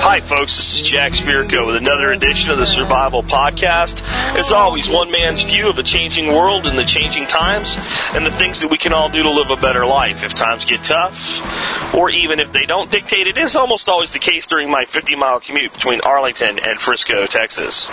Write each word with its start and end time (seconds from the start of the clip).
Hi, 0.00 0.20
folks. 0.20 0.56
This 0.56 0.74
is 0.74 0.82
Jack 0.88 1.12
Spirko 1.12 1.66
with 1.66 1.74
another 1.74 2.12
edition 2.12 2.52
of 2.52 2.58
the 2.58 2.66
Survival 2.66 3.24
Podcast. 3.24 4.00
As 4.38 4.52
always, 4.52 4.88
one 4.88 5.10
man's 5.10 5.42
view 5.42 5.68
of 5.68 5.78
a 5.78 5.82
changing 5.82 6.28
world 6.28 6.66
and 6.66 6.78
the 6.78 6.84
changing 6.84 7.26
times, 7.26 7.76
and 8.14 8.24
the 8.24 8.30
things 8.30 8.60
that 8.60 8.68
we 8.68 8.78
can 8.78 8.92
all 8.92 9.08
do 9.08 9.24
to 9.24 9.30
live 9.30 9.50
a 9.50 9.56
better 9.56 9.84
life 9.84 10.22
if 10.22 10.34
times 10.34 10.64
get 10.64 10.84
tough, 10.84 11.94
or 11.94 12.10
even 12.10 12.38
if 12.38 12.52
they 12.52 12.64
don't 12.64 12.90
dictate. 12.90 13.26
It 13.26 13.36
is 13.38 13.56
almost 13.56 13.88
always 13.88 14.12
the 14.12 14.20
case 14.20 14.46
during 14.46 14.70
my 14.70 14.84
50 14.84 15.16
mile 15.16 15.40
commute 15.40 15.72
between 15.72 16.00
Arlington 16.02 16.60
and 16.60 16.80
Frisco, 16.80 17.26
Texas. 17.26 17.88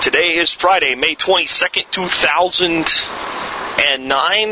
Today 0.00 0.36
is 0.38 0.52
Friday, 0.52 0.94
May 0.94 1.16
22nd, 1.16 1.90
2009. 3.96 4.50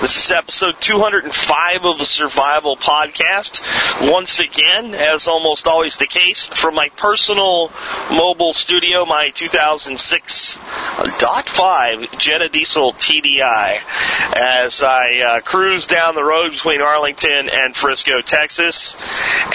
This 0.00 0.16
is 0.16 0.30
episode 0.30 0.80
205 0.80 1.84
of 1.84 1.98
the 1.98 2.04
Survival 2.04 2.76
Podcast. 2.76 3.60
Once 4.10 4.40
again, 4.40 4.94
as 4.94 5.28
almost 5.28 5.66
always 5.66 5.96
the 5.96 6.06
case, 6.06 6.46
from 6.54 6.74
my 6.74 6.88
personal 6.96 7.70
mobile 8.10 8.52
studio, 8.52 9.04
my 9.04 9.30
2006 9.30 10.58
dot 11.18 11.46
Jetta 12.18 12.48
Diesel 12.48 12.92
TDI, 12.94 13.80
as 14.34 14.82
I 14.82 15.20
uh, 15.20 15.40
cruise 15.40 15.86
down 15.86 16.14
the 16.14 16.24
road 16.24 16.50
between 16.50 16.80
Arlington 16.80 17.48
and 17.48 17.76
Frisco, 17.76 18.22
Texas. 18.22 18.96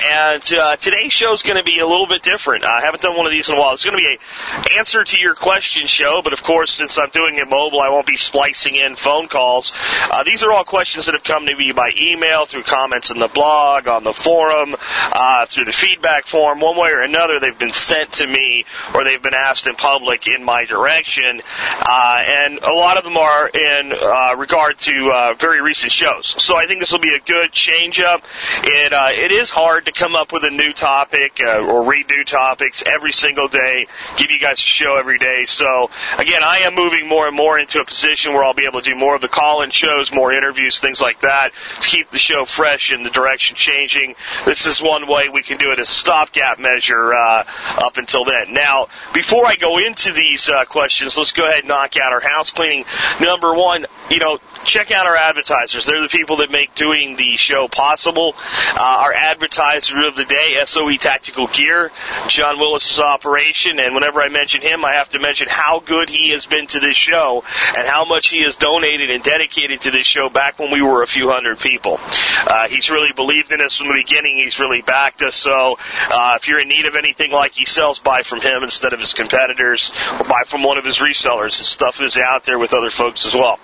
And 0.04 0.54
uh, 0.54 0.78
today's 0.78 1.12
show 1.12 1.34
is 1.34 1.42
going 1.42 1.58
to 1.58 1.64
be 1.64 1.80
a 1.80 1.88
little 1.88 2.08
bit 2.08 2.22
different. 2.22 2.66
I 2.66 2.82
haven't 2.82 3.02
done 3.02 3.18
one 3.18 3.26
of 3.26 3.32
these 3.32 3.50
in 3.50 3.56
a 3.56 3.60
while. 3.60 3.74
It's 3.74 3.84
going 3.84 3.98
to 3.98 4.04
be 4.04 4.18
a 4.18 4.78
answer 4.78 5.04
to 5.04 5.20
your 5.20 5.36
question 5.36 5.88
show, 5.88 6.22
but 6.24 6.34
of 6.34 6.44
course, 6.44 6.74
since 6.74 6.98
I'm 6.98 7.10
doing 7.10 7.38
it 7.38 7.50
mobile, 7.50 7.82
I 7.82 7.90
won't 7.90 8.08
be 8.08 8.18
splicing 8.18 8.76
in 8.76 8.96
phone 8.96 9.25
calls. 9.28 9.72
Uh, 10.12 10.24
these 10.24 10.44
are 10.44 10.52
all 10.52 10.64
questions 10.64 11.06
that 11.06 11.14
have 11.14 11.24
come 11.24 11.46
to 11.46 11.56
me 11.56 11.72
by 11.72 11.92
email, 11.98 12.46
through 12.46 12.64
comments 12.64 13.10
in 13.12 13.20
the 13.20 13.28
blog, 13.28 13.88
on 13.88 14.04
the 14.04 14.14
forum, 14.14 14.76
uh, 14.80 15.46
through 15.46 15.66
the 15.66 15.72
feedback 15.72 16.28
form. 16.28 16.60
One 16.60 16.78
way 16.78 16.92
or 16.92 17.02
another, 17.02 17.40
they've 17.40 17.58
been 17.58 17.72
sent 17.72 18.14
to 18.14 18.28
me 18.28 18.66
or 18.94 19.04
they've 19.04 19.22
been 19.22 19.34
asked 19.34 19.68
in 19.68 19.76
public 19.76 20.28
in 20.28 20.44
my 20.44 20.66
direction. 20.66 21.42
Uh, 21.80 22.24
and 22.26 22.60
a 22.60 22.74
lot 22.74 22.98
of 22.98 23.04
them 23.04 23.18
are 23.18 23.50
in 23.50 23.94
uh, 23.94 24.36
regard 24.38 24.78
to 24.80 25.12
uh, 25.12 25.34
very 25.40 25.62
recent 25.62 25.92
shows. 25.92 26.36
So 26.44 26.56
I 26.56 26.66
think 26.66 26.80
this 26.80 26.92
will 26.92 27.00
be 27.00 27.16
a 27.16 27.20
good 27.20 27.52
change 27.52 28.00
up. 28.00 28.24
It, 28.64 28.94
uh, 28.94 29.10
it 29.12 29.32
is 29.32 29.50
hard 29.50 29.86
to 29.86 29.92
come 29.92 30.16
up 30.16 30.32
with 30.32 30.44
a 30.44 30.50
new 30.50 30.74
topic 30.74 31.40
or 31.40 31.84
redo 31.84 32.26
topics 32.26 32.82
every 32.86 33.12
single 33.12 33.48
day, 33.48 33.88
give 34.18 34.32
you 34.32 34.40
guys 34.40 34.56
a 34.56 34.58
show 34.58 34.98
every 34.98 35.18
day. 35.18 35.46
So 35.46 35.90
again, 36.18 36.42
I 36.44 36.60
am 36.60 36.76
moving 36.76 37.08
more 37.08 37.28
and 37.28 37.36
more 37.36 37.60
into 37.60 37.80
a 37.80 37.86
position 37.86 38.34
where 38.34 38.44
I'll 38.44 38.54
be 38.54 38.66
able 38.66 38.82
to 38.82 38.90
do 38.90 38.96
more 38.96 39.15
of 39.16 39.22
the 39.22 39.28
call-in 39.28 39.72
shows, 39.72 40.14
more 40.14 40.34
interviews, 40.34 40.80
things 40.80 41.02
like 41.02 41.22
that, 41.22 41.52
to 41.82 41.88
keep 41.88 42.12
the 42.12 42.20
show 42.20 42.46
fresh 42.46 42.92
and 42.92 43.06
the 43.06 43.10
direction 43.10 43.56
changing. 43.56 44.16
This 44.46 44.66
is 44.66 44.82
one 44.82 45.08
way 45.08 45.30
we 45.30 45.42
can 45.42 45.58
do 45.58 45.72
it 45.72 45.80
as 45.80 45.90
a 45.90 45.94
stopgap 45.94 46.60
measure 46.60 47.14
uh, 47.14 47.44
up 47.78 47.98
until 47.98 48.26
then. 48.26 48.54
Now, 48.54 48.88
before 49.14 49.46
I 49.46 49.56
go 49.56 49.78
into 49.78 50.12
these 50.12 50.50
uh, 50.50 50.66
questions, 50.66 51.18
let's 51.18 51.32
go 51.32 51.48
ahead 51.48 51.60
and 51.60 51.70
knock 51.70 51.98
out 51.98 52.12
our 52.12 52.22
house 52.22 52.52
cleaning. 52.52 52.86
Number 53.22 53.54
one, 53.54 53.86
you 54.10 54.20
know, 54.20 54.40
check 54.66 54.92
out 54.92 55.06
our 55.06 55.16
advertisers. 55.16 55.86
They're 55.86 56.02
the 56.02 56.10
people 56.10 56.38
that 56.38 56.52
make 56.52 56.76
doing 56.76 57.16
the 57.16 57.38
show 57.38 57.68
possible. 57.68 58.36
Uh, 58.38 58.80
our 58.80 59.14
advertiser 59.14 60.08
of 60.08 60.16
the 60.16 60.26
day, 60.26 60.62
SOE 60.66 60.98
Tactical 60.98 61.48
Gear, 61.48 61.92
John 62.28 62.60
Willis's 62.60 63.00
operation, 63.00 63.80
and 63.80 63.96
whenever 63.96 64.22
I 64.22 64.30
mention 64.30 64.62
him, 64.62 64.84
I 64.86 64.94
have 64.94 65.10
to 65.10 65.20
mention 65.20 65.48
how 65.50 65.80
good 65.80 66.10
he 66.10 66.30
has 66.32 66.46
been 66.46 66.68
to 66.68 66.80
this 66.80 66.98
show 66.98 67.44
and 67.78 67.88
how 67.88 68.06
much 68.06 68.30
he 68.30 68.44
has 68.44 68.56
donated 68.56 69.05
and 69.10 69.24
dedicated 69.24 69.82
to 69.82 69.92
this 69.92 70.06
show 70.06 70.30
back 70.30 70.60
when 70.60 70.72
we 70.72 70.82
were 70.82 71.04
a 71.04 71.08
few 71.08 71.30
hundred 71.30 71.60
people. 71.60 72.00
Uh, 72.02 72.68
he's 72.68 72.90
really 72.90 73.12
believed 73.14 73.52
in 73.52 73.62
us 73.62 73.78
from 73.78 73.88
the 73.88 73.94
beginning. 73.94 74.38
He's 74.38 74.60
really 74.60 74.82
backed 74.82 75.22
us. 75.22 75.36
So 75.36 75.78
uh, 76.12 76.38
if 76.40 76.48
you're 76.48 76.60
in 76.60 76.68
need 76.68 76.86
of 76.86 76.96
anything 76.96 77.32
like 77.32 77.54
he 77.54 77.66
sells, 77.66 78.00
buy 78.00 78.24
from 78.24 78.42
him 78.42 78.64
instead 78.64 78.94
of 78.94 79.00
his 79.00 79.14
competitors, 79.14 79.92
or 80.20 80.26
buy 80.26 80.44
from 80.48 80.64
one 80.64 80.78
of 80.78 80.86
his 80.86 81.00
resellers. 81.00 81.58
His 81.58 81.68
stuff 81.68 82.02
is 82.02 82.18
out 82.18 82.44
there 82.44 82.60
with 82.60 82.74
other 82.74 82.90
folks 82.90 83.26
as 83.26 83.34
well. 83.34 83.60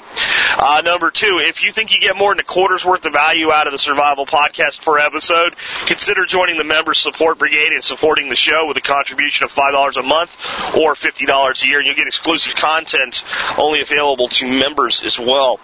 Uh, 0.58 0.82
number 0.84 1.12
two, 1.12 1.40
if 1.44 1.64
you 1.64 1.72
think 1.72 1.94
you 1.94 2.00
get 2.00 2.16
more 2.16 2.34
than 2.34 2.42
a 2.42 2.44
quarter's 2.44 2.84
worth 2.86 3.06
of 3.06 3.14
value 3.14 3.52
out 3.52 3.68
of 3.68 3.72
the 3.72 3.78
Survival 3.78 4.26
Podcast 4.26 4.84
per 4.84 4.98
episode, 4.98 5.56
consider 5.86 6.26
joining 6.26 6.58
the 6.58 6.64
Member 6.64 6.94
Support 6.94 7.40
Brigade 7.40 7.72
and 7.72 7.84
supporting 7.84 8.30
the 8.30 8.36
show 8.36 8.68
with 8.68 8.78
a 8.78 8.82
contribution 8.82 9.46
of 9.46 9.54
$5 9.54 9.98
a 9.98 10.04
month 10.04 10.36
or 10.76 10.94
$50 10.94 11.64
a 11.64 11.68
year, 11.68 11.80
and 11.80 11.88
you'll 11.88 11.96
get 11.96 12.08
exclusive 12.08 12.56
content 12.56 13.24
only 13.58 13.82
available 13.82 14.28
to 14.28 14.48
members 14.48 15.02
as 15.06 15.18
well. 15.26 15.60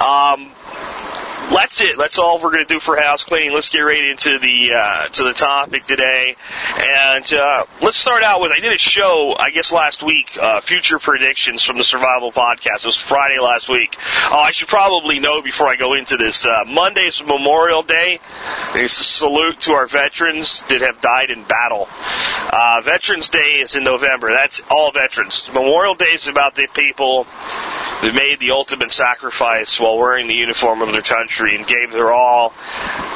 Um, 0.00 0.50
that's 1.50 1.80
it. 1.80 1.96
That's 1.98 2.18
all 2.18 2.40
we're 2.40 2.52
going 2.52 2.66
to 2.66 2.74
do 2.74 2.80
for 2.80 2.96
house 2.96 3.22
cleaning. 3.22 3.52
Let's 3.52 3.68
get 3.68 3.80
right 3.80 4.04
into 4.04 4.38
the 4.38 4.72
uh, 4.74 5.08
to 5.08 5.24
the 5.24 5.32
topic 5.32 5.84
today, 5.84 6.36
and 6.78 7.32
uh, 7.32 7.64
let's 7.82 7.96
start 7.96 8.22
out 8.22 8.40
with. 8.40 8.52
I 8.52 8.60
did 8.60 8.72
a 8.72 8.78
show, 8.78 9.34
I 9.38 9.50
guess 9.50 9.72
last 9.72 10.02
week, 10.02 10.36
uh, 10.40 10.60
future 10.60 10.98
predictions 10.98 11.62
from 11.62 11.78
the 11.78 11.84
Survival 11.84 12.32
Podcast. 12.32 12.84
It 12.84 12.86
was 12.86 12.96
Friday 12.96 13.38
last 13.40 13.68
week. 13.68 13.96
Oh, 14.30 14.38
I 14.38 14.52
should 14.52 14.68
probably 14.68 15.18
know 15.18 15.42
before 15.42 15.66
I 15.66 15.76
go 15.76 15.94
into 15.94 16.16
this. 16.16 16.44
Uh, 16.44 16.64
Monday 16.66 17.06
is 17.06 17.22
Memorial 17.24 17.82
Day. 17.82 18.20
It's 18.74 19.00
a 19.00 19.04
salute 19.04 19.60
to 19.60 19.72
our 19.72 19.86
veterans 19.86 20.62
that 20.68 20.80
have 20.80 21.00
died 21.00 21.30
in 21.30 21.44
battle. 21.44 21.88
Uh, 21.90 22.80
veterans 22.84 23.28
Day 23.28 23.60
is 23.60 23.74
in 23.74 23.84
November. 23.84 24.32
That's 24.32 24.60
all 24.70 24.92
veterans. 24.92 25.48
Memorial 25.52 25.94
Day 25.94 26.06
is 26.06 26.26
about 26.26 26.54
the 26.54 26.68
people 26.74 27.26
that 28.02 28.14
made 28.14 28.40
the 28.40 28.50
ultimate 28.52 28.90
sacrifice 28.90 29.78
while 29.78 29.98
wearing 29.98 30.26
the 30.26 30.34
uniform 30.34 30.82
of 30.82 30.92
their 30.92 31.02
country 31.02 31.54
and 31.54 31.66
gave 31.66 31.92
their 31.92 32.12
all, 32.12 32.54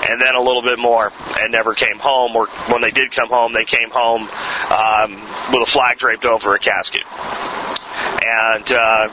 and 0.08 0.20
then 0.20 0.34
a 0.34 0.40
little 0.40 0.62
bit 0.62 0.78
more, 0.78 1.12
and 1.40 1.52
never 1.52 1.74
came 1.74 1.98
home. 1.98 2.36
Or 2.36 2.46
when 2.68 2.82
they 2.82 2.90
did 2.90 3.10
come 3.12 3.28
home, 3.28 3.52
they 3.52 3.64
came 3.64 3.90
home 3.90 4.28
um, 4.70 5.14
with 5.52 5.62
a 5.62 5.70
flag 5.70 5.98
draped 5.98 6.24
over 6.24 6.54
a 6.54 6.58
casket. 6.58 7.02
And 7.06 8.72
uh, 8.72 9.08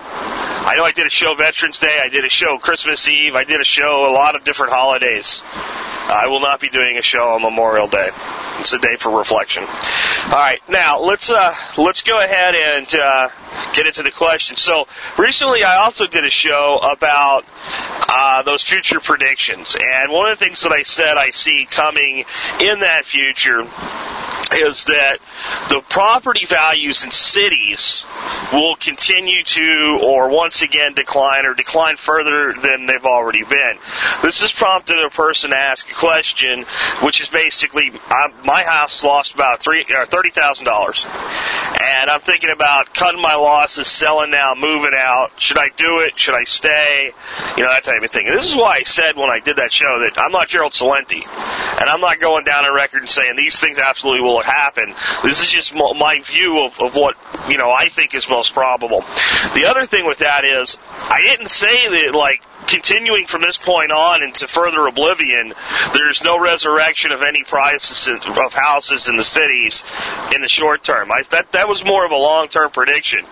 I 0.64 0.76
know 0.78 0.84
I 0.84 0.92
did 0.92 1.08
a 1.08 1.10
show 1.10 1.36
Veterans 1.36 1.80
Day, 1.80 2.00
I 2.04 2.10
did 2.10 2.26
a 2.26 2.30
show 2.30 2.58
Christmas 2.58 3.08
Eve, 3.08 3.36
I 3.36 3.44
did 3.44 3.60
a 3.60 3.66
show 3.66 4.10
a 4.10 4.14
lot 4.14 4.36
of 4.36 4.44
different 4.44 4.74
holidays. 4.74 5.42
I 6.12 6.28
will 6.28 6.42
not 6.42 6.60
be 6.60 6.70
doing 6.70 6.98
a 6.98 7.02
show 7.02 7.30
on 7.30 7.42
Memorial 7.42 7.88
Day. 7.88 8.10
It's 8.60 8.74
a 8.74 8.80
day 8.80 8.98
for 8.98 9.18
reflection. 9.18 9.64
All 9.64 10.30
right, 10.32 10.60
now 10.68 11.00
let's 11.00 11.30
uh, 11.30 11.56
let's 11.78 12.02
go 12.02 12.20
ahead 12.20 12.54
and 12.54 12.94
uh, 12.94 13.30
get 13.74 13.88
into 13.88 14.04
the 14.04 14.12
question. 14.12 14.58
So 14.58 14.88
recently, 15.18 15.64
I 15.64 15.78
also 15.78 16.08
did 16.08 16.26
a 16.26 16.30
show 16.30 16.80
about 16.84 17.46
uh, 18.10 18.44
those 18.44 18.62
future 18.62 19.00
predictions, 19.00 19.76
and 19.80 20.12
one 20.12 20.30
of 20.30 20.38
the 20.38 20.46
things 20.46 20.62
that 20.64 20.74
I 20.74 20.84
said 20.84 21.18
I 21.18 21.32
see 21.32 21.66
coming 21.66 22.26
in 22.60 22.82
that 22.82 23.06
future 23.06 23.66
is 24.54 24.86
that 24.86 25.18
the 25.70 25.82
property 25.90 26.46
values 26.46 27.04
in 27.04 27.12
cities 27.12 28.06
will 28.52 28.76
continue 28.76 29.44
to, 29.44 30.00
or 30.04 30.30
once 30.30 30.62
again, 30.62 30.94
decline 30.94 31.46
or 31.46 31.54
decline 31.54 31.96
further 31.96 32.54
than 32.54 32.86
they've 32.86 33.06
already 33.06 33.44
been. 33.44 33.78
This 34.22 34.40
has 34.42 34.52
prompted 34.52 34.98
a 35.06 35.10
person 35.10 35.52
to 35.52 35.58
ask 35.58 35.90
a 35.90 35.94
question, 36.02 36.66
which 37.04 37.22
is 37.22 37.30
basically, 37.30 37.92
i 38.10 38.28
my 38.44 38.64
house 38.64 39.04
lost 39.04 39.36
about 39.36 39.62
three, 39.62 39.86
uh, 39.96 40.06
thirty 40.08 40.32
thousand 40.32 40.66
dollars, 40.66 41.06
and 41.06 42.10
I'm 42.10 42.22
thinking 42.22 42.50
about 42.50 42.96
cutting 42.96 43.22
my 43.22 43.36
losses, 43.36 43.88
selling 43.88 44.32
now, 44.32 44.56
moving 44.58 44.94
out. 44.98 45.40
Should 45.40 45.60
I 45.60 45.70
do 45.78 46.00
it? 46.00 46.18
Should 46.20 46.34
I 46.34 46.44
stay? 46.44 47.12
You 47.56 47.64
know 47.64 47.70
that 47.70 47.84
type 47.84 48.02
of 48.02 48.10
thing. 48.10 48.28
And 48.28 48.36
this 48.36 48.48
is 48.48 48.56
why 48.56 48.78
I 48.78 48.84
said 48.84 49.16
when 49.16 49.30
I 49.30 49.40
did 49.40 49.58
that 49.58 49.72
show 49.72 50.00
that 50.00 50.18
I'm 50.18 50.32
not 50.32 50.48
Gerald 50.48 50.74
Celente, 50.74 51.24
and 51.24 51.88
I'm 51.88 52.02
not 52.02 52.20
going 52.20 52.46
down 52.46 52.66
a 52.66 52.74
record 52.74 53.02
and 53.02 53.10
saying 53.10 53.36
these 53.36 53.60
things 53.60 53.78
absolutely 53.78 54.24
will 54.24 54.42
happen. 54.42 54.96
This 55.24 55.42
is 55.42 55.48
just 55.50 55.76
my 55.76 56.20
view 56.24 56.66
of, 56.66 56.80
of 56.80 56.96
what 56.96 57.16
you 57.48 57.60
know 57.60 57.70
I 57.70 57.90
think 57.90 58.16
is 58.16 58.28
most 58.28 58.54
probable. 58.54 59.02
The 59.54 59.66
other 59.66 59.86
thing 59.86 60.06
with 60.08 60.18
that 60.18 60.46
is 60.46 60.78
I 60.90 61.22
didn't 61.22 61.50
say 61.50 62.06
that 62.08 62.16
like 62.16 62.42
continuing 62.72 63.28
from 63.28 63.42
this 63.42 63.58
point 63.58 63.92
on 63.92 64.24
into 64.24 64.48
further 64.48 64.88
oblivion, 64.88 65.54
there's 65.94 66.24
no 66.24 66.40
resurrection 66.40 67.12
of 67.12 67.22
any 67.22 67.44
prices 67.44 68.08
of 68.08 68.54
houses 68.54 69.08
in 69.10 69.18
the 69.18 69.24
cities 69.24 69.84
in 70.34 70.42
the 70.42 70.48
short 70.48 70.82
term. 70.84 71.12
I, 71.12 71.24
that 71.32 71.52
that 71.52 71.68
was 71.68 71.84
more 71.84 72.06
of 72.06 72.12
a 72.12 72.18
long 72.18 72.48
term 72.48 72.72
prediction. 72.72 73.26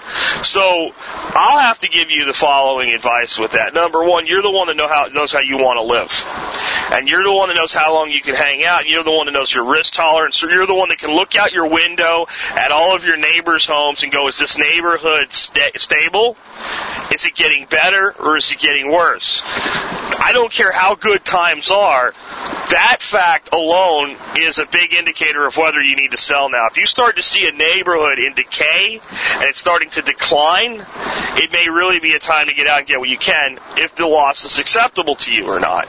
So 0.44 0.92
I'll 1.02 1.60
have 1.60 1.80
to 1.80 1.88
give 1.88 2.12
you 2.12 2.26
the 2.26 2.34
following 2.34 2.90
advice 2.92 3.40
with 3.40 3.54
that. 3.54 3.74
Number 3.74 4.04
one, 4.04 4.28
you're 4.28 4.42
the 4.42 4.52
one 4.52 4.68
that 4.68 4.76
know 4.76 4.90
how 4.90 5.06
knows 5.06 5.32
how 5.32 5.40
you 5.40 5.58
want 5.58 5.78
to 5.78 5.84
live, 5.84 6.12
and 6.92 7.08
you're 7.08 7.24
the 7.24 7.34
one 7.34 7.48
that 7.48 7.56
knows 7.56 7.72
how 7.72 7.94
long 7.94 8.12
you 8.12 8.22
can 8.22 8.36
hang 8.36 8.66
out. 8.66 8.88
You're 8.88 9.04
the 9.04 9.12
one 9.12 9.28
that 9.28 9.32
knows 9.32 9.54
your 9.54 9.64
risk 9.64 9.94
tolerance. 9.94 10.36
So 10.36 10.50
you're 10.50 10.68
the 10.68 10.76
one 10.76 10.90
that 10.90 11.00
can 11.00 11.12
look 11.12 11.36
out 11.36 11.54
your 11.54 11.68
window 11.68 12.28
at 12.52 12.72
all 12.72 12.94
of 12.96 13.06
your 13.06 13.18
neighbors' 13.18 13.66
homes 13.66 14.04
and 14.04 14.12
go, 14.12 14.28
"Is 14.28 14.38
this 14.38 14.58
neighborhood 14.58 15.32
sta- 15.32 15.78
stable? 15.78 16.36
Is 17.14 17.26
it 17.26 17.36
getting 17.36 17.66
better 17.66 18.16
or 18.20 18.38
is 18.38 18.52
it 18.52 18.60
getting 18.60 18.92
worse?" 18.92 19.29
I 19.46 20.30
I 20.30 20.32
don't 20.32 20.52
care 20.52 20.72
how 20.72 20.94
good 20.94 21.26
times 21.26 21.72
are, 21.72 22.14
that 22.70 22.98
fact 23.00 23.50
alone 23.52 24.16
is 24.38 24.60
a 24.60 24.66
big 24.68 24.94
indicator 24.94 25.48
of 25.48 25.58
whether 25.58 25.82
you 25.82 25.96
need 25.96 26.12
to 26.12 26.18
sell 26.18 26.52
now. 26.52 26.68
If 26.68 26.78
you 26.78 26.86
start 26.86 27.16
to 27.16 27.24
see 27.24 27.48
a 27.48 27.52
neighborhood 27.52 28.20
in 28.20 28.36
decay 28.36 29.02
and 29.34 29.44
it's 29.44 29.58
starting 29.58 29.90
to 29.90 30.04
decline, 30.04 30.86
it 31.36 31.52
may 31.52 31.68
really 31.68 32.00
be 32.00 32.14
a 32.14 32.20
time 32.20 32.48
to 32.48 32.54
get 32.54 32.68
out 32.68 32.78
and 32.78 32.88
get 32.88 33.00
what 33.00 33.10
you 33.10 33.18
can 33.18 33.58
if 33.78 33.96
the 33.96 34.06
loss 34.06 34.46
is 34.46 34.60
acceptable 34.60 35.16
to 35.16 35.34
you 35.34 35.48
or 35.48 35.60
not. 35.60 35.88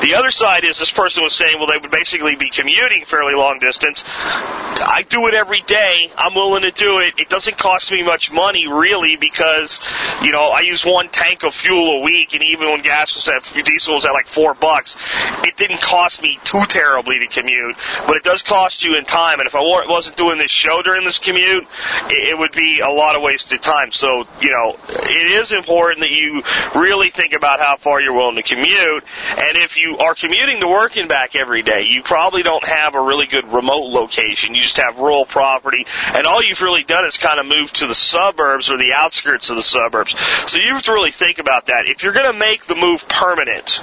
The 0.00 0.14
other 0.14 0.30
side 0.30 0.62
is 0.62 0.78
this 0.78 0.92
person 0.92 1.24
was 1.24 1.34
saying, 1.34 1.58
well, 1.58 1.66
they 1.66 1.78
would 1.78 1.90
basically 1.90 2.36
be 2.36 2.50
commuting 2.50 3.04
fairly 3.04 3.34
long 3.34 3.58
distance. 3.58 4.04
I 4.06 5.04
do 5.08 5.26
it 5.26 5.34
every 5.34 5.62
day. 5.62 6.08
I'm 6.16 6.34
willing 6.34 6.62
to 6.62 6.70
do 6.70 7.00
it. 7.00 7.14
It 7.18 7.28
doesn't 7.28 7.58
cost 7.58 7.90
me 7.90 8.04
much 8.04 8.30
money 8.30 8.68
really 8.68 9.16
because, 9.16 9.80
you 10.22 10.30
know, 10.30 10.50
I 10.50 10.60
use 10.60 10.84
one 10.84 11.08
tank 11.08 11.42
of 11.42 11.52
fuel 11.52 11.98
a 11.98 12.00
week 12.00 12.34
and 12.34 12.44
even 12.44 12.61
when 12.70 12.82
gas 12.82 13.14
was 13.14 13.28
at, 13.28 13.64
diesel 13.64 13.94
was 13.94 14.04
at 14.04 14.12
like 14.12 14.26
four 14.26 14.54
bucks, 14.54 14.96
it 15.44 15.56
didn't 15.56 15.80
cost 15.80 16.22
me 16.22 16.38
too 16.44 16.64
terribly 16.66 17.18
to 17.18 17.26
commute, 17.26 17.76
but 18.06 18.16
it 18.16 18.22
does 18.22 18.42
cost 18.42 18.84
you 18.84 18.96
in 18.96 19.04
time. 19.04 19.40
And 19.40 19.46
if 19.46 19.54
I 19.54 19.60
wasn't 19.60 20.16
doing 20.16 20.38
this 20.38 20.50
show 20.50 20.82
during 20.82 21.04
this 21.04 21.18
commute, 21.18 21.66
it 22.08 22.38
would 22.38 22.52
be 22.52 22.80
a 22.80 22.88
lot 22.88 23.16
of 23.16 23.22
wasted 23.22 23.62
time. 23.62 23.92
So, 23.92 24.26
you 24.40 24.50
know, 24.50 24.76
it 24.88 25.42
is 25.42 25.52
important 25.52 26.00
that 26.00 26.10
you 26.10 26.42
really 26.80 27.10
think 27.10 27.32
about 27.32 27.60
how 27.60 27.76
far 27.76 28.00
you're 28.00 28.12
willing 28.12 28.36
to 28.36 28.42
commute. 28.42 29.04
And 29.30 29.56
if 29.56 29.76
you 29.76 29.98
are 29.98 30.14
commuting 30.14 30.60
to 30.60 30.68
work 30.68 30.96
and 30.96 31.08
back 31.08 31.34
every 31.34 31.62
day, 31.62 31.82
you 31.82 32.02
probably 32.02 32.42
don't 32.42 32.64
have 32.66 32.94
a 32.94 33.00
really 33.00 33.26
good 33.26 33.52
remote 33.52 33.90
location. 33.90 34.54
You 34.54 34.62
just 34.62 34.76
have 34.76 34.98
rural 34.98 35.26
property. 35.26 35.86
And 36.14 36.26
all 36.26 36.42
you've 36.42 36.60
really 36.60 36.84
done 36.84 37.06
is 37.06 37.16
kind 37.16 37.40
of 37.40 37.46
move 37.46 37.72
to 37.74 37.86
the 37.86 37.94
suburbs 37.94 38.70
or 38.70 38.76
the 38.76 38.92
outskirts 38.92 39.50
of 39.50 39.56
the 39.56 39.62
suburbs. 39.62 40.14
So 40.46 40.58
you 40.58 40.74
have 40.74 40.82
to 40.82 40.92
really 40.92 41.10
think 41.10 41.38
about 41.38 41.66
that. 41.66 41.86
If 41.86 42.02
you're 42.02 42.12
going 42.12 42.30
to 42.30 42.38
make 42.38 42.51
the 42.60 42.74
move 42.74 43.06
permanent, 43.08 43.80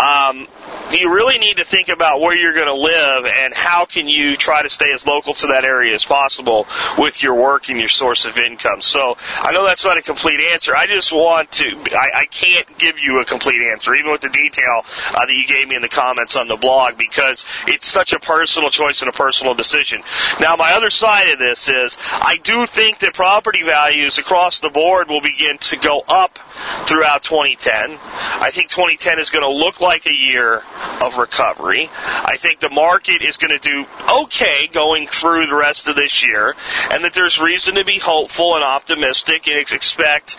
um, 0.00 0.46
you 0.94 1.12
really 1.12 1.38
need 1.38 1.56
to 1.58 1.64
think 1.64 1.88
about 1.88 2.20
where 2.20 2.34
you're 2.34 2.54
going 2.54 2.66
to 2.66 2.74
live 2.74 3.26
and 3.26 3.54
how 3.54 3.84
can 3.84 4.08
you 4.08 4.36
try 4.36 4.62
to 4.62 4.70
stay 4.70 4.92
as 4.92 5.06
local 5.06 5.34
to 5.34 5.48
that 5.48 5.64
area 5.64 5.94
as 5.94 6.04
possible 6.04 6.66
with 6.98 7.22
your 7.22 7.34
work 7.34 7.68
and 7.68 7.78
your 7.78 7.88
source 7.88 8.24
of 8.24 8.36
income. 8.36 8.80
So 8.80 9.16
I 9.18 9.52
know 9.52 9.64
that's 9.64 9.84
not 9.84 9.98
a 9.98 10.02
complete 10.02 10.40
answer. 10.52 10.74
I 10.76 10.86
just 10.86 11.12
want 11.12 11.52
to, 11.52 11.76
I, 11.92 12.10
I 12.14 12.24
can't 12.26 12.78
give 12.78 12.98
you 12.98 13.20
a 13.20 13.24
complete 13.24 13.60
answer, 13.70 13.94
even 13.94 14.10
with 14.12 14.20
the 14.20 14.28
detail 14.28 14.82
uh, 15.10 15.26
that 15.26 15.32
you 15.32 15.46
gave 15.46 15.68
me 15.68 15.76
in 15.76 15.82
the 15.82 15.88
comments 15.88 16.36
on 16.36 16.48
the 16.48 16.56
blog, 16.56 16.98
because 16.98 17.44
it's 17.66 17.90
such 17.90 18.12
a 18.12 18.20
personal 18.20 18.70
choice 18.70 19.00
and 19.00 19.08
a 19.08 19.12
personal 19.12 19.54
decision. 19.54 20.02
Now, 20.40 20.56
my 20.56 20.72
other 20.72 20.90
side 20.90 21.30
of 21.30 21.38
this 21.38 21.68
is 21.68 21.96
I 22.12 22.38
do 22.42 22.66
think 22.66 22.98
that 23.00 23.14
property 23.14 23.62
values 23.62 24.18
across 24.18 24.60
the 24.60 24.70
board 24.70 25.08
will 25.08 25.20
begin 25.20 25.58
to 25.58 25.76
go 25.76 26.02
up 26.08 26.38
throughout 26.86 27.22
2010. 27.22 27.98
I 28.02 28.50
think 28.50 28.70
2010 28.70 29.18
is 29.18 29.30
going 29.30 29.44
to 29.44 29.50
look 29.50 29.80
like 29.80 30.06
a 30.06 30.12
year 30.12 30.62
of 31.02 31.18
recovery. 31.18 31.90
I 31.92 32.36
think 32.38 32.60
the 32.60 32.70
market 32.70 33.22
is 33.22 33.36
going 33.36 33.58
to 33.58 33.58
do 33.58 33.86
okay 34.10 34.68
going 34.72 35.06
through 35.06 35.46
the 35.46 35.54
rest 35.54 35.88
of 35.88 35.96
this 35.96 36.22
year, 36.22 36.54
and 36.90 37.04
that 37.04 37.14
there's 37.14 37.38
reason 37.38 37.74
to 37.74 37.84
be 37.84 37.98
hopeful 37.98 38.54
and 38.54 38.64
optimistic 38.64 39.46
and 39.48 39.58
expect 39.58 40.36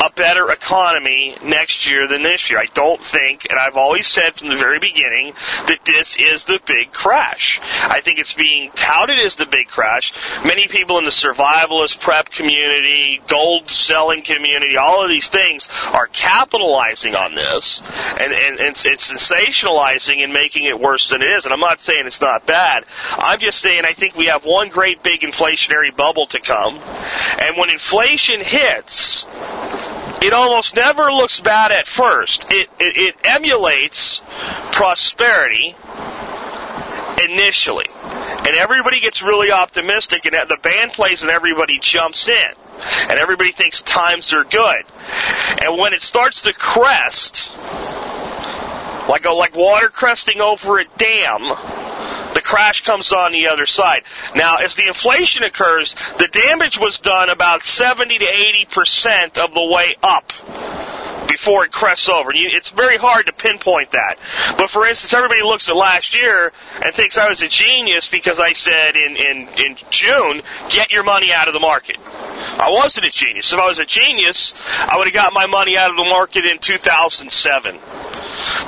a 0.00 0.10
better 0.14 0.50
economy 0.50 1.36
next 1.42 1.88
year 1.88 2.06
than 2.08 2.22
this 2.22 2.50
year. 2.50 2.58
I 2.58 2.66
don't 2.74 3.02
think, 3.02 3.46
and 3.48 3.58
I've 3.58 3.76
always 3.76 4.06
said 4.06 4.34
from 4.34 4.48
the 4.48 4.56
very 4.56 4.78
beginning, 4.78 5.32
that 5.66 5.80
this 5.84 6.16
is 6.18 6.44
the 6.44 6.60
big 6.66 6.92
crash. 6.92 7.60
I 7.62 8.00
think 8.00 8.18
it's 8.18 8.34
being 8.34 8.70
touted 8.74 9.18
as 9.18 9.36
the 9.36 9.46
big 9.46 9.68
crash. 9.68 10.12
Many 10.44 10.68
people 10.68 10.98
in 10.98 11.04
the 11.04 11.10
survivalist 11.10 12.00
prep 12.00 12.30
community, 12.30 13.20
gold 13.28 13.70
selling 13.70 14.22
community, 14.22 14.76
all 14.76 15.02
of 15.02 15.08
these 15.08 15.28
things 15.28 15.68
are 15.92 16.06
capitalizing 16.08 17.14
on 17.14 17.34
this, 17.34 17.80
and, 18.20 18.32
and, 18.32 18.60
and 18.60 18.74
it's, 18.74 18.84
it's 18.84 19.10
and 19.74 20.32
making 20.32 20.64
it 20.64 20.78
worse 20.78 21.08
than 21.08 21.22
it 21.22 21.26
is. 21.26 21.44
And 21.44 21.52
I'm 21.52 21.60
not 21.60 21.80
saying 21.80 22.06
it's 22.06 22.20
not 22.20 22.46
bad. 22.46 22.84
I'm 23.10 23.38
just 23.40 23.60
saying 23.60 23.84
I 23.84 23.92
think 23.92 24.14
we 24.14 24.26
have 24.26 24.44
one 24.44 24.68
great 24.68 25.02
big 25.02 25.20
inflationary 25.20 25.94
bubble 25.94 26.26
to 26.28 26.40
come. 26.40 26.76
And 26.76 27.56
when 27.56 27.70
inflation 27.70 28.40
hits, 28.40 29.24
it 30.22 30.32
almost 30.32 30.74
never 30.74 31.12
looks 31.12 31.40
bad 31.40 31.72
at 31.72 31.86
first. 31.86 32.50
It, 32.50 32.70
it, 32.78 32.96
it 32.96 33.16
emulates 33.24 34.20
prosperity 34.72 35.76
initially. 37.22 37.86
And 37.90 38.56
everybody 38.56 39.00
gets 39.00 39.22
really 39.22 39.50
optimistic, 39.50 40.26
and 40.26 40.34
the 40.48 40.58
band 40.62 40.92
plays, 40.92 41.22
and 41.22 41.30
everybody 41.30 41.78
jumps 41.78 42.28
in. 42.28 42.50
And 43.08 43.18
everybody 43.18 43.52
thinks 43.52 43.82
times 43.82 44.32
are 44.32 44.44
good. 44.44 44.84
And 45.62 45.78
when 45.78 45.92
it 45.92 46.02
starts 46.02 46.42
to 46.42 46.52
crest, 46.52 47.56
like 49.08 49.24
a, 49.24 49.32
like 49.32 49.54
water 49.54 49.88
cresting 49.88 50.40
over 50.40 50.78
a 50.78 50.84
dam, 50.96 51.40
the 52.34 52.40
crash 52.42 52.82
comes 52.82 53.12
on 53.12 53.32
the 53.32 53.48
other 53.48 53.66
side. 53.66 54.02
Now, 54.34 54.56
as 54.56 54.74
the 54.74 54.86
inflation 54.86 55.44
occurs, 55.44 55.94
the 56.18 56.28
damage 56.28 56.78
was 56.78 56.98
done 56.98 57.28
about 57.28 57.64
70 57.64 58.18
to 58.18 58.24
80 58.24 58.64
percent 58.66 59.38
of 59.38 59.54
the 59.54 59.66
way 59.66 59.94
up 60.02 60.32
before 61.34 61.64
it 61.64 61.72
crests 61.72 62.08
over. 62.08 62.30
It's 62.32 62.68
very 62.68 62.96
hard 62.96 63.26
to 63.26 63.32
pinpoint 63.32 63.90
that. 63.92 64.18
But 64.56 64.70
for 64.70 64.86
instance, 64.86 65.12
everybody 65.14 65.42
looks 65.42 65.68
at 65.68 65.74
last 65.74 66.14
year 66.14 66.52
and 66.80 66.94
thinks 66.94 67.18
I 67.18 67.28
was 67.28 67.42
a 67.42 67.48
genius 67.48 68.08
because 68.08 68.38
I 68.38 68.52
said 68.52 68.94
in, 68.94 69.16
in, 69.16 69.48
in 69.58 69.76
June, 69.90 70.42
get 70.68 70.92
your 70.92 71.02
money 71.02 71.32
out 71.32 71.48
of 71.48 71.54
the 71.54 71.60
market. 71.60 71.96
I 72.06 72.70
wasn't 72.70 73.06
a 73.06 73.10
genius. 73.10 73.52
If 73.52 73.58
I 73.58 73.66
was 73.66 73.78
a 73.78 73.84
genius, 73.84 74.52
I 74.78 74.96
would 74.96 75.06
have 75.06 75.14
got 75.14 75.32
my 75.32 75.46
money 75.46 75.76
out 75.76 75.90
of 75.90 75.96
the 75.96 76.04
market 76.04 76.44
in 76.44 76.58
2007. 76.58 77.78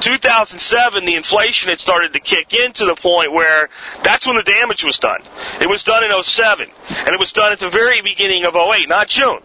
2007, 0.00 1.04
the 1.04 1.14
inflation 1.14 1.70
had 1.70 1.80
started 1.80 2.12
to 2.12 2.20
kick 2.20 2.54
in 2.54 2.72
to 2.72 2.86
the 2.86 2.94
point 2.94 3.32
where 3.32 3.68
that's 4.02 4.26
when 4.26 4.36
the 4.36 4.42
damage 4.42 4.84
was 4.84 4.98
done. 4.98 5.22
It 5.60 5.68
was 5.68 5.84
done 5.84 6.04
in 6.04 6.22
07, 6.22 6.68
and 6.88 7.08
it 7.08 7.20
was 7.20 7.32
done 7.32 7.52
at 7.52 7.60
the 7.60 7.70
very 7.70 8.00
beginning 8.02 8.44
of 8.44 8.54
08, 8.54 8.88
not 8.88 9.08
June. 9.08 9.40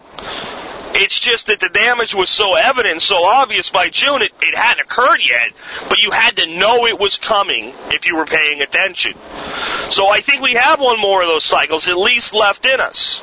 It's 0.94 1.18
just 1.18 1.46
that 1.46 1.60
the 1.60 1.70
damage 1.70 2.14
was 2.14 2.28
so 2.28 2.54
evident, 2.54 3.00
so 3.00 3.24
obvious 3.24 3.70
by 3.70 3.88
June, 3.88 4.20
it, 4.20 4.32
it 4.42 4.54
hadn't 4.54 4.84
occurred 4.84 5.20
yet, 5.26 5.52
but 5.88 5.98
you 5.98 6.10
had 6.10 6.36
to 6.36 6.46
know 6.46 6.86
it 6.86 7.00
was 7.00 7.16
coming 7.16 7.72
if 7.88 8.04
you 8.04 8.16
were 8.16 8.26
paying 8.26 8.60
attention. 8.60 9.14
So 9.90 10.08
I 10.08 10.20
think 10.20 10.42
we 10.42 10.52
have 10.52 10.80
one 10.80 11.00
more 11.00 11.22
of 11.22 11.28
those 11.28 11.44
cycles 11.44 11.88
at 11.88 11.96
least 11.96 12.34
left 12.34 12.66
in 12.66 12.78
us. 12.78 13.22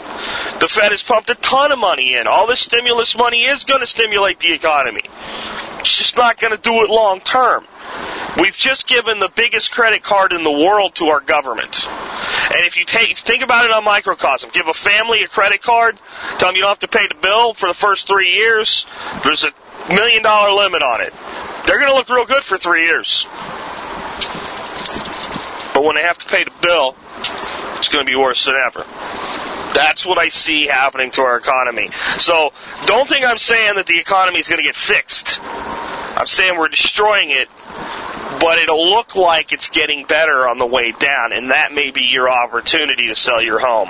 The 0.59 0.67
Fed 0.67 0.91
has 0.91 1.03
pumped 1.03 1.29
a 1.29 1.35
ton 1.35 1.71
of 1.71 1.77
money 1.77 2.15
in. 2.15 2.25
All 2.25 2.47
this 2.47 2.59
stimulus 2.59 3.15
money 3.15 3.43
is 3.43 3.63
going 3.65 3.81
to 3.81 3.87
stimulate 3.87 4.39
the 4.39 4.53
economy. 4.53 5.03
It's 5.79 5.97
just 5.97 6.17
not 6.17 6.39
going 6.39 6.55
to 6.55 6.61
do 6.61 6.83
it 6.83 6.89
long 6.89 7.21
term. 7.21 7.65
We've 8.39 8.53
just 8.53 8.87
given 8.87 9.19
the 9.19 9.29
biggest 9.35 9.71
credit 9.71 10.03
card 10.03 10.33
in 10.33 10.43
the 10.43 10.51
world 10.51 10.95
to 10.95 11.05
our 11.05 11.19
government. 11.19 11.87
And 11.87 12.65
if 12.65 12.77
you 12.77 12.85
take, 12.85 13.17
think 13.17 13.43
about 13.43 13.65
it 13.65 13.71
on 13.71 13.83
microcosm, 13.83 14.51
give 14.53 14.67
a 14.67 14.73
family 14.73 15.23
a 15.23 15.27
credit 15.27 15.61
card, 15.61 15.99
tell 16.37 16.49
them 16.49 16.55
you 16.55 16.61
don't 16.61 16.69
have 16.69 16.79
to 16.79 16.87
pay 16.87 17.07
the 17.07 17.15
bill 17.21 17.53
for 17.53 17.67
the 17.67 17.73
first 17.73 18.07
three 18.07 18.31
years, 18.33 18.85
there's 19.23 19.43
a 19.43 19.51
million 19.89 20.21
dollar 20.21 20.53
limit 20.53 20.81
on 20.83 21.01
it. 21.01 21.13
They're 21.65 21.79
going 21.79 21.89
to 21.89 21.95
look 21.95 22.09
real 22.09 22.25
good 22.25 22.43
for 22.43 22.57
three 22.57 22.85
years. 22.85 23.25
But 25.73 25.83
when 25.83 25.95
they 25.95 26.03
have 26.03 26.17
to 26.19 26.25
pay 26.25 26.43
the 26.43 26.53
bill, 26.61 26.95
it's 27.77 27.87
going 27.87 28.05
to 28.05 28.09
be 28.09 28.15
worse 28.15 28.45
than 28.45 28.55
ever. 28.55 28.85
That's 29.73 30.05
what 30.05 30.17
I 30.17 30.29
see 30.29 30.65
happening 30.65 31.11
to 31.11 31.21
our 31.21 31.37
economy. 31.37 31.89
So 32.17 32.51
don't 32.85 33.07
think 33.07 33.25
I'm 33.25 33.37
saying 33.37 33.75
that 33.75 33.85
the 33.85 33.99
economy 33.99 34.39
is 34.39 34.47
going 34.47 34.59
to 34.59 34.63
get 34.63 34.75
fixed. 34.75 35.39
I'm 35.41 36.25
saying 36.25 36.57
we're 36.57 36.69
destroying 36.69 37.29
it 37.29 37.47
but 38.39 38.57
it'll 38.57 38.89
look 38.89 39.15
like 39.15 39.51
it's 39.51 39.69
getting 39.69 40.05
better 40.05 40.47
on 40.47 40.57
the 40.57 40.65
way 40.65 40.91
down, 40.91 41.33
and 41.33 41.51
that 41.51 41.73
may 41.73 41.91
be 41.91 42.03
your 42.03 42.29
opportunity 42.29 43.07
to 43.07 43.15
sell 43.15 43.41
your 43.41 43.59
home. 43.59 43.89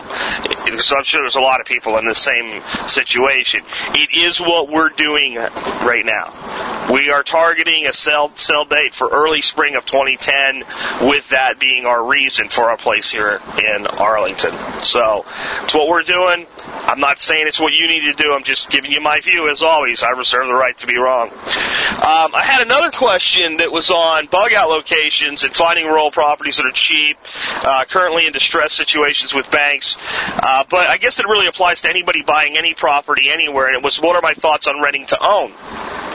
So 0.79 0.98
I'm 0.98 1.03
sure 1.03 1.22
there's 1.22 1.36
a 1.36 1.41
lot 1.41 1.60
of 1.60 1.65
people 1.65 1.98
in 1.98 2.06
the 2.06 2.15
same 2.15 2.62
situation. 2.88 3.62
It 3.94 4.10
is 4.15 4.39
what 4.39 4.70
we're 4.70 4.89
doing 4.89 5.36
right 5.36 6.06
now. 6.06 6.89
We 6.91 7.12
are 7.12 7.22
targeting 7.22 7.86
a 7.86 7.94
sell 7.94 8.36
sell 8.36 8.65
date 8.65 8.96
for 8.96 9.10
early 9.10 9.44
spring 9.44 9.75
of 9.75 9.86
2010, 9.86 10.63
with 11.08 11.29
that 11.29 11.60
being 11.60 11.86
our 11.86 12.03
reason 12.03 12.50
for 12.50 12.63
our 12.70 12.77
place 12.77 13.10
here 13.10 13.39
in 13.58 13.86
Arlington. 13.86 14.56
So 14.82 15.25
it's 15.63 15.74
what 15.74 15.88
we're 15.88 16.03
doing. 16.03 16.48
I'm 16.58 17.00
not 17.00 17.20
saying 17.20 17.48
it's 17.48 17.60
what 17.60 17.74
you 17.74 17.88
need 17.88 18.12
to 18.12 18.13
do. 18.13 18.34
I'm 18.34 18.44
just 18.44 18.70
giving 18.70 18.91
you 18.91 19.01
my 19.01 19.20
view. 19.20 19.50
As 19.51 19.62
always, 19.62 20.01
I 20.01 20.12
reserve 20.12 20.48
the 20.48 20.53
right 20.53 20.75
to 20.79 20.88
be 20.88 20.98
wrong. 20.98 21.29
Um, 21.29 22.34
I 22.34 22.41
had 22.44 22.65
another 22.65 22.89
question 22.89 23.58
that 23.58 23.72
was 23.72 23.91
on 23.91 24.25
bug 24.39 24.53
out 24.53 24.69
locations 24.69 25.43
and 25.43 25.53
finding 25.53 25.86
rural 25.86 26.12
properties 26.12 26.55
that 26.55 26.65
are 26.65 26.72
cheap, 26.72 27.17
uh, 27.65 27.84
currently 27.89 28.25
in 28.25 28.31
distress 28.31 28.74
situations 28.74 29.34
with 29.34 29.51
banks. 29.51 29.98
Uh, 30.29 30.63
but 30.69 30.88
I 30.88 30.98
guess 30.98 31.19
it 31.19 31.25
really 31.25 31.48
applies 31.48 31.81
to 31.81 31.89
anybody 31.89 32.22
buying 32.22 32.58
any 32.58 32.74
property 32.74 33.29
anywhere. 33.29 33.67
And 33.67 33.75
it 33.75 33.84
was, 33.84 34.00
what 34.00 34.15
are 34.15 34.22
my 34.22 34.34
thoughts 34.34 34.65
on 34.65 34.81
renting 34.81 35.08
to 35.08 35.17
own? 35.22 36.09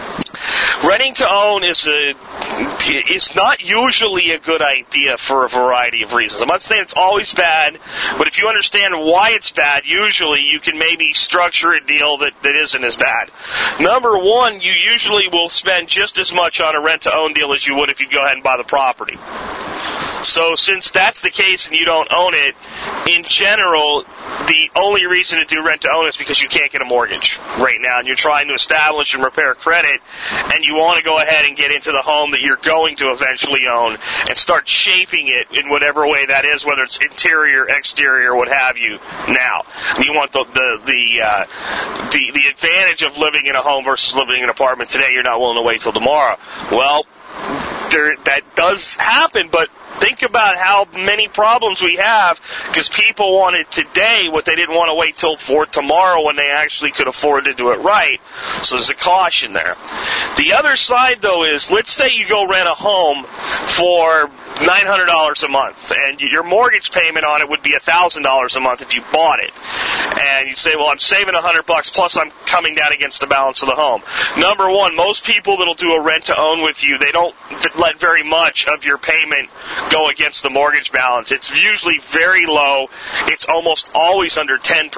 Renting 0.83 1.15
to 1.15 1.31
own 1.31 1.65
is 1.65 1.87
a 1.87 2.15
is 2.87 3.35
not 3.35 3.63
usually 3.63 4.33
a 4.33 4.39
good 4.39 4.63
idea 4.63 5.17
for 5.17 5.45
a 5.45 5.49
variety 5.49 6.03
of 6.03 6.13
reasons. 6.13 6.41
I'm 6.41 6.49
not 6.49 6.63
saying 6.63 6.83
it's 6.83 6.95
always 6.95 7.33
bad, 7.33 7.79
but 8.19 8.27
if 8.29 8.39
you 8.39 8.49
understand 8.49 8.95
why 8.95 9.31
it's 9.31 9.51
bad, 9.51 9.85
usually 9.87 10.41
you 10.41 10.61
can 10.61 10.79
maybe 10.79 11.13
structure 11.15 11.73
a 11.73 11.85
deal 11.85 12.19
that, 12.19 12.33
that 12.43 12.57
isn't 12.57 12.85
as 12.85 12.97
bad. 12.97 13.31
Number 13.81 14.19
one, 14.19 14.61
you 14.61 14.73
usually 14.73 15.29
will 15.29 15.49
spend 15.49 15.89
just 15.89 16.19
as 16.19 16.33
much 16.33 16.61
on 16.61 16.75
a 16.77 16.81
rent 16.81 17.03
to 17.03 17.15
own 17.15 17.33
deal 17.33 17.53
as 17.53 17.67
you 17.67 17.77
would 17.77 17.91
if 17.91 18.01
you 18.01 18.09
go 18.11 18.23
ahead 18.23 18.35
and 18.35 18.45
buy 18.45 18.57
the 18.57 18.65
property. 18.65 19.17
So 20.25 20.55
since 20.57 20.91
that's 20.91 21.21
the 21.21 21.31
case 21.31 21.69
and 21.69 21.77
you 21.77 21.85
don't 21.85 22.09
own 22.13 22.33
it, 22.35 22.55
in 23.11 23.25
general, 23.25 24.03
the 24.03 24.71
only 24.77 25.07
reason 25.07 25.39
to 25.39 25.45
do 25.45 25.65
rent 25.65 25.83
to 25.83 25.91
own 25.91 26.09
is 26.09 26.17
because 26.17 26.43
you 26.43 26.49
can't 26.49 26.73
get 26.73 26.83
a 26.83 26.85
mortgage 26.85 27.39
right 27.59 27.79
now 27.81 27.99
and 27.99 28.07
you're 28.07 28.17
trying 28.17 28.49
to 28.49 28.55
establish 28.55 29.15
and 29.15 29.23
repair 29.23 29.55
credit 29.55 30.01
and 30.53 30.65
you 30.65 30.75
want 30.75 30.99
to 30.99 31.05
go 31.05 31.19
ahead 31.19 31.45
and 31.47 31.57
get 31.57 31.71
into 31.71 31.93
the 31.93 32.03
home 32.03 32.31
that 32.33 32.41
you're 32.41 32.57
going 32.57 32.97
to 32.97 33.13
eventually 33.13 33.63
own 33.71 33.99
and 34.29 34.37
start 34.37 34.69
shaping 34.69 35.29
it 35.29 35.47
in 35.53 35.69
whatever 35.71 36.07
way 36.07 36.27
that 36.27 36.45
is, 36.45 36.65
whether 36.65 36.83
it's 36.83 36.99
interior, 36.99 37.69
exterior, 37.69 38.35
what 38.35 38.49
have 38.49 38.77
you 38.77 38.99
now. 39.29 39.63
You 40.03 40.15
want 40.15 40.33
the, 40.33 40.45
the, 40.53 40.81
the, 40.87 41.23
uh, 41.23 42.11
the, 42.11 42.31
the 42.33 42.49
advantage 42.49 43.03
of 43.03 43.19
living 43.19 43.47
in 43.47 43.55
a 43.55 43.63
home 43.63 43.85
versus 43.85 44.15
living 44.15 44.39
in 44.39 44.45
an 44.45 44.51
apartment 44.51 44.91
today. 44.91 45.11
You're 45.13 45.23
not 45.23 45.39
willing 45.39 45.57
to 45.57 45.63
wait 45.63 45.83
till 45.83 45.93
tomorrow. 45.93 46.37
Well, 46.71 47.05
there, 47.95 48.17
that 48.25 48.57
does 48.57 48.97
happen, 48.97 49.49
but 49.51 49.71
think 50.01 50.23
about 50.23 50.57
how 50.57 50.87
many 50.93 51.29
problems 51.29 51.81
we 51.81 51.97
have 51.97 52.41
because 52.67 52.89
people 52.89 53.37
wanted 53.39 53.71
today 53.71 54.27
what 54.29 54.45
they 54.45 54.57
didn't 54.57 54.75
want 54.75 54.89
to 54.89 54.95
wait 54.95 55.17
till 55.17 55.37
for 55.37 55.67
tomorrow 55.67 56.25
when 56.25 56.37
they 56.37 56.51
actually 56.51 56.91
could 56.91 57.09
afford 57.09 57.45
to 57.45 57.55
do 57.55 57.71
it 57.71 57.77
right. 57.77 58.21
So 58.63 58.77
there's 58.77 58.89
a 58.89 58.95
caution 58.95 59.53
there. 59.53 59.77
The 60.37 60.55
other 60.55 60.77
side 60.77 61.23
though 61.23 61.45
is 61.45 61.71
let's 61.71 61.93
say 61.93 62.13
you 62.13 62.29
go 62.29 62.47
rent 62.47 62.69
a 62.69 62.75
home 62.75 63.25
for 63.25 64.31
$900 64.57 65.45
a 65.45 65.49
month 65.49 65.93
and 65.93 66.21
your 66.21 66.45
mortgage 66.45 66.93
payment 66.93 67.25
on 67.25 67.41
it 67.41 67.49
would 67.49 67.63
be 67.63 67.77
$1,000 67.77 68.57
a 68.57 68.61
month 68.61 68.83
if 68.83 68.95
you 68.95 69.03
bought 69.13 69.41
it. 69.41 69.51
And 70.21 70.49
you 70.49 70.55
say, 70.55 70.77
well, 70.77 70.89
I'm 70.89 70.99
saving 70.99 71.35
100 71.35 71.67
bucks 71.67 71.91
plus 71.91 72.17
I'm 72.17 72.31
coming 72.47 72.77
down 72.77 72.93
against 72.93 73.21
the 73.21 73.27
balance 73.27 73.63
of 73.63 73.69
the 73.69 73.75
home. 73.75 74.03
Number 74.39 74.71
one, 74.71 74.95
most 74.95 75.25
people 75.25 75.57
that'll 75.57 75.75
do 75.75 75.93
a 75.93 76.03
rent 76.03 76.27
to 76.27 76.39
own 76.39 76.63
with 76.63 76.85
you, 76.85 76.99
they 76.99 77.11
don't 77.11 77.35
let 77.85 78.01
very 78.01 78.23
much 78.23 78.67
of 78.67 78.83
your 78.83 78.97
payment 78.97 79.51
go 79.91 80.09
against 80.09 80.43
the 80.43 80.49
mortgage 80.49 80.91
balance. 80.91 81.31
It's 81.31 81.51
usually 81.51 81.99
very 82.11 82.47
low. 82.47 82.89
It's 83.27 83.45
almost 83.45 83.91
always 83.95 84.39
under 84.39 84.57
10%. 84.57 84.89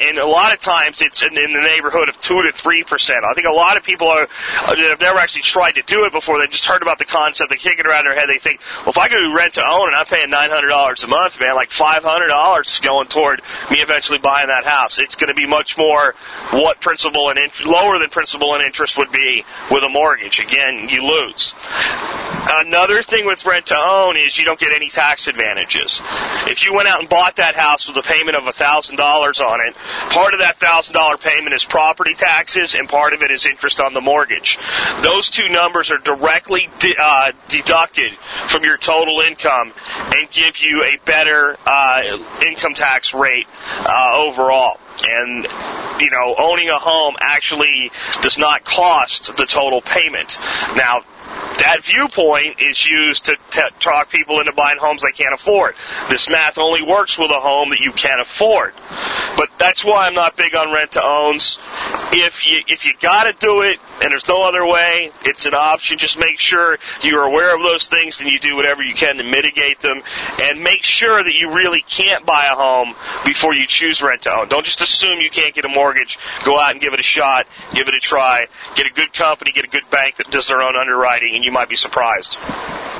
And, 0.00 0.18
a 0.18 0.26
lot 0.26 0.54
of 0.54 0.60
times 0.60 1.00
it's 1.00 1.22
in, 1.22 1.34
the 1.34 1.48
neighborhood 1.48 2.08
of 2.08 2.20
2 2.20 2.42
to 2.42 2.50
3%. 2.50 3.24
I 3.24 3.34
think 3.34 3.46
a 3.48 3.52
lot 3.52 3.76
of 3.76 3.82
people 3.82 4.06
are, 4.06 4.28
uh, 4.66 4.76
have 4.76 5.00
never 5.00 5.18
actually 5.18 5.42
tried 5.42 5.72
to 5.72 5.82
do 5.82 6.04
it 6.04 6.12
before. 6.12 6.38
They've 6.38 6.48
just 6.48 6.64
heard 6.64 6.82
about 6.82 6.98
the 6.98 7.04
concept. 7.04 7.50
They 7.50 7.56
kick 7.56 7.80
it 7.80 7.86
around 7.86 8.04
their 8.04 8.14
head. 8.14 8.28
They 8.28 8.38
think, 8.38 8.60
well, 8.82 8.90
if 8.90 8.98
I 8.98 9.08
go 9.08 9.34
rent 9.34 9.54
to 9.54 9.66
own 9.66 9.88
and 9.88 9.96
I'm 9.96 10.06
paying 10.06 10.30
$900 10.30 11.04
a 11.04 11.06
month, 11.08 11.40
man, 11.40 11.56
like 11.56 11.70
$500 11.70 12.60
is 12.62 12.78
going 12.78 13.08
toward 13.08 13.42
me 13.70 13.78
eventually 13.78 14.18
buying 14.18 14.46
that 14.48 14.64
house. 14.64 14.98
It's 14.98 15.16
going 15.16 15.28
to 15.28 15.34
be 15.34 15.46
much 15.46 15.76
more 15.76 16.14
what 16.50 16.80
principal 16.80 17.30
and 17.30 17.38
lower 17.66 17.98
than 17.98 18.10
principal 18.10 18.54
and 18.54 18.62
interest 18.62 18.96
would 18.96 19.10
be 19.10 19.44
with 19.70 19.82
a 19.82 19.88
mortgage. 19.88 20.38
Again, 20.38 20.88
you 20.88 21.02
lose. 21.02 21.54
Another 22.46 23.02
thing 23.02 23.26
with 23.26 23.44
rent 23.46 23.66
to 23.66 23.76
own 23.76 24.16
is 24.16 24.36
you 24.36 24.44
don't 24.44 24.60
get 24.60 24.72
any 24.72 24.90
tax 24.90 25.28
advantages. 25.28 26.00
If 26.46 26.64
you 26.64 26.74
went 26.74 26.88
out 26.88 27.00
and 27.00 27.08
bought 27.08 27.36
that 27.36 27.54
house 27.54 27.88
with 27.88 27.96
a 27.96 28.02
payment 28.02 28.36
of 28.36 28.44
$1,000 28.44 29.40
on 29.40 29.60
it, 29.66 29.74
part 30.10 30.34
of 30.34 30.40
that 30.40 30.58
$1,000 30.58 31.20
payment 31.20 31.54
is 31.54 31.64
property 31.64 32.14
taxes 32.14 32.74
and 32.74 32.88
part 32.88 33.14
of 33.14 33.22
it 33.22 33.30
is 33.30 33.46
interest 33.46 33.80
on 33.80 33.94
the 33.94 34.00
mortgage. 34.00 34.58
Those 35.02 35.30
two 35.30 35.48
numbers 35.48 35.90
are 35.90 35.98
directly 35.98 36.68
de- 36.78 36.94
uh, 37.00 37.32
deducted 37.48 38.12
from 38.48 38.62
your 38.62 38.76
total 38.76 39.20
income 39.20 39.72
and 40.14 40.30
give 40.30 40.58
you 40.58 40.84
a 40.84 40.98
better 41.06 41.56
uh, 41.66 42.18
income 42.42 42.74
tax 42.74 43.14
rate 43.14 43.46
uh, 43.78 44.10
overall. 44.14 44.78
And, 45.02 45.44
you 45.98 46.10
know, 46.10 46.34
owning 46.38 46.68
a 46.68 46.78
home 46.78 47.16
actually 47.20 47.90
does 48.20 48.38
not 48.38 48.64
cost 48.64 49.36
the 49.36 49.46
total 49.46 49.80
payment. 49.80 50.38
Now, 50.76 51.02
that 51.58 51.84
viewpoint 51.84 52.60
is 52.60 52.84
used 52.84 53.26
to 53.26 53.36
t- 53.50 53.60
talk 53.80 54.10
people 54.10 54.40
into 54.40 54.52
buying 54.52 54.78
homes 54.78 55.02
they 55.02 55.12
can't 55.12 55.34
afford. 55.34 55.74
This 56.08 56.28
math 56.28 56.58
only 56.58 56.82
works 56.82 57.18
with 57.18 57.30
a 57.30 57.40
home 57.40 57.70
that 57.70 57.80
you 57.80 57.92
can't 57.92 58.20
afford. 58.20 58.74
But 59.36 59.50
that's 59.58 59.84
why 59.84 60.06
I'm 60.06 60.14
not 60.14 60.36
big 60.36 60.54
on 60.54 60.72
rent 60.72 60.92
to 60.92 61.02
owns. 61.02 61.58
If 62.12 62.44
you 62.46 62.62
if 62.68 62.84
you 62.84 62.92
got 63.00 63.24
to 63.24 63.32
do 63.38 63.62
it 63.62 63.78
and 64.02 64.10
there's 64.10 64.28
no 64.28 64.42
other 64.42 64.66
way, 64.66 65.10
it's 65.24 65.44
an 65.44 65.54
option. 65.54 65.98
Just 65.98 66.18
make 66.18 66.40
sure 66.40 66.78
you're 67.02 67.24
aware 67.24 67.54
of 67.54 67.62
those 67.62 67.86
things 67.88 68.20
and 68.20 68.28
you 68.28 68.38
do 68.40 68.56
whatever 68.56 68.82
you 68.82 68.94
can 68.94 69.16
to 69.16 69.24
mitigate 69.24 69.80
them 69.80 70.02
and 70.42 70.62
make 70.62 70.82
sure 70.82 71.22
that 71.22 71.34
you 71.34 71.54
really 71.54 71.82
can't 71.88 72.26
buy 72.26 72.46
a 72.46 72.54
home 72.54 72.94
before 73.24 73.54
you 73.54 73.66
choose 73.66 74.02
rent 74.02 74.22
to 74.22 74.32
own. 74.32 74.48
Don't 74.48 74.64
just 74.64 74.80
assume 74.80 75.20
you 75.20 75.30
can't 75.30 75.54
get 75.54 75.64
a 75.64 75.68
mortgage. 75.68 76.18
Go 76.44 76.58
out 76.58 76.72
and 76.72 76.80
give 76.80 76.92
it 76.92 77.00
a 77.00 77.04
shot, 77.04 77.46
give 77.74 77.88
it 77.88 77.94
a 77.94 78.00
try, 78.00 78.46
get 78.74 78.86
a 78.86 78.92
good 78.92 79.12
company, 79.12 79.52
get 79.52 79.64
a 79.64 79.68
good 79.68 79.88
bank 79.90 80.16
that 80.16 80.30
does 80.30 80.48
their 80.48 80.62
own 80.62 80.76
underwriting 80.76 81.34
and 81.34 81.43
you 81.44 81.52
might 81.52 81.68
be 81.68 81.76
surprised. 81.76 82.36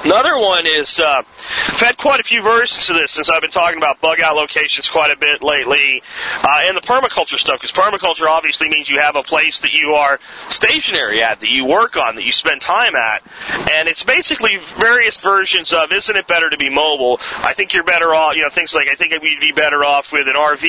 Another 0.05 0.37
one 0.39 0.67
is 0.67 1.01
uh, 1.01 1.23
I've 1.69 1.81
had 1.81 1.97
quite 1.97 2.21
a 2.21 2.23
few 2.23 2.43
versions 2.43 2.91
of 2.91 2.97
this 2.97 3.13
since 3.13 3.31
I've 3.31 3.41
been 3.41 3.51
talking 3.51 3.79
about 3.79 4.03
bug 4.03 4.21
out 4.21 4.37
locations 4.37 4.87
quite 4.87 5.11
a 5.11 5.17
bit 5.17 5.43
lately, 5.43 6.03
uh, 6.43 6.65
and 6.65 6.77
the 6.77 6.83
permaculture 6.83 7.39
stuff. 7.39 7.59
Because 7.59 7.73
permaculture 7.73 8.29
obviously 8.29 8.69
means 8.69 8.91
you 8.91 8.99
have 8.99 9.17
a 9.17 9.23
place 9.23 9.61
that 9.61 9.73
you 9.73 9.95
are 9.95 10.21
stationary 10.51 11.23
at, 11.23 11.41
that 11.41 11.49
you 11.49 11.65
work 11.65 11.97
on, 11.97 12.17
that 12.17 12.25
you 12.25 12.33
spend 12.33 12.61
time 12.61 12.95
at, 12.95 13.23
and 13.73 13.89
it's 13.89 14.05
basically 14.05 14.59
various 14.79 15.17
versions 15.17 15.73
of 15.73 15.91
isn't 15.91 16.17
it 16.17 16.27
better 16.27 16.51
to 16.51 16.59
be 16.59 16.69
mobile? 16.69 17.19
I 17.39 17.55
think 17.55 17.73
you're 17.73 17.83
better 17.83 18.15
off. 18.15 18.37
You 18.37 18.43
know, 18.43 18.51
things 18.51 18.75
like 18.75 18.89
I 18.89 18.97
think 18.97 19.13
we'd 19.23 19.41
be 19.41 19.53
better 19.53 19.87
off 19.87 20.13
with 20.13 20.29
an 20.29 20.35
RV, 20.35 20.69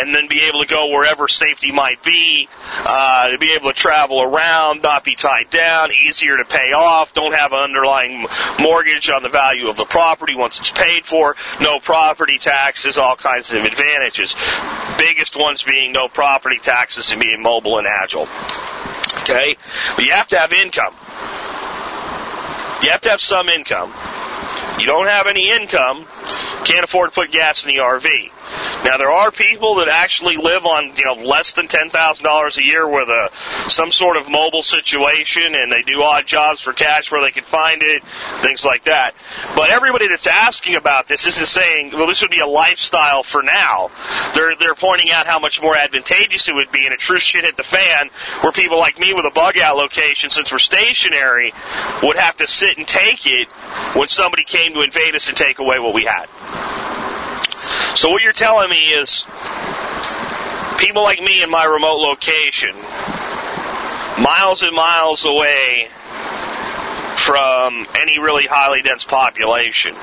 and 0.00 0.12
then 0.12 0.26
be 0.26 0.42
able 0.48 0.64
to 0.64 0.68
go 0.68 0.88
wherever 0.88 1.28
safety 1.28 1.70
might 1.70 2.02
be, 2.02 2.48
uh, 2.78 3.28
to 3.28 3.38
be 3.38 3.54
able 3.54 3.72
to 3.72 3.78
travel 3.78 4.20
around, 4.20 4.82
not 4.82 5.04
be 5.04 5.14
tied 5.14 5.48
down, 5.50 5.90
easier 5.92 6.36
to 6.38 6.44
pay 6.44 6.72
off, 6.72 7.14
don't 7.14 7.34
have 7.34 7.52
an 7.52 7.60
underlying 7.60 8.26
mortgage 8.58 9.08
on 9.08 9.22
the 9.22 9.28
value 9.28 9.68
of 9.68 9.76
the 9.76 9.84
property 9.84 10.34
once 10.34 10.58
it's 10.58 10.70
paid 10.70 11.04
for, 11.04 11.36
no 11.60 11.80
property 11.80 12.38
taxes, 12.38 12.98
all 12.98 13.16
kinds 13.16 13.52
of 13.52 13.64
advantages. 13.64 14.34
Biggest 14.98 15.36
ones 15.36 15.62
being 15.62 15.92
no 15.92 16.08
property 16.08 16.58
taxes 16.58 17.10
and 17.12 17.20
being 17.20 17.42
mobile 17.42 17.78
and 17.78 17.86
agile. 17.86 18.28
Okay? 19.22 19.56
But 19.96 20.04
you 20.04 20.12
have 20.12 20.28
to 20.28 20.38
have 20.38 20.52
income. 20.52 20.94
You 22.82 22.90
have 22.90 23.00
to 23.02 23.10
have 23.10 23.20
some 23.20 23.48
income. 23.48 23.92
You 24.78 24.86
don't 24.86 25.08
have 25.08 25.26
any 25.26 25.50
income, 25.50 26.06
can't 26.64 26.84
afford 26.84 27.10
to 27.10 27.14
put 27.14 27.32
gas 27.32 27.66
in 27.66 27.74
the 27.74 27.80
RV. 27.82 28.30
Now 28.84 28.96
there 28.96 29.10
are 29.10 29.30
people 29.30 29.76
that 29.76 29.88
actually 29.88 30.36
live 30.36 30.64
on 30.64 30.94
you 30.96 31.04
know 31.04 31.14
less 31.14 31.52
than 31.52 31.68
ten 31.68 31.90
thousand 31.90 32.24
dollars 32.24 32.58
a 32.58 32.64
year 32.64 32.88
with 32.88 33.08
a 33.08 33.30
some 33.68 33.92
sort 33.92 34.16
of 34.16 34.28
mobile 34.28 34.62
situation, 34.62 35.54
and 35.54 35.70
they 35.70 35.82
do 35.82 36.02
odd 36.02 36.26
jobs 36.26 36.60
for 36.60 36.72
cash 36.72 37.10
where 37.10 37.20
they 37.20 37.30
can 37.30 37.44
find 37.44 37.82
it, 37.82 38.02
things 38.40 38.64
like 38.64 38.84
that. 38.84 39.14
But 39.56 39.70
everybody 39.70 40.08
that's 40.08 40.26
asking 40.26 40.76
about 40.76 41.08
this 41.08 41.26
isn't 41.26 41.46
saying, 41.46 41.90
well, 41.92 42.06
this 42.06 42.22
would 42.22 42.30
be 42.30 42.40
a 42.40 42.46
lifestyle 42.46 43.22
for 43.22 43.42
now. 43.42 43.90
They're 44.34 44.54
they're 44.56 44.74
pointing 44.74 45.10
out 45.12 45.26
how 45.26 45.38
much 45.38 45.60
more 45.60 45.76
advantageous 45.76 46.48
it 46.48 46.54
would 46.54 46.72
be, 46.72 46.84
and 46.84 46.94
a 46.94 46.98
true 46.98 47.18
shit 47.18 47.44
hit 47.44 47.56
the 47.56 47.62
fan, 47.62 48.10
where 48.40 48.52
people 48.52 48.78
like 48.78 48.98
me 48.98 49.12
with 49.14 49.24
a 49.24 49.30
bug 49.30 49.58
out 49.58 49.76
location, 49.76 50.30
since 50.30 50.52
we're 50.52 50.58
stationary, 50.58 51.52
would 52.02 52.16
have 52.16 52.36
to 52.36 52.48
sit 52.48 52.78
and 52.78 52.86
take 52.86 53.26
it 53.26 53.48
when 53.94 54.08
somebody 54.08 54.44
came 54.44 54.74
to 54.74 54.82
invade 54.82 55.14
us 55.14 55.28
and 55.28 55.36
take 55.36 55.58
away 55.58 55.78
what 55.78 55.94
we 55.94 56.04
had. 56.04 56.97
So 57.98 58.10
what 58.10 58.22
you're 58.22 58.32
telling 58.32 58.70
me 58.70 58.76
is 58.76 59.26
people 60.78 61.02
like 61.02 61.20
me 61.20 61.42
in 61.42 61.50
my 61.50 61.64
remote 61.64 61.96
location, 61.96 62.72
miles 64.22 64.62
and 64.62 64.72
miles 64.72 65.24
away 65.24 65.88
from 67.16 67.88
any 67.96 68.20
really 68.20 68.46
highly 68.46 68.82
dense 68.82 69.02
population. 69.02 69.94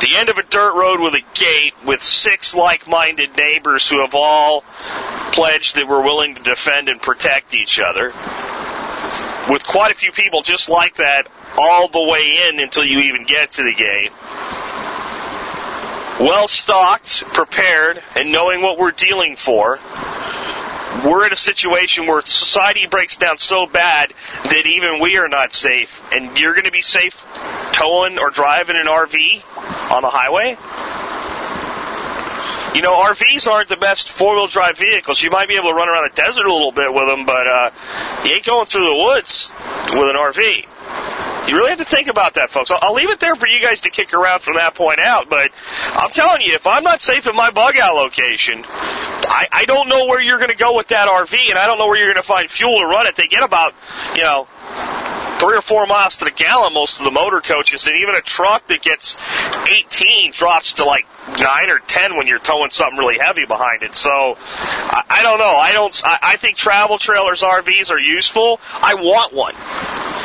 The 0.00 0.16
end 0.16 0.28
of 0.28 0.36
a 0.36 0.42
dirt 0.42 0.74
road 0.74 1.00
with 1.00 1.14
a 1.14 1.22
gate 1.32 1.72
with 1.86 2.02
six 2.02 2.54
like-minded 2.54 3.34
neighbors 3.34 3.88
who 3.88 4.02
have 4.02 4.14
all 4.14 4.64
pledged 5.32 5.76
that 5.76 5.88
we're 5.88 6.04
willing 6.04 6.34
to 6.34 6.42
defend 6.42 6.90
and 6.90 7.00
protect 7.00 7.54
each 7.54 7.80
other. 7.80 8.08
With 9.50 9.66
quite 9.66 9.92
a 9.92 9.96
few 9.96 10.12
people 10.12 10.42
just 10.42 10.68
like 10.68 10.96
that 10.96 11.26
all 11.56 11.88
the 11.88 12.04
way 12.04 12.50
in 12.50 12.60
until 12.60 12.84
you 12.84 12.98
even 12.98 13.24
get 13.24 13.52
to 13.52 13.62
the 13.62 13.72
gate 13.72 14.12
well 16.20 16.48
stocked, 16.48 17.22
prepared, 17.32 18.02
and 18.16 18.32
knowing 18.32 18.62
what 18.62 18.78
we're 18.78 18.92
dealing 18.92 19.36
for, 19.36 19.78
we're 21.04 21.26
in 21.26 21.32
a 21.32 21.36
situation 21.36 22.06
where 22.06 22.22
society 22.24 22.86
breaks 22.86 23.16
down 23.16 23.38
so 23.38 23.66
bad 23.66 24.12
that 24.44 24.66
even 24.66 25.00
we 25.00 25.16
are 25.18 25.28
not 25.28 25.52
safe. 25.52 26.00
And 26.12 26.36
you're 26.38 26.54
going 26.54 26.64
to 26.64 26.72
be 26.72 26.82
safe 26.82 27.24
towing 27.72 28.18
or 28.18 28.30
driving 28.30 28.76
an 28.76 28.86
RV 28.86 29.90
on 29.92 30.02
the 30.02 30.10
highway? 30.10 30.56
you 32.74 32.82
know, 32.82 32.94
RVs 32.94 33.46
aren't 33.46 33.68
the 33.68 33.76
best 33.76 34.08
four 34.08 34.34
wheel 34.34 34.46
drive 34.46 34.78
vehicles. 34.78 35.22
You 35.22 35.30
might 35.30 35.48
be 35.48 35.56
able 35.56 35.70
to 35.70 35.74
run 35.74 35.88
around 35.88 36.08
the 36.10 36.14
desert 36.14 36.46
a 36.46 36.52
little 36.52 36.72
bit 36.72 36.92
with 36.92 37.06
them, 37.06 37.26
but 37.26 37.46
uh, 37.46 37.70
you 38.24 38.34
ain't 38.34 38.44
going 38.44 38.66
through 38.66 38.86
the 38.86 38.94
woods 38.94 39.50
with 39.90 40.08
an 40.08 40.16
RV. 40.16 40.66
You 41.48 41.56
really 41.56 41.70
have 41.70 41.78
to 41.78 41.84
think 41.84 42.08
about 42.08 42.34
that, 42.34 42.50
folks. 42.50 42.70
I'll, 42.70 42.78
I'll 42.82 42.94
leave 42.94 43.08
it 43.08 43.20
there 43.20 43.34
for 43.34 43.48
you 43.48 43.60
guys 43.60 43.80
to 43.82 43.90
kick 43.90 44.12
around 44.12 44.40
from 44.40 44.56
that 44.56 44.74
point 44.74 45.00
out, 45.00 45.30
but 45.30 45.50
I'm 45.92 46.10
telling 46.10 46.42
you, 46.42 46.54
if 46.54 46.66
I'm 46.66 46.84
not 46.84 47.00
safe 47.00 47.26
in 47.26 47.34
my 47.34 47.50
bug 47.50 47.78
out 47.78 47.94
location, 47.94 48.64
I, 48.66 49.48
I 49.50 49.64
don't 49.64 49.88
know 49.88 50.06
where 50.06 50.20
you're 50.20 50.38
going 50.38 50.50
to 50.50 50.56
go 50.56 50.76
with 50.76 50.88
that 50.88 51.08
RV, 51.08 51.48
and 51.48 51.58
I 51.58 51.66
don't 51.66 51.78
know 51.78 51.86
where 51.86 51.96
you're 51.96 52.12
going 52.12 52.22
to 52.22 52.28
find 52.28 52.50
fuel 52.50 52.80
to 52.80 52.86
run 52.86 53.06
it. 53.06 53.16
They 53.16 53.28
get 53.28 53.42
about, 53.42 53.72
you 54.14 54.22
know, 54.22 54.46
three 55.40 55.56
or 55.56 55.62
four 55.62 55.86
miles 55.86 56.16
to 56.18 56.26
the 56.26 56.30
gallon, 56.30 56.74
most 56.74 56.98
of 56.98 57.04
the 57.04 57.10
motor 57.10 57.40
coaches, 57.40 57.86
and 57.86 57.96
even 57.96 58.14
a 58.14 58.20
truck 58.20 58.66
that 58.68 58.82
gets 58.82 59.16
18 59.70 60.32
drops 60.32 60.74
to 60.74 60.84
like 60.84 61.06
nine 61.38 61.70
or 61.70 61.78
10 61.78 62.16
when 62.16 62.26
you're 62.26 62.38
towing 62.38 62.70
something 62.70 62.98
really 62.98 63.18
heavy 63.18 63.46
behind 63.46 63.82
it. 63.82 63.94
So, 63.94 64.36
I, 64.38 65.02
I 65.08 65.22
don't 65.22 65.38
know. 65.38 65.56
I 65.56 65.72
don't, 65.72 66.02
I, 66.04 66.18
I 66.22 66.36
think 66.36 66.56
travel 66.56 66.98
trailers, 66.98 67.40
RVs 67.40 67.90
are 67.90 68.00
useful. 68.00 68.60
I 68.70 68.94
want 68.94 69.32
one. 69.32 69.54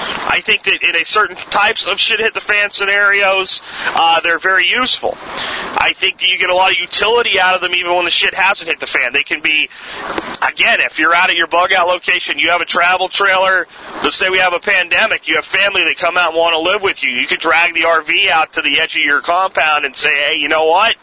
I 0.03 0.41
think 0.41 0.63
that 0.63 0.81
in 0.81 0.95
a 0.95 1.05
certain 1.05 1.35
types 1.35 1.87
of 1.87 1.99
shit 1.99 2.19
hit 2.19 2.33
the 2.33 2.41
fan 2.41 2.71
scenarios, 2.71 3.61
uh, 3.85 4.21
they're 4.21 4.39
very 4.39 4.67
useful. 4.67 5.15
I 5.15 5.93
think 5.95 6.19
that 6.19 6.27
you 6.27 6.37
get 6.37 6.49
a 6.49 6.55
lot 6.55 6.71
of 6.71 6.77
utility 6.77 7.39
out 7.39 7.55
of 7.55 7.61
them 7.61 7.73
even 7.75 7.95
when 7.95 8.05
the 8.05 8.11
shit 8.11 8.33
hasn't 8.33 8.69
hit 8.69 8.79
the 8.79 8.87
fan. 8.87 9.13
They 9.13 9.23
can 9.23 9.41
be, 9.41 9.69
again, 10.41 10.79
if 10.81 10.99
you're 10.99 11.13
out 11.13 11.29
at 11.29 11.35
your 11.35 11.47
bug 11.47 11.73
out 11.73 11.87
location, 11.87 12.39
you 12.39 12.49
have 12.49 12.61
a 12.61 12.65
travel 12.65 13.09
trailer, 13.09 13.67
let's 14.03 14.15
say 14.15 14.29
we 14.29 14.39
have 14.39 14.53
a 14.53 14.59
pandemic, 14.59 15.27
you 15.27 15.35
have 15.35 15.45
family 15.45 15.83
that 15.85 15.97
come 15.97 16.17
out 16.17 16.29
and 16.29 16.37
want 16.37 16.53
to 16.53 16.59
live 16.59 16.81
with 16.81 17.03
you. 17.03 17.09
You 17.09 17.27
could 17.27 17.39
drag 17.39 17.73
the 17.73 17.81
RV 17.81 18.29
out 18.29 18.53
to 18.53 18.61
the 18.61 18.79
edge 18.79 18.95
of 18.95 19.01
your 19.01 19.21
compound 19.21 19.85
and 19.85 19.95
say, 19.95 20.13
hey, 20.13 20.37
you 20.37 20.49
know 20.49 20.65
what? 20.65 20.95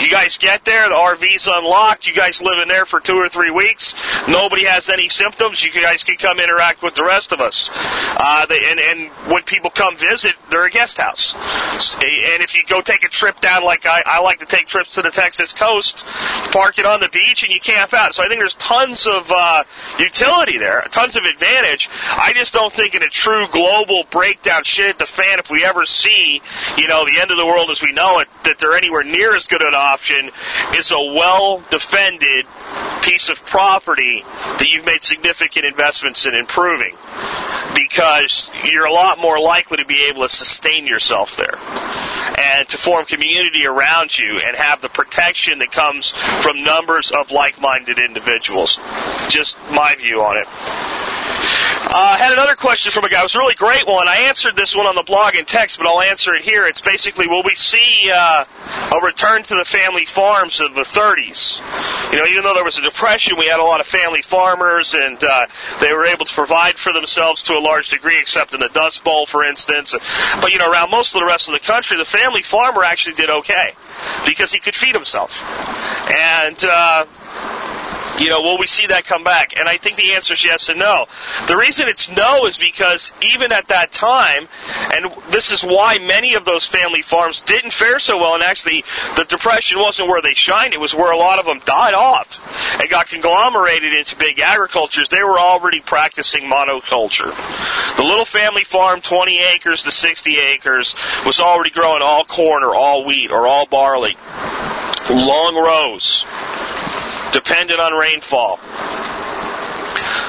You 0.00 0.08
guys 0.08 0.38
get 0.38 0.64
there, 0.64 0.88
the 0.88 0.94
RV's 0.94 1.46
unlocked, 1.46 2.06
you 2.06 2.14
guys 2.14 2.40
live 2.40 2.58
in 2.62 2.68
there 2.68 2.86
for 2.86 3.00
two 3.00 3.16
or 3.16 3.28
three 3.28 3.50
weeks, 3.50 3.94
nobody 4.26 4.64
has 4.64 4.88
any 4.88 5.10
symptoms, 5.10 5.62
you 5.62 5.70
guys 5.70 6.04
can 6.04 6.16
come 6.16 6.38
interact 6.38 6.82
with 6.82 6.94
the 6.94 7.04
rest 7.04 7.32
of 7.32 7.40
us. 7.40 7.68
Uh, 8.16 8.46
they, 8.46 8.58
and, 8.70 8.80
and 8.80 9.10
when 9.32 9.42
people 9.42 9.70
come 9.70 9.96
visit, 9.96 10.34
they're 10.50 10.66
a 10.66 10.70
guest 10.70 10.98
house. 10.98 11.34
And 11.34 12.42
if 12.42 12.54
you 12.54 12.62
go 12.66 12.80
take 12.80 13.04
a 13.04 13.08
trip 13.08 13.40
down, 13.40 13.64
like 13.64 13.86
I, 13.86 14.02
I 14.04 14.20
like 14.20 14.38
to 14.40 14.46
take 14.46 14.66
trips 14.66 14.94
to 14.94 15.02
the 15.02 15.10
Texas 15.10 15.52
coast, 15.52 16.04
park 16.52 16.78
it 16.78 16.86
on 16.86 17.00
the 17.00 17.08
beach 17.08 17.42
and 17.42 17.52
you 17.52 17.60
camp 17.60 17.94
out. 17.94 18.14
So 18.14 18.22
I 18.22 18.28
think 18.28 18.40
there's 18.40 18.54
tons 18.54 19.06
of 19.06 19.30
uh, 19.30 19.64
utility 19.98 20.58
there, 20.58 20.82
tons 20.90 21.16
of 21.16 21.24
advantage. 21.24 21.88
I 21.92 22.32
just 22.34 22.52
don't 22.52 22.72
think 22.72 22.94
in 22.94 23.02
a 23.02 23.08
true 23.08 23.46
global 23.48 24.04
breakdown 24.10 24.64
shit 24.64 24.98
the 24.98 25.06
fan, 25.06 25.38
if 25.38 25.50
we 25.50 25.64
ever 25.64 25.86
see, 25.86 26.42
you 26.76 26.88
know, 26.88 27.04
the 27.04 27.20
end 27.20 27.30
of 27.30 27.36
the 27.36 27.46
world 27.46 27.70
as 27.70 27.80
we 27.82 27.92
know 27.92 28.20
it, 28.20 28.28
that 28.44 28.58
they're 28.58 28.74
anywhere 28.74 29.04
near 29.04 29.34
as 29.36 29.46
good 29.46 29.62
an 29.62 29.74
option 29.74 30.30
is 30.74 30.90
a 30.90 30.98
well 30.98 31.62
defended 31.70 32.46
piece 33.02 33.28
of 33.28 33.44
property 33.46 34.22
that 34.24 34.66
you've 34.70 34.84
made 34.84 35.02
significant 35.02 35.64
investments 35.64 36.24
in 36.24 36.34
improving 36.34 36.94
because 37.74 37.99
you're 38.64 38.86
a 38.86 38.92
lot 38.92 39.18
more 39.18 39.38
likely 39.40 39.76
to 39.76 39.84
be 39.84 40.06
able 40.08 40.22
to 40.22 40.28
sustain 40.28 40.86
yourself 40.86 41.36
there 41.36 41.58
and 42.38 42.68
to 42.68 42.78
form 42.78 43.04
community 43.04 43.66
around 43.66 44.16
you 44.16 44.40
and 44.44 44.56
have 44.56 44.80
the 44.80 44.88
protection 44.88 45.58
that 45.58 45.70
comes 45.70 46.10
from 46.40 46.62
numbers 46.62 47.10
of 47.10 47.30
like-minded 47.30 47.98
individuals. 47.98 48.78
Just 49.28 49.58
my 49.70 49.94
view 49.96 50.22
on 50.22 50.38
it. 50.38 50.46
Uh, 51.92 52.14
I 52.14 52.18
had 52.18 52.32
another 52.32 52.54
question 52.54 52.92
from 52.92 53.04
a 53.04 53.08
guy. 53.08 53.20
It 53.20 53.24
was 53.24 53.34
a 53.34 53.38
really 53.38 53.54
great 53.54 53.86
one. 53.86 54.06
I 54.06 54.28
answered 54.28 54.54
this 54.54 54.76
one 54.76 54.86
on 54.86 54.94
the 54.94 55.02
blog 55.02 55.34
in 55.34 55.44
text, 55.44 55.78
but 55.78 55.86
I'll 55.86 56.00
answer 56.00 56.34
it 56.34 56.42
here. 56.42 56.66
It's 56.66 56.80
basically, 56.80 57.26
will 57.26 57.42
we 57.42 57.54
see 57.56 58.10
uh, 58.14 58.44
a 58.92 59.00
return 59.00 59.42
to 59.44 59.54
the 59.56 59.64
family 59.64 60.04
farms 60.04 60.60
of 60.60 60.74
the 60.74 60.82
30s? 60.82 61.58
You 62.12 62.18
know, 62.18 62.26
even 62.26 62.44
though 62.44 62.54
there 62.54 62.64
was 62.64 62.78
a 62.78 62.82
depression, 62.82 63.36
we 63.38 63.46
had 63.46 63.58
a 63.58 63.64
lot 63.64 63.80
of 63.80 63.86
family 63.86 64.22
farmers, 64.22 64.94
and 64.94 65.22
uh, 65.24 65.46
they 65.80 65.92
were 65.92 66.04
able 66.04 66.26
to 66.26 66.34
provide 66.34 66.76
for 66.78 66.92
themselves 66.92 67.42
to 67.44 67.54
a 67.54 67.60
large 67.60 67.88
degree, 67.88 68.20
except 68.20 68.54
in 68.54 68.60
the 68.60 68.68
Dust 68.68 69.02
Bowl, 69.02 69.26
for 69.26 69.42
instance. 69.42 69.94
But 70.40 70.52
you 70.52 70.58
know, 70.58 70.70
around 70.70 70.90
most 70.90 71.14
of 71.14 71.20
the 71.20 71.26
rest 71.26 71.48
of 71.48 71.54
the 71.54 71.60
country, 71.60 71.96
the 71.96 72.04
family 72.04 72.42
farmer 72.42 72.84
actually 72.84 73.14
did 73.14 73.30
okay 73.30 73.74
because 74.26 74.52
he 74.52 74.60
could 74.60 74.74
feed 74.74 74.94
himself, 74.94 75.42
and. 75.44 76.62
Uh, 76.62 77.06
you 78.20 78.28
know, 78.28 78.42
will 78.42 78.58
we 78.58 78.66
see 78.66 78.86
that 78.86 79.04
come 79.04 79.24
back? 79.24 79.56
And 79.56 79.66
I 79.66 79.78
think 79.78 79.96
the 79.96 80.12
answer 80.12 80.34
is 80.34 80.44
yes 80.44 80.68
and 80.68 80.78
no. 80.78 81.06
The 81.48 81.56
reason 81.56 81.88
it's 81.88 82.10
no 82.10 82.46
is 82.46 82.58
because 82.58 83.10
even 83.34 83.50
at 83.50 83.68
that 83.68 83.92
time, 83.92 84.46
and 84.94 85.10
this 85.30 85.50
is 85.50 85.62
why 85.62 85.98
many 85.98 86.34
of 86.34 86.44
those 86.44 86.66
family 86.66 87.00
farms 87.00 87.40
didn't 87.42 87.72
fare 87.72 87.98
so 87.98 88.18
well, 88.18 88.34
and 88.34 88.42
actually 88.42 88.84
the 89.16 89.24
depression 89.24 89.78
wasn't 89.78 90.08
where 90.08 90.20
they 90.20 90.34
shined, 90.34 90.74
it 90.74 90.80
was 90.80 90.94
where 90.94 91.12
a 91.12 91.16
lot 91.16 91.38
of 91.38 91.46
them 91.46 91.60
died 91.64 91.94
off 91.94 92.38
and 92.78 92.88
got 92.90 93.08
conglomerated 93.08 93.94
into 93.94 94.14
big 94.16 94.38
agricultures. 94.38 95.08
They 95.08 95.24
were 95.24 95.38
already 95.38 95.80
practicing 95.80 96.42
monoculture. 96.42 97.34
The 97.96 98.04
little 98.04 98.26
family 98.26 98.64
farm, 98.64 99.00
20 99.00 99.38
acres 99.54 99.82
to 99.84 99.90
60 99.90 100.38
acres, 100.38 100.94
was 101.24 101.40
already 101.40 101.70
growing 101.70 102.02
all 102.02 102.24
corn 102.24 102.64
or 102.64 102.74
all 102.74 103.06
wheat 103.06 103.30
or 103.30 103.46
all 103.46 103.66
barley. 103.66 104.16
Long 105.08 105.56
rows 105.56 106.26
dependent 107.32 107.80
on 107.80 107.92
rainfall. 107.92 108.58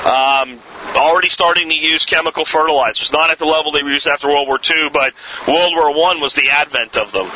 Um, 0.06 0.60
already 0.96 1.30
starting 1.30 1.70
to 1.70 1.76
use 1.76 2.06
chemical 2.06 2.46
fertilizers, 2.46 3.12
not 3.12 3.30
at 3.30 3.40
the 3.40 3.46
level 3.46 3.72
they 3.72 3.80
used 3.80 4.08
after 4.08 4.28
World 4.28 4.48
War 4.48 4.60
II, 4.60 4.90
but 4.90 5.14
World 5.48 5.74
War 5.76 5.90
I 5.90 6.18
was 6.22 6.34
the 6.34 6.50
advent 6.50 6.98
of 6.98 7.12
them. 7.12 7.30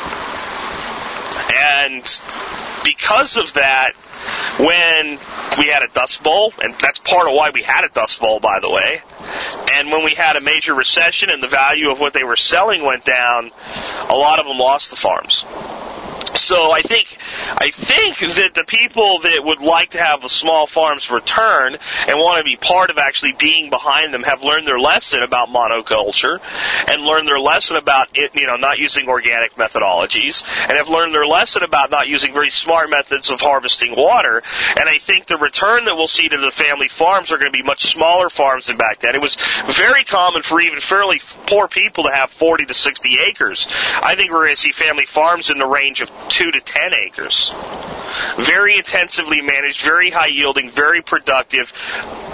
And 1.54 2.20
because 2.84 3.36
of 3.36 3.54
that, 3.54 3.92
when 4.58 5.18
we 5.58 5.66
had 5.68 5.82
a 5.82 5.88
dust 5.88 6.22
bowl, 6.22 6.52
and 6.62 6.74
that's 6.80 6.98
part 6.98 7.28
of 7.28 7.34
why 7.34 7.50
we 7.50 7.62
had 7.62 7.84
a 7.84 7.88
dust 7.88 8.20
bowl, 8.20 8.40
by 8.40 8.60
the 8.60 8.70
way, 8.70 9.02
and 9.72 9.90
when 9.90 10.04
we 10.04 10.12
had 10.12 10.36
a 10.36 10.40
major 10.40 10.74
recession 10.74 11.30
and 11.30 11.42
the 11.42 11.48
value 11.48 11.90
of 11.90 12.00
what 12.00 12.12
they 12.12 12.24
were 12.24 12.36
selling 12.36 12.84
went 12.84 13.04
down, 13.04 13.50
a 14.08 14.14
lot 14.14 14.38
of 14.38 14.46
them 14.46 14.58
lost 14.58 14.90
the 14.90 14.96
farms. 14.96 15.44
So 16.36 16.70
I 16.70 16.82
think 16.82 17.16
I 17.58 17.70
think 17.70 18.18
that 18.18 18.54
the 18.54 18.64
people 18.64 19.20
that 19.20 19.42
would 19.42 19.60
like 19.60 19.90
to 19.90 20.02
have 20.02 20.28
small 20.30 20.66
farms 20.66 21.10
return 21.10 21.76
and 22.08 22.18
want 22.18 22.38
to 22.38 22.44
be 22.44 22.56
part 22.56 22.90
of 22.90 22.98
actually 22.98 23.32
being 23.32 23.70
behind 23.70 24.12
them 24.12 24.22
have 24.22 24.42
learned 24.42 24.66
their 24.66 24.78
lesson 24.78 25.22
about 25.22 25.48
monoculture 25.48 26.38
and 26.88 27.02
learned 27.02 27.26
their 27.26 27.40
lesson 27.40 27.76
about 27.76 28.08
it, 28.14 28.34
you 28.34 28.46
know, 28.46 28.56
not 28.56 28.78
using 28.78 29.08
organic 29.08 29.54
methodologies 29.54 30.42
and 30.68 30.76
have 30.76 30.88
learned 30.88 31.14
their 31.14 31.26
lesson 31.26 31.62
about 31.62 31.90
not 31.90 32.08
using 32.08 32.34
very 32.34 32.50
smart 32.50 32.90
methods 32.90 33.30
of 33.30 33.40
harvesting 33.40 33.94
water. 33.96 34.42
And 34.78 34.88
I 34.88 34.98
think 34.98 35.26
the 35.26 35.38
return 35.38 35.84
that 35.86 35.96
we'll 35.96 36.08
see 36.08 36.28
to 36.28 36.36
the 36.36 36.50
family 36.50 36.88
farms 36.88 37.32
are 37.32 37.38
going 37.38 37.52
to 37.52 37.56
be 37.56 37.62
much 37.62 37.92
smaller 37.92 38.28
farms 38.28 38.66
than 38.66 38.76
back 38.76 39.00
then. 39.00 39.14
It 39.14 39.22
was 39.22 39.36
very 39.68 40.04
common 40.04 40.42
for 40.42 40.60
even 40.60 40.80
fairly 40.80 41.20
poor 41.46 41.68
people 41.68 42.04
to 42.04 42.10
have 42.10 42.30
40 42.30 42.66
to 42.66 42.74
60 42.74 43.18
acres. 43.28 43.66
I 44.02 44.14
think 44.14 44.30
we're 44.30 44.44
going 44.44 44.56
to 44.56 44.62
see 44.62 44.72
family 44.72 45.06
farms 45.06 45.50
in 45.50 45.58
the 45.58 45.66
range 45.66 46.00
of 46.00 46.10
two 46.28 46.50
to 46.50 46.60
ten 46.60 46.92
acres. 46.94 47.52
Very 48.38 48.78
intensively 48.78 49.40
managed, 49.40 49.82
very 49.82 50.10
high 50.10 50.26
yielding, 50.26 50.70
very 50.70 51.02
productive, 51.02 51.72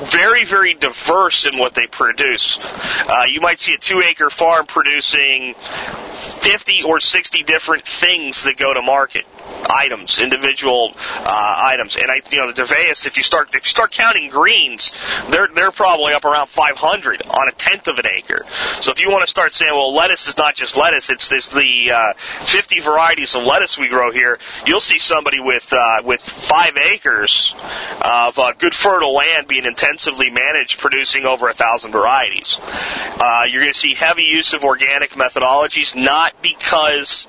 very, 0.04 0.44
very 0.44 0.74
diverse 0.74 1.46
in 1.46 1.58
what 1.58 1.74
they 1.74 1.86
produce. 1.86 2.58
Uh, 2.62 3.26
you 3.28 3.40
might 3.40 3.58
see 3.58 3.74
a 3.74 3.78
two 3.78 4.00
acre 4.00 4.30
farm 4.30 4.66
producing 4.66 5.54
50 5.54 6.82
or 6.84 7.00
60 7.00 7.42
different 7.44 7.86
things 7.86 8.44
that 8.44 8.56
go 8.56 8.74
to 8.74 8.82
market 8.82 9.24
items, 9.68 10.18
individual 10.18 10.94
uh, 10.96 11.54
items. 11.58 11.96
And 11.96 12.10
I, 12.10 12.20
you 12.30 12.38
know, 12.38 12.52
the 12.52 12.62
Dervaeus, 12.62 13.06
if 13.06 13.16
you 13.16 13.22
start 13.22 13.50
if 13.54 13.64
you 13.64 13.70
start 13.70 13.92
counting 13.92 14.28
greens, 14.28 14.90
they're 15.30 15.48
they're 15.54 15.70
probably 15.72 16.12
up 16.12 16.24
around 16.24 16.48
500 16.48 17.22
on 17.22 17.48
a 17.48 17.52
tenth 17.52 17.88
of 17.88 17.98
an 17.98 18.06
acre. 18.06 18.44
So 18.80 18.90
if 18.92 19.00
you 19.00 19.10
want 19.10 19.22
to 19.22 19.30
start 19.30 19.52
saying, 19.52 19.72
well, 19.72 19.94
lettuce 19.94 20.26
is 20.28 20.36
not 20.36 20.54
just 20.54 20.76
lettuce; 20.76 21.10
it's 21.10 21.28
the 21.28 21.90
uh, 21.90 22.12
50 22.44 22.80
varieties 22.80 23.34
of 23.34 23.44
lettuce 23.44 23.78
we 23.78 23.88
grow 23.88 24.12
here. 24.12 24.38
You'll 24.66 24.80
see 24.80 24.98
somebody 24.98 25.40
with 25.40 25.72
uh, 25.72 26.02
with 26.04 26.20
five 26.20 26.76
acres 26.76 27.54
of 28.04 28.38
uh, 28.38 28.52
good 28.58 28.74
fertile 28.74 29.14
land 29.14 29.48
being 29.48 29.64
intensively 29.64 30.30
managed, 30.30 30.78
producing 30.78 31.26
over 31.26 31.48
a 31.48 31.54
thousand 31.54 31.92
varieties. 31.92 32.58
Uh, 32.60 33.44
you're 33.48 33.62
going 33.62 33.72
to 33.72 33.78
see 33.78 33.94
heavy 33.94 34.22
use 34.22 34.52
of 34.52 34.64
organic 34.64 35.10
methodologies, 35.10 35.94
not 35.94 36.34
because 36.42 37.26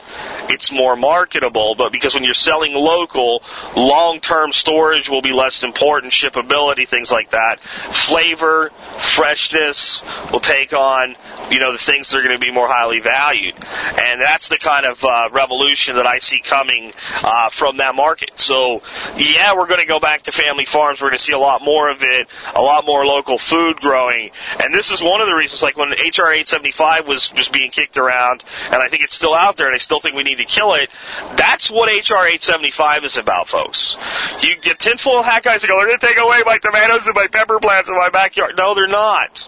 it's 0.49 0.71
more 0.71 0.95
marketable, 0.95 1.76
but 1.76 1.91
because 1.91 2.03
when 2.12 2.24
you're 2.24 2.34
selling 2.34 2.74
local, 2.74 3.42
long-term 3.76 4.52
storage 4.52 5.10
will 5.10 5.22
be 5.22 5.32
less 5.32 5.63
important, 5.63 6.12
shippability, 6.12 6.88
things 6.88 7.12
like 7.12 7.32
that. 7.32 7.60
Flavor, 7.62 8.72
freshness 8.98 10.04
will 10.32 10.39
take 10.39 10.74
on, 10.74 11.16
you 11.50 11.60
know, 11.60 11.72
the 11.72 11.78
things 11.78 12.10
that 12.10 12.18
are 12.18 12.24
going 12.24 12.38
to 12.38 12.46
be 12.46 12.52
more 12.52 12.68
highly 12.68 13.00
valued. 13.00 13.56
And 13.56 14.20
that's 14.20 14.50
the 14.50 14.58
kind 14.58 14.86
of 14.86 15.04
uh, 15.04 15.30
revolution 15.32 15.96
that 15.96 16.08
I 16.08 16.20
see 16.20 16.42
coming 16.42 16.94
uh, 17.24 17.50
from 17.50 17.78
that 17.78 17.96
market. 17.96 18.32
So, 18.39 18.82
yeah, 19.16 19.56
we're 19.56 19.68
going 19.68 19.82
to 19.82 19.88
go 19.88 20.00
back 20.00 20.24
to 20.24 20.32
family 20.32 20.66
farms. 20.66 21.02
We're 21.02 21.10
going 21.10 21.20
to 21.20 21.24
see 21.24 21.32
a 21.32 21.39
lot 21.39 21.62
more 21.62 21.89
of 21.89 22.02
it, 22.02 22.28
a 22.56 22.62
lot 22.62 22.86
more 22.86 23.06
local 23.06 23.38
food 23.38 23.78
growing. 23.78 24.32
And 24.63 24.74
this 24.74 24.92
is 24.92 25.02
one 25.02 25.22
of 25.22 25.28
the 25.28 25.36
reasons, 25.36 25.62
like 25.62 25.78
when 25.78 25.89
HR 25.89 26.32
875 26.32 27.08
was, 27.08 27.34
was 27.34 27.50
being 27.50 27.72
kicked 27.72 27.98
around, 27.98 28.44
and 28.66 28.76
I 28.76 28.89
think 28.89 29.04
it's 29.04 29.16
still 29.16 29.34
out 29.34 29.56
there, 29.56 29.68
and 29.68 29.76
I 29.76 29.78
still 29.78 30.00
think 30.00 30.16
we 30.16 30.24
need 30.24 30.38
to 30.38 30.46
kill 30.46 30.74
it. 30.74 30.89
That's 31.36 31.70
what 31.70 31.92
HR 31.93 32.25
875 32.25 33.03
is 33.03 33.17
about, 33.17 33.47
folks. 33.47 33.95
You 34.41 34.56
get 34.58 34.79
tinfoil 34.79 35.21
hat 35.21 35.43
guys 35.43 35.62
that 35.62 35.67
go, 35.67 35.77
they're 35.77 35.88
going 35.88 35.99
to 35.99 36.08
take 36.08 36.17
away 36.17 36.41
my 36.45 36.58
tomatoes 36.58 37.06
and 37.06 37.15
my 37.15 37.27
pepper 37.27 37.60
plants 37.60 37.88
in 37.89 37.95
my 37.95 38.10
backyard. 38.10 38.56
No, 38.58 38.73
they're 38.73 38.88
not. 38.88 39.47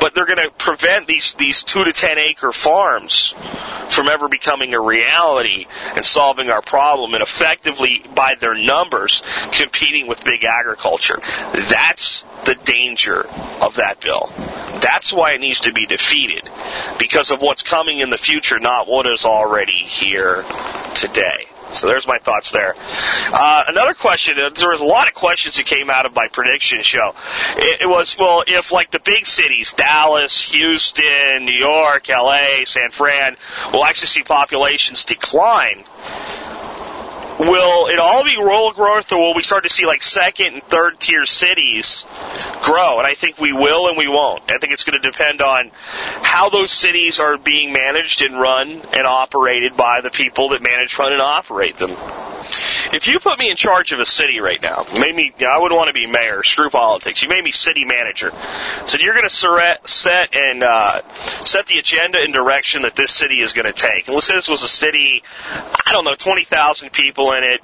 But 0.00 0.14
they're 0.14 0.26
going 0.26 0.38
to 0.38 0.50
prevent 0.50 1.06
these, 1.06 1.34
these 1.38 1.62
two 1.62 1.84
to 1.84 1.92
ten 1.92 2.18
acre 2.18 2.52
farms 2.52 3.34
from 3.90 4.08
ever 4.08 4.28
becoming 4.28 4.74
a 4.74 4.80
reality 4.80 5.66
and 5.94 6.04
solving 6.04 6.50
our 6.50 6.62
problem 6.62 7.14
and 7.14 7.22
effectively, 7.22 8.04
by 8.14 8.34
their 8.40 8.54
numbers, 8.54 9.22
competing 9.52 10.06
with 10.08 10.24
big 10.24 10.44
agriculture. 10.44 11.20
That's 11.52 12.24
the 12.44 12.54
danger 12.54 13.26
of 13.60 13.76
that 13.76 14.00
bill. 14.00 14.32
That's 14.80 15.12
why 15.12 15.32
it 15.32 15.40
needs 15.40 15.60
to 15.60 15.72
be 15.72 15.86
defeated 15.86 16.48
because 16.98 17.30
of 17.30 17.40
what's 17.40 17.62
coming 17.62 18.00
in 18.00 18.10
the 18.10 18.18
future, 18.18 18.58
not 18.58 18.88
what 18.88 19.06
is 19.06 19.24
already 19.24 19.72
here 19.72 20.44
today. 20.94 21.46
So 21.70 21.86
there's 21.86 22.06
my 22.06 22.18
thoughts 22.18 22.50
there. 22.50 22.74
Uh, 22.78 23.64
another 23.68 23.94
question, 23.94 24.36
uh, 24.38 24.50
there 24.54 24.70
was 24.70 24.80
a 24.80 24.84
lot 24.84 25.06
of 25.06 25.14
questions 25.14 25.56
that 25.56 25.66
came 25.66 25.90
out 25.90 26.06
of 26.06 26.14
my 26.14 26.28
prediction 26.28 26.82
show. 26.82 27.14
It, 27.56 27.82
it 27.82 27.88
was, 27.88 28.16
well, 28.18 28.42
if 28.46 28.72
like 28.72 28.90
the 28.90 29.00
big 29.00 29.26
cities, 29.26 29.72
Dallas, 29.74 30.42
Houston, 30.50 31.44
New 31.44 31.58
York, 31.58 32.08
LA, 32.08 32.64
San 32.64 32.90
Fran, 32.90 33.36
will 33.72 33.84
actually 33.84 34.08
see 34.08 34.22
populations 34.22 35.04
decline, 35.04 35.84
will 37.38 37.86
it 37.86 37.98
all 37.98 38.24
be 38.24 38.36
rural 38.36 38.72
growth 38.72 39.12
or 39.12 39.18
will 39.18 39.34
we 39.34 39.42
start 39.42 39.64
to 39.64 39.70
see 39.70 39.86
like 39.86 40.02
second 40.02 40.54
and 40.54 40.62
third 40.64 40.98
tier 41.00 41.26
cities 41.26 42.04
grow? 42.62 42.98
And 42.98 43.06
I 43.06 43.14
think 43.14 43.38
we 43.38 43.52
will 43.52 43.88
and 43.88 43.96
we 43.96 44.08
won't. 44.08 44.42
I 44.50 44.58
think 44.58 44.72
it's 44.72 44.84
going 44.84 45.00
to 45.00 45.10
depend 45.10 45.40
on 45.40 45.70
how 46.22 46.50
those 46.50 46.72
cities 46.72 47.18
are 47.18 47.38
being 47.38 47.72
managed 47.72 48.22
and 48.22 48.38
run 48.38 48.70
and 48.70 49.06
operated 49.06 49.76
by 49.76 50.00
the 50.00 50.10
people 50.10 50.50
that 50.50 50.62
manage, 50.62 50.98
run, 50.98 51.12
and 51.12 51.22
operate 51.22 51.76
them. 51.78 51.96
If 52.92 53.06
you 53.06 53.18
put 53.20 53.38
me 53.38 53.50
in 53.50 53.56
charge 53.56 53.92
of 53.92 54.00
a 54.00 54.06
city 54.06 54.40
right 54.40 54.60
now, 54.60 54.86
made 54.98 55.14
me, 55.14 55.32
I 55.46 55.58
would 55.58 55.72
want 55.72 55.88
to 55.88 55.94
be 55.94 56.06
mayor, 56.06 56.42
screw 56.42 56.70
politics. 56.70 57.22
You 57.22 57.28
made 57.28 57.44
me 57.44 57.50
city 57.50 57.84
manager. 57.84 58.32
So 58.86 58.98
you're 58.98 59.14
going 59.14 59.28
to 59.28 59.78
set 59.84 60.34
and 60.34 60.62
uh, 60.62 61.02
set 61.44 61.66
the 61.66 61.78
agenda 61.78 62.18
and 62.20 62.32
direction 62.32 62.82
that 62.82 62.96
this 62.96 63.14
city 63.14 63.40
is 63.40 63.52
going 63.52 63.66
to 63.66 63.72
take. 63.72 64.06
And 64.06 64.14
let's 64.14 64.26
say 64.26 64.34
this 64.34 64.48
was 64.48 64.62
a 64.62 64.68
city, 64.68 65.22
I 65.52 65.92
don't 65.92 66.04
know, 66.04 66.14
20,000 66.14 66.92
people 66.92 67.27
in 67.32 67.44
it, 67.44 67.60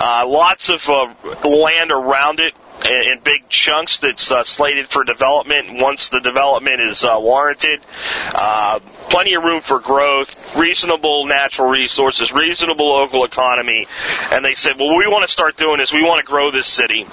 uh, 0.00 0.26
lots 0.26 0.68
of 0.68 0.88
uh, 0.88 1.14
land 1.48 1.90
around 1.92 2.40
it, 2.40 2.54
in 2.84 3.18
big 3.24 3.48
chunks 3.48 3.98
that's 3.98 4.30
uh, 4.30 4.44
slated 4.44 4.88
for 4.88 5.02
development 5.04 5.80
once 5.80 6.08
the 6.10 6.20
development 6.20 6.80
is 6.80 7.02
uh, 7.04 7.16
warranted. 7.18 7.80
Uh, 8.32 8.78
plenty 9.08 9.34
of 9.34 9.42
room 9.42 9.60
for 9.60 9.80
growth, 9.80 10.36
reasonable 10.56 11.24
natural 11.26 11.68
resources, 11.68 12.32
reasonable 12.32 12.88
local 12.88 13.24
economy. 13.24 13.86
And 14.30 14.44
they 14.44 14.54
said, 14.54 14.78
well, 14.78 14.96
we 14.96 15.06
want 15.06 15.24
to 15.24 15.30
start 15.30 15.56
doing 15.56 15.80
is 15.80 15.92
we 15.92 16.04
want 16.04 16.20
to 16.20 16.26
grow 16.26 16.50
this 16.50 16.66
city. 16.66 17.06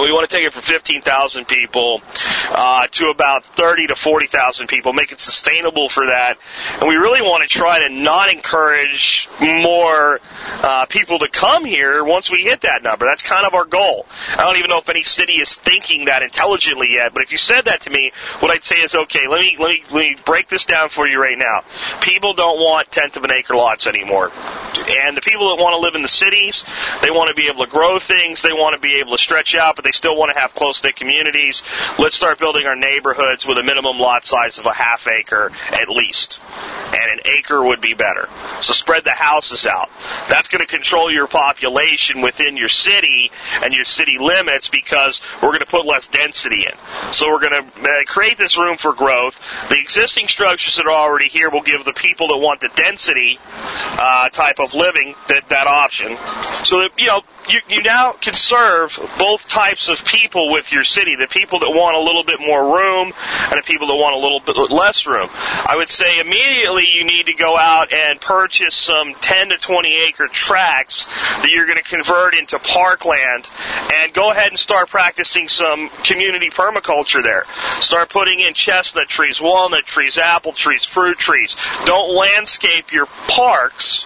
We 0.00 0.12
want 0.12 0.30
to 0.30 0.36
take 0.36 0.46
it 0.46 0.52
from 0.52 0.62
15,000 0.62 1.46
people 1.46 2.02
uh, 2.50 2.86
to 2.86 3.08
about 3.08 3.44
30 3.44 3.88
to 3.88 3.96
40,000 3.96 4.68
people, 4.68 4.92
make 4.92 5.10
it 5.10 5.18
sustainable 5.18 5.88
for 5.88 6.06
that. 6.06 6.38
And 6.80 6.88
we 6.88 6.94
really 6.94 7.20
want 7.20 7.42
to 7.42 7.48
try 7.48 7.88
to 7.88 7.92
not 7.92 8.30
encourage 8.30 9.28
more 9.40 10.20
uh, 10.62 10.86
people 10.86 11.18
to 11.18 11.28
come 11.28 11.64
here 11.64 12.04
once 12.04 12.30
we 12.30 12.42
hit 12.42 12.60
that 12.60 12.82
number. 12.82 13.06
That's 13.06 13.22
kind 13.22 13.44
of 13.44 13.54
our 13.54 13.64
goal. 13.64 14.06
I 14.30 14.44
don't 14.44 14.56
even 14.56 14.70
know 14.70 14.78
if 14.78 14.88
any 14.88 15.02
city 15.02 15.34
is 15.34 15.56
thinking 15.56 16.04
that 16.04 16.22
intelligently 16.22 16.92
yet, 16.92 17.12
but 17.12 17.22
if 17.22 17.32
you 17.32 17.38
said 17.38 17.62
that 17.62 17.82
to 17.82 17.90
me, 17.90 18.12
what 18.40 18.52
I'd 18.52 18.64
say 18.64 18.76
is, 18.76 18.94
okay, 18.94 19.26
let 19.26 19.40
me 19.40 19.56
let 19.58 19.68
me 19.68 19.82
let 19.90 20.00
me 20.00 20.16
break 20.24 20.48
this 20.48 20.64
down 20.64 20.90
for 20.90 21.08
you 21.08 21.20
right 21.20 21.38
now. 21.38 21.64
People 22.00 22.34
don't 22.34 22.60
want 22.60 22.90
tenth 22.92 23.16
of 23.16 23.24
an 23.24 23.32
acre 23.32 23.56
lots 23.56 23.86
anymore, 23.86 24.30
and 24.32 25.16
the 25.16 25.22
people 25.22 25.56
that 25.56 25.62
want 25.62 25.74
to 25.74 25.80
live 25.80 25.94
in 25.94 26.02
the 26.02 26.08
cities, 26.08 26.64
they 27.02 27.10
want 27.10 27.28
to 27.28 27.34
be 27.34 27.48
able 27.48 27.64
to 27.64 27.70
grow 27.70 27.98
things, 27.98 28.42
they 28.42 28.52
want 28.52 28.74
to 28.74 28.80
be 28.80 29.00
able 29.00 29.16
to 29.16 29.22
stretch 29.22 29.54
out, 29.54 29.76
but 29.76 29.87
they 29.88 29.92
still 29.92 30.18
want 30.18 30.30
to 30.34 30.38
have 30.38 30.54
close 30.54 30.84
knit 30.84 30.96
communities. 30.96 31.62
Let's 31.98 32.14
start 32.14 32.38
building 32.38 32.66
our 32.66 32.76
neighborhoods 32.76 33.46
with 33.46 33.56
a 33.56 33.62
minimum 33.62 33.96
lot 33.96 34.26
size 34.26 34.58
of 34.58 34.66
a 34.66 34.72
half 34.74 35.08
acre 35.08 35.50
at 35.72 35.88
least, 35.88 36.38
and 36.86 37.10
an 37.10 37.20
acre 37.24 37.64
would 37.64 37.80
be 37.80 37.94
better. 37.94 38.28
So 38.60 38.74
spread 38.74 39.04
the 39.04 39.12
houses 39.12 39.64
out. 39.64 39.88
That's 40.28 40.48
going 40.48 40.60
to 40.60 40.66
control 40.66 41.10
your 41.10 41.26
population 41.26 42.20
within 42.20 42.58
your 42.58 42.68
city 42.68 43.30
and 43.62 43.72
your 43.72 43.86
city 43.86 44.18
limits 44.18 44.68
because 44.68 45.22
we're 45.42 45.50
going 45.50 45.60
to 45.60 45.66
put 45.66 45.86
less 45.86 46.06
density 46.06 46.66
in. 46.66 47.12
So 47.14 47.30
we're 47.30 47.40
going 47.40 47.64
to 47.64 47.80
uh, 47.80 48.04
create 48.06 48.36
this 48.36 48.58
room 48.58 48.76
for 48.76 48.92
growth. 48.92 49.40
The 49.70 49.78
existing 49.78 50.28
structures 50.28 50.76
that 50.76 50.84
are 50.84 50.90
already 50.90 51.28
here 51.28 51.48
will 51.48 51.62
give 51.62 51.86
the 51.86 51.94
people 51.94 52.28
that 52.28 52.38
want 52.38 52.60
the 52.60 52.68
density 52.76 53.38
uh, 53.42 54.28
type 54.28 54.58
of 54.58 54.74
living 54.74 55.14
that 55.28 55.48
that 55.48 55.66
option. 55.66 56.18
So 56.64 56.80
that 56.80 56.90
you 56.98 57.06
know 57.06 57.22
you, 57.48 57.60
you 57.68 57.82
now 57.82 58.12
can 58.12 58.34
serve 58.34 58.98
both 59.18 59.48
types 59.48 59.77
of 59.86 60.04
people 60.04 60.50
with 60.50 60.72
your 60.72 60.82
city. 60.82 61.14
The 61.14 61.28
people 61.28 61.60
that 61.60 61.70
want 61.70 61.94
a 61.94 62.00
little 62.00 62.24
bit 62.24 62.40
more 62.40 62.74
room 62.74 63.12
and 63.14 63.54
the 63.54 63.62
people 63.64 63.86
that 63.86 63.94
want 63.94 64.16
a 64.16 64.18
little 64.18 64.40
bit 64.40 64.74
less 64.74 65.06
room. 65.06 65.28
I 65.32 65.76
would 65.76 65.88
say 65.88 66.18
immediately 66.18 66.84
you 66.92 67.04
need 67.04 67.26
to 67.26 67.34
go 67.34 67.56
out 67.56 67.92
and 67.92 68.20
purchase 68.20 68.74
some 68.74 69.14
10 69.14 69.50
to 69.50 69.58
20 69.58 69.94
acre 70.08 70.26
tracts 70.26 71.06
that 71.06 71.48
you're 71.54 71.66
going 71.66 71.78
to 71.78 71.84
convert 71.84 72.34
into 72.34 72.58
parkland 72.58 73.48
and 73.94 74.12
go 74.12 74.32
ahead 74.32 74.50
and 74.50 74.58
start 74.58 74.90
practicing 74.90 75.46
some 75.46 75.90
community 76.02 76.50
permaculture 76.50 77.22
there. 77.22 77.44
Start 77.80 78.10
putting 78.10 78.40
in 78.40 78.54
chestnut 78.54 79.08
trees, 79.08 79.40
walnut 79.40 79.86
trees, 79.86 80.18
apple 80.18 80.52
trees, 80.52 80.84
fruit 80.84 81.18
trees. 81.18 81.54
Don't 81.84 82.16
landscape 82.16 82.90
your 82.90 83.06
parks 83.28 84.04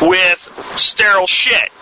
with 0.00 0.48
sterile 0.76 1.26
shit 1.26 1.72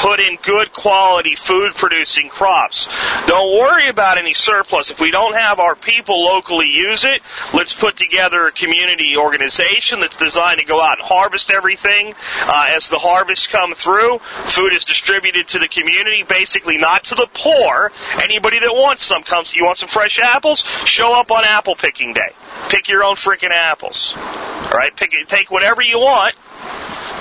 put 0.00 0.18
in 0.18 0.36
good 0.42 0.72
quality 0.72 1.34
food 1.34 1.74
producing 1.74 2.28
crops. 2.28 2.88
Don't 3.26 3.52
worry 3.58 3.88
about 3.88 4.18
any 4.18 4.34
surplus. 4.34 4.90
If 4.90 4.98
we 5.00 5.10
don't 5.10 5.34
have 5.34 5.60
our 5.60 5.76
people 5.76 6.24
locally 6.24 6.68
use 6.68 7.04
it, 7.04 7.20
let's 7.52 7.72
put 7.72 7.96
together 7.96 8.46
a 8.46 8.52
community 8.52 9.14
organization 9.16 10.00
that's 10.00 10.16
designed 10.16 10.60
to 10.60 10.66
go 10.66 10.80
out 10.80 10.98
and 10.98 11.06
harvest 11.06 11.50
everything. 11.50 12.14
Uh, 12.40 12.72
as 12.74 12.88
the 12.88 12.98
harvests 12.98 13.46
come 13.46 13.74
through, 13.74 14.18
food 14.46 14.72
is 14.72 14.84
distributed 14.84 15.46
to 15.48 15.58
the 15.58 15.68
community, 15.68 16.24
basically 16.26 16.78
not 16.78 17.04
to 17.04 17.14
the 17.14 17.28
poor. 17.34 17.92
Anybody 18.22 18.58
that 18.60 18.72
wants 18.72 19.06
some 19.06 19.22
comes, 19.22 19.52
you 19.52 19.64
want 19.64 19.78
some 19.78 19.88
fresh 19.88 20.18
apples? 20.18 20.64
Show 20.86 21.18
up 21.18 21.30
on 21.30 21.44
apple 21.44 21.74
picking 21.74 22.14
day. 22.14 22.30
Pick 22.68 22.88
your 22.88 23.04
own 23.04 23.16
freaking 23.16 23.50
apples. 23.50 24.14
Alright, 24.16 24.96
pick, 24.96 25.12
take 25.28 25.50
whatever 25.50 25.82
you 25.82 25.98
want 25.98 26.34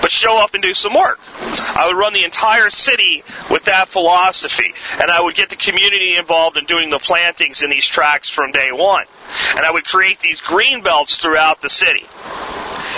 but 0.02 0.12
show 0.12 0.38
up 0.38 0.54
and 0.54 0.64
do 0.64 0.74
some 0.74 0.94
work. 0.94 1.20
I 1.28 1.86
would 1.88 1.98
run 1.98 2.14
the 2.14 2.24
entire 2.24 2.70
city 2.70 3.24
with 3.50 3.66
that 3.66 3.90
philosophy, 3.90 4.74
and 5.00 5.12
I 5.12 5.22
would 5.22 5.36
get 5.36 5.50
the 5.50 5.56
community 5.56 6.16
involved 6.18 6.58
in 6.58 6.66
doing 6.66 6.90
the 6.90 7.00
plantings 7.00 7.62
in 7.62 7.70
these 7.70 7.88
tracks 7.88 8.30
from 8.30 8.52
day 8.52 8.72
one. 8.72 9.06
And 9.56 9.66
I 9.66 9.72
would 9.72 9.86
create 9.86 10.20
these 10.20 10.40
green 10.42 10.82
belts 10.84 11.18
throughout 11.18 11.62
the 11.62 11.70
city. 11.70 12.06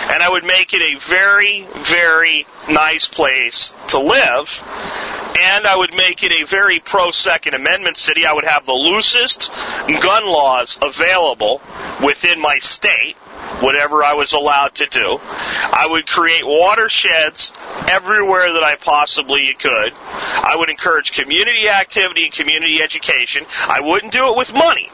And 0.09 0.23
I 0.23 0.29
would 0.29 0.43
make 0.43 0.73
it 0.73 0.81
a 0.81 0.99
very, 0.99 1.67
very 1.83 2.45
nice 2.69 3.07
place 3.07 3.73
to 3.87 3.99
live. 3.99 4.61
And 5.39 5.65
I 5.65 5.75
would 5.77 5.93
make 5.93 6.23
it 6.23 6.31
a 6.31 6.45
very 6.45 6.79
pro 6.79 7.11
Second 7.11 7.53
Amendment 7.53 7.97
city. 7.97 8.25
I 8.25 8.33
would 8.33 8.43
have 8.43 8.65
the 8.65 8.73
loosest 8.73 9.49
gun 10.01 10.25
laws 10.25 10.77
available 10.81 11.61
within 12.03 12.39
my 12.39 12.57
state 12.59 13.15
whatever 13.59 14.03
I 14.03 14.13
was 14.13 14.33
allowed 14.33 14.75
to 14.75 14.87
do. 14.87 15.19
I 15.21 15.87
would 15.89 16.07
create 16.07 16.45
watersheds 16.45 17.51
everywhere 17.89 18.53
that 18.53 18.63
I 18.63 18.75
possibly 18.75 19.53
could. 19.59 19.93
I 19.93 20.55
would 20.57 20.69
encourage 20.69 21.11
community 21.11 21.69
activity 21.69 22.25
and 22.25 22.33
community 22.33 22.81
education. 22.81 23.45
I 23.61 23.81
wouldn't 23.81 24.13
do 24.13 24.31
it 24.31 24.37
with 24.37 24.53
money. 24.53 24.89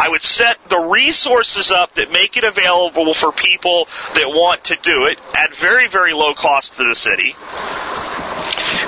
I 0.00 0.08
would 0.08 0.22
set 0.22 0.56
the 0.70 0.78
resources 0.78 1.70
up 1.70 1.96
that 1.96 2.10
make 2.10 2.38
it 2.38 2.44
available 2.44 3.12
for 3.12 3.32
people 3.32 3.86
that 4.14 4.28
want 4.28 4.64
to 4.64 4.76
do 4.76 5.04
it 5.04 5.18
at 5.36 5.54
very, 5.54 5.88
very 5.88 6.14
low 6.14 6.32
cost 6.32 6.74
to 6.78 6.84
the 6.84 6.94
city. 6.94 7.36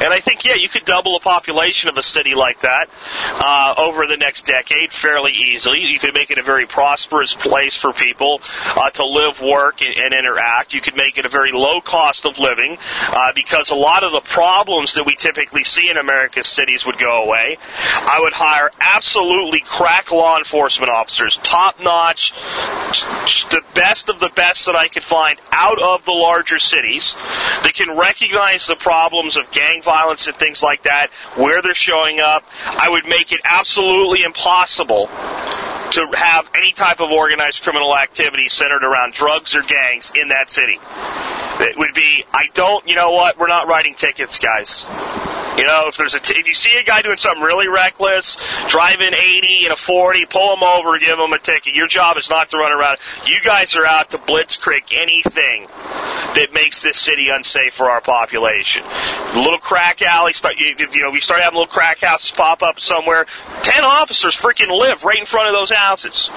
And 0.02 0.12
I 0.12 0.20
think, 0.20 0.44
yeah, 0.44 0.54
you 0.54 0.68
could 0.68 0.84
double 0.84 1.14
the 1.14 1.22
population 1.22 1.88
of 1.88 1.96
a 1.96 2.02
city 2.02 2.34
like 2.34 2.60
that 2.60 2.88
uh, 3.34 3.74
over 3.78 4.06
the 4.06 4.16
next 4.16 4.46
decade 4.46 4.90
fairly 4.92 5.32
easily. 5.32 5.78
You 5.78 5.98
could 5.98 6.14
make 6.14 6.30
it 6.30 6.38
a 6.38 6.42
very 6.42 6.66
prosperous 6.66 7.34
place 7.34 7.76
for 7.76 7.92
people 7.92 8.40
uh, 8.76 8.90
to 8.90 9.06
live, 9.06 9.40
work, 9.40 9.80
and, 9.80 9.96
and, 9.96 10.12
interact. 10.12 10.74
You 10.74 10.80
could 10.80 10.96
make 10.96 11.18
it 11.18 11.24
a 11.24 11.28
very 11.28 11.52
low 11.52 11.80
cost 11.80 12.26
of 12.26 12.38
living 12.38 12.76
uh, 13.08 13.32
because 13.34 13.70
a 13.70 13.74
lot 13.74 14.04
of 14.04 14.12
the 14.12 14.20
problems 14.20 14.94
that 14.94 15.04
we 15.04 15.16
typically 15.16 15.64
see 15.64 15.88
in 15.88 15.96
America's 15.96 16.48
cities 16.48 16.84
would 16.84 16.98
go 16.98 17.24
away. 17.24 17.56
I 17.62 18.18
would 18.20 18.32
hire 18.32 18.70
absolutely 18.78 19.60
crack 19.60 20.10
law 20.10 20.36
enforcement 20.36 20.90
officers, 20.90 21.38
top 21.42 21.80
notch, 21.80 22.32
the 23.50 23.62
best 23.74 24.10
of 24.10 24.20
the 24.20 24.30
best 24.34 24.66
that 24.66 24.76
I 24.76 24.88
could 24.88 25.02
find 25.02 25.40
out 25.50 25.80
of 25.80 26.04
the 26.04 26.12
larger 26.12 26.58
cities 26.58 27.14
that 27.62 27.72
can 27.74 27.96
recognize 27.96 28.66
the 28.66 28.76
problems 28.76 29.36
of 29.36 29.50
gang 29.50 29.61
violence 29.62 30.02
violence 30.02 30.26
and 30.26 30.36
things 30.36 30.62
like 30.62 30.82
that, 30.84 31.08
where 31.36 31.62
they're 31.62 31.74
showing 31.74 32.20
up. 32.20 32.44
I 32.64 32.88
would 32.90 33.06
make 33.06 33.32
it 33.32 33.40
absolutely 33.44 34.24
impossible 34.24 35.06
to 35.06 36.08
have 36.14 36.48
any 36.54 36.72
type 36.72 37.00
of 37.00 37.10
organized 37.10 37.62
criminal 37.62 37.94
activity 37.96 38.48
centered 38.48 38.82
around 38.82 39.14
drugs 39.14 39.54
or 39.54 39.62
gangs 39.62 40.10
in 40.14 40.28
that 40.28 40.50
city. 40.50 40.78
It 41.60 41.78
would 41.78 41.94
be, 41.94 42.24
I 42.32 42.46
don't, 42.54 42.86
you 42.88 42.94
know 42.94 43.12
what, 43.12 43.38
we're 43.38 43.48
not 43.48 43.68
writing 43.68 43.94
tickets, 43.94 44.38
guys. 44.38 44.86
You 45.56 45.66
know, 45.66 45.88
if 45.88 45.96
there's 45.96 46.14
a 46.14 46.20
t- 46.20 46.38
if 46.38 46.46
you 46.46 46.54
see 46.54 46.78
a 46.78 46.82
guy 46.82 47.02
doing 47.02 47.18
something 47.18 47.42
really 47.42 47.68
reckless, 47.68 48.36
driving 48.68 49.12
80 49.12 49.66
in 49.66 49.72
a 49.72 49.76
40, 49.76 50.26
pull 50.26 50.56
him 50.56 50.62
over, 50.62 50.98
give 50.98 51.18
him 51.18 51.32
a 51.32 51.38
ticket. 51.38 51.74
Your 51.74 51.88
job 51.88 52.16
is 52.16 52.30
not 52.30 52.50
to 52.50 52.56
run 52.56 52.72
around. 52.72 52.98
You 53.26 53.38
guys 53.44 53.76
are 53.76 53.84
out 53.84 54.10
to 54.10 54.18
blitzkrieg 54.18 54.84
anything 54.92 55.66
that 56.34 56.48
makes 56.54 56.80
this 56.80 56.98
city 56.98 57.28
unsafe 57.30 57.74
for 57.74 57.90
our 57.90 58.00
population. 58.00 58.82
Little 59.34 59.58
crack 59.58 60.00
alley, 60.00 60.32
start 60.32 60.54
you, 60.58 60.74
you 60.92 61.02
know, 61.02 61.10
we 61.10 61.20
start 61.20 61.40
having 61.40 61.58
little 61.58 61.72
crack 61.72 62.00
houses 62.00 62.30
pop 62.30 62.62
up 62.62 62.80
somewhere. 62.80 63.26
Ten 63.62 63.84
officers 63.84 64.34
freaking 64.34 64.70
live 64.70 65.04
right 65.04 65.18
in 65.18 65.26
front 65.26 65.48
of 65.48 65.54
those 65.54 65.70
houses. 65.70 66.30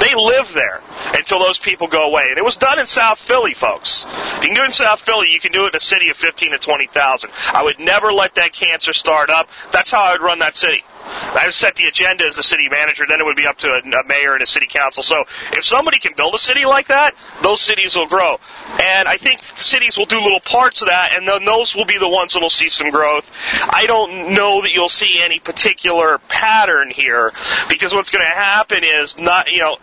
They 0.00 0.14
live 0.14 0.52
there 0.54 0.80
until 1.14 1.38
those 1.38 1.58
people 1.58 1.86
go 1.86 2.08
away. 2.08 2.26
And 2.30 2.38
it 2.38 2.44
was 2.44 2.56
done 2.56 2.78
in 2.78 2.86
South 2.86 3.18
Philly, 3.18 3.54
folks. 3.54 4.04
If 4.08 4.42
you 4.42 4.48
can 4.48 4.54
do 4.54 4.62
it 4.62 4.66
in 4.66 4.72
South 4.72 5.00
Philly, 5.00 5.28
you 5.30 5.40
can 5.40 5.52
do 5.52 5.66
it 5.66 5.74
in 5.74 5.76
a 5.76 5.80
city 5.80 6.10
of 6.10 6.16
15 6.16 6.52
to 6.52 6.58
20,000. 6.58 7.30
I 7.52 7.62
would 7.62 7.78
never 7.78 8.12
let 8.12 8.34
that 8.36 8.52
cancer 8.52 8.92
start 8.92 9.30
up. 9.30 9.48
That's 9.72 9.90
how 9.90 10.02
I 10.02 10.12
would 10.12 10.22
run 10.22 10.38
that 10.40 10.56
city. 10.56 10.84
I 11.08 11.42
would 11.46 11.54
set 11.54 11.74
the 11.76 11.86
agenda 11.86 12.24
as 12.24 12.38
a 12.38 12.42
city 12.42 12.68
manager, 12.68 13.04
then 13.08 13.20
it 13.20 13.24
would 13.24 13.36
be 13.36 13.46
up 13.46 13.58
to 13.58 13.68
a, 13.68 13.78
a, 13.78 14.06
mayor 14.06 14.34
and 14.34 14.42
a 14.42 14.46
city 14.46 14.66
council. 14.66 15.02
So 15.02 15.24
if 15.52 15.64
somebody 15.64 15.98
can 15.98 16.12
build 16.16 16.34
a 16.34 16.38
city 16.38 16.64
like 16.64 16.88
that, 16.88 17.14
those 17.42 17.60
cities 17.60 17.96
will 17.96 18.06
grow. 18.08 18.38
And 18.80 19.08
I 19.08 19.16
think 19.16 19.40
cities 19.42 19.96
will 19.96 20.06
do 20.06 20.20
little 20.20 20.40
parts 20.40 20.82
of 20.82 20.88
that, 20.88 21.12
and 21.14 21.26
then 21.26 21.44
those 21.44 21.74
will 21.74 21.84
be 21.84 21.98
the 21.98 22.08
ones 22.08 22.32
that 22.34 22.40
will 22.40 22.50
see 22.50 22.68
some 22.68 22.90
growth. 22.90 23.30
I 23.70 23.86
don't 23.86 24.34
know 24.34 24.62
that 24.62 24.70
you'll 24.72 24.88
see 24.88 25.20
any 25.22 25.38
particular 25.38 26.18
pattern 26.28 26.90
here, 26.90 27.32
because 27.68 27.92
what's 27.92 28.10
going 28.10 28.24
to 28.24 28.34
happen 28.34 28.82
is 28.82 29.16
not, 29.18 29.50
you 29.50 29.58
know, 29.58 29.76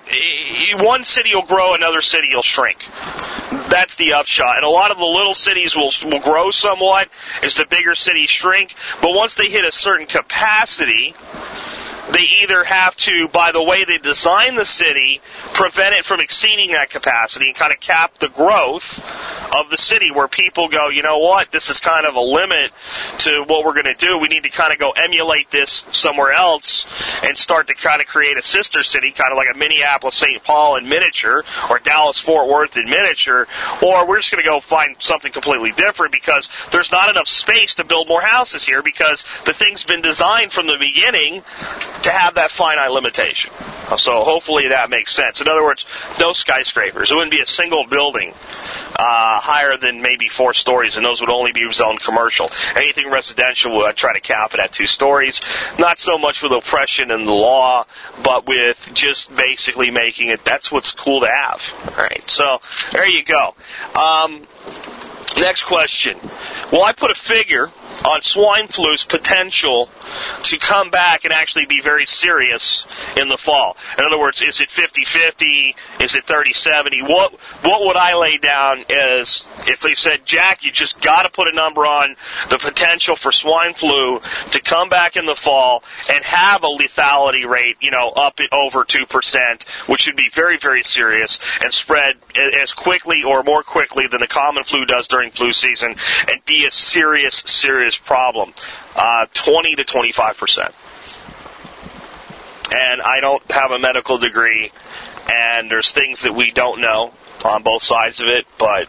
one 0.84 1.04
city 1.04 1.32
will 1.34 1.46
grow, 1.46 1.74
another 1.74 2.02
city 2.02 2.30
will 2.34 2.44
shrink. 2.44 2.86
That's 3.70 3.96
the 3.96 4.14
upshot. 4.14 4.58
And 4.58 4.66
a 4.66 4.70
lot 4.70 4.92
of 4.92 4.98
the 4.98 5.06
little 5.06 5.34
cities 5.34 5.76
will, 5.76 5.92
will 6.06 6.20
grow 6.20 6.52
somewhat 6.52 7.10
as 7.44 7.56
the 7.56 7.66
bigger 7.66 7.96
cities 7.96 8.30
shrink, 8.30 8.76
but 9.02 9.12
once 9.12 9.36
they 9.36 9.50
hit 9.50 9.66
a 9.66 9.72
certain 9.72 10.08
capacity, 10.08 11.16
they 12.12 12.24
either 12.42 12.64
have 12.64 12.96
to, 12.98 13.28
by 13.30 13.52
the 13.52 13.64
way 13.64 13.84
they 13.84 13.98
design 13.98 14.56
the 14.56 14.66
city, 14.66 15.22
prevent 15.54 15.96
it 15.96 16.06
from 16.06 16.20
exceeding 16.20 16.72
that 16.72 16.90
capacity 16.90 17.48
and 17.48 17.56
kind 17.56 17.72
of 17.72 17.80
cap 17.80 18.20
the 18.20 18.30
growth 18.30 19.00
of 19.56 19.70
the 19.70 19.78
city 19.78 20.12
where 20.12 20.28
people 20.28 20.68
go, 20.70 20.90
you 20.90 21.02
know 21.02 21.20
what, 21.20 21.52
this 21.52 21.70
is 21.70 21.80
kind 21.80 22.06
of 22.06 22.16
a 22.16 22.22
limit 22.22 22.72
to 23.20 23.44
what 23.48 23.66
we're 23.66 23.74
going 23.74 23.86
to 23.86 23.96
do. 23.96 24.18
We 24.20 24.28
need 24.28 24.44
to 24.44 24.50
kind 24.50 24.72
of 24.72 24.80
go 24.80 24.92
emulate 24.92 25.50
this 25.50 25.86
somewhere 25.92 26.32
else 26.32 26.86
and 27.24 27.38
start 27.38 27.68
to 27.68 27.74
kind 27.74 28.02
of 28.02 28.08
create 28.08 28.38
a 28.38 28.42
sister 28.42 28.84
city, 28.84 29.12
kind 29.12 29.32
of 29.32 29.38
like 29.38 29.48
a 29.54 29.58
Minneapolis, 29.58 30.16
St. 30.16 30.44
Paul 30.44 30.76
in 30.78 30.88
miniature 30.88 31.44
or 31.70 31.80
Dallas, 31.80 32.20
Fort 32.20 32.48
Worth 32.48 32.78
in 32.78 32.86
miniature, 32.86 33.48
or 33.82 34.08
we're 34.08 34.18
just 34.18 34.32
going 34.32 34.44
to 34.44 34.48
go 34.48 34.60
find 34.60 34.96
something 35.00 35.32
completely 35.32 35.72
different 35.72 36.12
because 36.12 36.50
there's 36.72 36.92
not 36.92 37.10
enough 37.10 37.28
space 37.28 37.76
to 37.76 37.84
build 37.84 38.08
more 38.08 38.22
houses 38.22 38.64
here 38.64 38.84
because 38.84 39.24
the 39.46 39.54
thing's 39.54 39.84
been 39.84 40.02
designed 40.02 40.52
from 40.52 40.68
the 40.68 40.78
beginning 40.80 41.44
to 42.04 42.10
have 42.12 42.36
that 42.36 42.52
finite 42.52 42.92
limitation. 42.92 43.52
So 43.98 44.24
hopefully 44.24 44.70
that 44.70 44.90
makes 44.90 45.14
sense. 45.14 45.42
In 45.42 45.48
other 45.48 45.64
words, 45.64 45.86
no 46.20 46.34
skyscrapers. 46.34 47.12
It 47.12 47.14
wouldn't 47.14 47.32
be 47.32 47.42
a 47.42 47.46
single 47.46 47.86
building 47.86 48.32
uh, 48.32 49.40
higher 49.40 49.78
than 49.78 50.02
maybe 50.02 50.28
four 50.28 50.54
stories, 50.54 50.96
and 50.98 51.06
those 51.06 51.22
would 51.22 51.30
only 51.30 51.52
be 51.52 51.72
zoned 51.72 52.02
commercial. 52.02 52.50
Anything 52.76 53.10
residential 53.10 53.76
would 53.78 53.96
try 53.96 54.14
to 54.14 54.20
cap 54.20 54.54
it 54.54 54.60
at 54.60 54.72
two 54.72 54.88
stories. 54.88 55.40
Not 55.78 56.00
so 56.00 56.18
much 56.18 56.42
with 56.42 56.52
oppression 56.52 57.12
and 57.12 57.28
the 57.28 57.32
law, 57.32 57.86
but 58.24 58.48
with 58.48 58.90
just 58.94 59.34
basically 59.36 59.92
making 59.92 60.30
it. 60.30 60.44
That's 60.44 60.72
what's 60.72 60.92
cool 60.92 61.22
to 61.22 61.28
have. 61.28 61.74
All 61.98 62.04
right. 62.04 62.24
So 62.28 62.62
there 62.92 63.08
you 63.08 63.24
go. 63.24 63.56
Um, 63.96 64.48
next 65.38 65.64
question. 65.64 66.18
Well, 66.72 66.84
I 66.84 66.94
put 66.94 67.12
a 67.12 67.16
figure 67.16 67.72
on 68.06 68.22
swine 68.22 68.68
flu's 68.68 69.04
potential 69.06 69.90
to 70.44 70.58
come 70.58 70.90
back 70.90 71.26
and 71.26 71.34
actually 71.34 71.66
be 71.66 71.82
very 71.82 72.06
serious 72.06 72.88
in 73.18 73.30
the 73.30 73.38
fall. 73.38 73.76
In 73.98 74.06
other 74.06 74.20
words, 74.20 74.42
is 74.42 74.62
it 74.62 74.70
50-50? 74.70 75.76
Is 76.02 76.16
it 76.16 76.26
30-70? 76.26 77.08
What, 77.08 77.34
what 77.64 77.82
would 77.82 77.96
I 77.96 78.16
lay 78.16 78.38
down 78.38 78.86
as 78.90 79.46
if 79.68 79.82
they 79.82 79.96
said, 79.96 80.26
Jack, 80.26 80.64
you 80.64 80.72
just 80.72 81.02
gotta 81.02 81.30
put 81.30 81.48
a 81.48 81.56
number 81.56 81.82
on 81.82 82.16
the 82.50 82.58
potential 82.58 83.16
for 83.16 83.32
swine 83.32 83.74
flu 83.74 84.20
to 84.52 84.62
come 84.62 84.90
back 84.90 85.16
in 85.16 85.26
the 85.26 85.36
fall 85.36 85.84
and 86.12 86.24
have 86.24 86.64
a 86.64 86.68
lethality 86.68 87.48
rate, 87.48 87.78
you 87.82 87.92
know, 87.92 88.10
up 88.10 88.40
over 88.52 88.84
2%, 88.84 89.64
which 89.88 90.06
would 90.06 90.16
be 90.16 90.30
very, 90.34 90.58
very 90.58 90.84
serious 90.84 91.40
and 91.64 91.74
spread 91.74 92.16
as 92.62 92.74
quickly 92.74 93.24
or 93.24 93.44
more 93.44 93.64
quickly 93.64 94.08
than 94.08 94.22
the 94.22 94.28
common 94.28 94.64
flu 94.64 94.86
does 94.86 95.08
during 95.08 95.32
flu 95.32 95.54
season 95.54 95.96
and 96.30 96.46
be 96.46 96.66
a 96.66 96.72
serious, 96.72 97.44
serious 97.46 97.95
serious 97.96 98.08
problem. 98.08 98.54
Uh, 98.96 99.28
20 99.34 99.76
to 99.76 99.84
25 99.84 100.38
percent. 100.38 100.74
And 102.74 103.02
I 103.02 103.20
don't 103.22 103.44
have 103.52 103.72
a 103.72 103.80
medical 103.80 104.18
degree, 104.18 104.72
and 105.32 105.70
there's 105.70 105.92
things 105.92 106.24
that 106.24 106.34
we 106.34 106.52
don't 106.52 106.82
know 106.82 107.14
on 107.44 107.64
both 107.64 107.82
sides 107.82 108.22
of 108.22 108.28
it, 108.28 108.46
but 108.58 108.88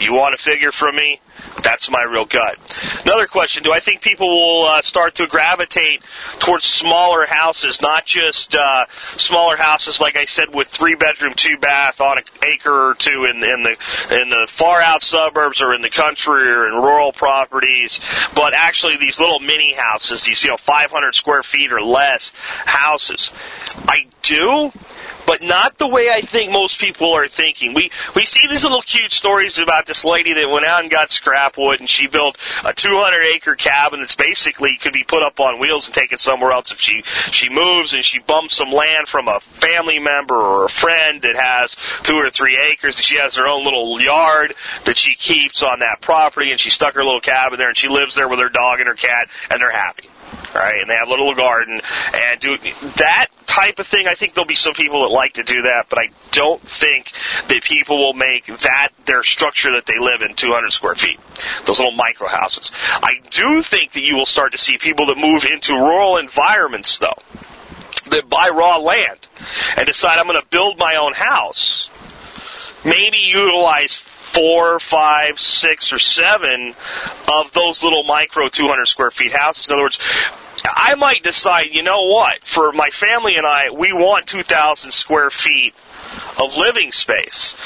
you 0.00 0.12
want 0.12 0.34
a 0.34 0.38
figure 0.38 0.72
from 0.72 0.96
me? 0.96 1.20
That's 1.62 1.90
my 1.90 2.02
real 2.02 2.24
gut. 2.24 2.56
Another 3.04 3.26
question: 3.26 3.62
Do 3.62 3.72
I 3.72 3.80
think 3.80 4.00
people 4.00 4.28
will 4.28 4.66
uh, 4.66 4.82
start 4.82 5.16
to 5.16 5.26
gravitate 5.26 6.02
towards 6.38 6.64
smaller 6.64 7.26
houses, 7.26 7.80
not 7.80 8.06
just 8.06 8.54
uh, 8.54 8.86
smaller 9.16 9.56
houses, 9.56 10.00
like 10.00 10.16
I 10.16 10.24
said, 10.24 10.54
with 10.54 10.68
three 10.68 10.94
bedroom, 10.94 11.34
two 11.34 11.56
bath 11.58 12.00
on 12.00 12.18
an 12.18 12.24
acre 12.44 12.90
or 12.90 12.94
two 12.94 13.24
in, 13.24 13.36
in 13.36 13.62
the 13.62 14.20
in 14.20 14.30
the 14.30 14.46
far 14.48 14.80
out 14.80 15.02
suburbs 15.02 15.60
or 15.60 15.74
in 15.74 15.82
the 15.82 15.90
country 15.90 16.48
or 16.48 16.68
in 16.68 16.74
rural 16.74 17.12
properties, 17.12 18.00
but 18.34 18.52
actually 18.54 18.96
these 18.96 19.18
little 19.18 19.40
mini 19.40 19.74
houses, 19.74 20.24
these 20.24 20.42
you 20.42 20.50
know 20.50 20.56
500 20.56 21.14
square 21.14 21.42
feet 21.42 21.72
or 21.72 21.82
less 21.82 22.30
houses? 22.66 23.30
I 23.76 24.06
do 24.22 24.72
but 25.28 25.42
not 25.42 25.76
the 25.76 25.86
way 25.86 26.08
I 26.08 26.22
think 26.22 26.52
most 26.52 26.80
people 26.80 27.12
are 27.12 27.28
thinking. 27.28 27.74
We 27.74 27.90
we 28.16 28.24
see 28.24 28.48
these 28.48 28.62
little 28.62 28.80
cute 28.80 29.12
stories 29.12 29.58
about 29.58 29.84
this 29.84 30.02
lady 30.02 30.32
that 30.32 30.48
went 30.48 30.64
out 30.64 30.80
and 30.80 30.90
got 30.90 31.10
scrap 31.10 31.58
wood 31.58 31.80
and 31.80 31.88
she 31.88 32.06
built 32.06 32.38
a 32.64 32.72
200 32.72 33.22
acre 33.34 33.54
cabin 33.54 34.00
that's 34.00 34.14
basically 34.14 34.78
could 34.80 34.94
be 34.94 35.04
put 35.04 35.22
up 35.22 35.38
on 35.38 35.60
wheels 35.60 35.84
and 35.84 35.94
taken 35.94 36.16
somewhere 36.16 36.52
else 36.52 36.72
if 36.72 36.80
she 36.80 37.02
she 37.30 37.50
moves 37.50 37.92
and 37.92 38.02
she 38.02 38.20
bumps 38.20 38.56
some 38.56 38.72
land 38.72 39.06
from 39.06 39.28
a 39.28 39.38
family 39.40 39.98
member 39.98 40.34
or 40.34 40.64
a 40.64 40.70
friend 40.70 41.20
that 41.20 41.36
has 41.36 41.76
two 42.04 42.16
or 42.16 42.30
three 42.30 42.56
acres 42.56 42.96
and 42.96 43.04
she 43.04 43.18
has 43.18 43.34
her 43.34 43.46
own 43.46 43.64
little 43.64 44.00
yard 44.00 44.54
that 44.86 44.96
she 44.96 45.14
keeps 45.14 45.62
on 45.62 45.80
that 45.80 46.00
property 46.00 46.52
and 46.52 46.58
she 46.58 46.70
stuck 46.70 46.94
her 46.94 47.04
little 47.04 47.20
cabin 47.20 47.58
there 47.58 47.68
and 47.68 47.76
she 47.76 47.88
lives 47.88 48.14
there 48.14 48.28
with 48.28 48.38
her 48.38 48.48
dog 48.48 48.80
and 48.80 48.88
her 48.88 48.94
cat 48.94 49.28
and 49.50 49.60
they're 49.60 49.70
happy 49.70 50.08
right? 50.54 50.80
And 50.80 50.90
they 50.90 50.94
have 50.94 51.08
a 51.08 51.10
little 51.10 51.34
garden 51.34 51.80
and 52.14 52.40
do 52.40 52.56
that 52.96 53.26
type 53.46 53.78
of 53.78 53.86
thing. 53.86 54.06
I 54.06 54.14
think 54.14 54.34
there'll 54.34 54.46
be 54.46 54.54
some 54.54 54.74
people 54.74 55.02
that 55.02 55.08
like 55.08 55.34
to 55.34 55.42
do 55.42 55.62
that, 55.62 55.86
but 55.88 55.98
I 55.98 56.10
don't 56.30 56.62
think 56.62 57.12
that 57.48 57.62
people 57.62 57.98
will 57.98 58.14
make 58.14 58.46
that 58.46 58.90
their 59.06 59.22
structure 59.22 59.72
that 59.72 59.86
they 59.86 59.98
live 59.98 60.22
in 60.22 60.34
200 60.34 60.72
square 60.72 60.94
feet. 60.94 61.18
Those 61.64 61.78
little 61.78 61.92
micro 61.92 62.28
houses. 62.28 62.70
I 63.02 63.20
do 63.30 63.62
think 63.62 63.92
that 63.92 64.02
you 64.02 64.16
will 64.16 64.26
start 64.26 64.52
to 64.52 64.58
see 64.58 64.78
people 64.78 65.06
that 65.06 65.18
move 65.18 65.44
into 65.44 65.72
rural 65.72 66.18
environments 66.18 66.98
though, 66.98 67.18
that 68.10 68.28
buy 68.28 68.50
raw 68.50 68.76
land 68.78 69.26
and 69.76 69.86
decide 69.86 70.18
I'm 70.18 70.26
going 70.26 70.40
to 70.40 70.46
build 70.46 70.78
my 70.78 70.96
own 70.96 71.14
house. 71.14 71.88
Maybe 72.84 73.18
utilize 73.18 73.94
four, 74.32 74.78
five, 74.78 75.40
six, 75.40 75.92
or 75.92 75.98
seven 75.98 76.74
of 77.32 77.52
those 77.52 77.82
little 77.82 78.04
micro 78.04 78.48
200 78.48 78.86
square 78.86 79.10
feet 79.10 79.32
houses. 79.32 79.68
In 79.68 79.74
other 79.74 79.82
words, 79.82 79.98
I 80.64 80.94
might 80.96 81.22
decide, 81.22 81.68
you 81.72 81.82
know 81.82 82.04
what, 82.04 82.44
for 82.44 82.72
my 82.72 82.90
family 82.90 83.36
and 83.36 83.46
I, 83.46 83.70
we 83.70 83.92
want 83.92 84.26
2,000 84.26 84.90
square 84.90 85.30
feet 85.30 85.74
of 86.42 86.56
living 86.56 86.92
space. 86.92 87.56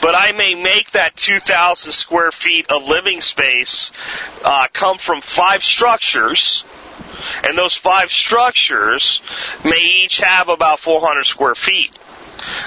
But 0.00 0.14
I 0.16 0.32
may 0.32 0.54
make 0.54 0.92
that 0.92 1.16
2,000 1.16 1.92
square 1.92 2.30
feet 2.30 2.70
of 2.70 2.84
living 2.84 3.20
space 3.20 3.90
uh, 4.44 4.68
come 4.72 4.98
from 4.98 5.20
five 5.20 5.62
structures. 5.62 6.64
And 7.44 7.58
those 7.58 7.76
five 7.76 8.10
structures 8.10 9.22
may 9.64 10.02
each 10.04 10.18
have 10.18 10.48
about 10.48 10.78
400 10.80 11.24
square 11.24 11.54
feet, 11.54 11.90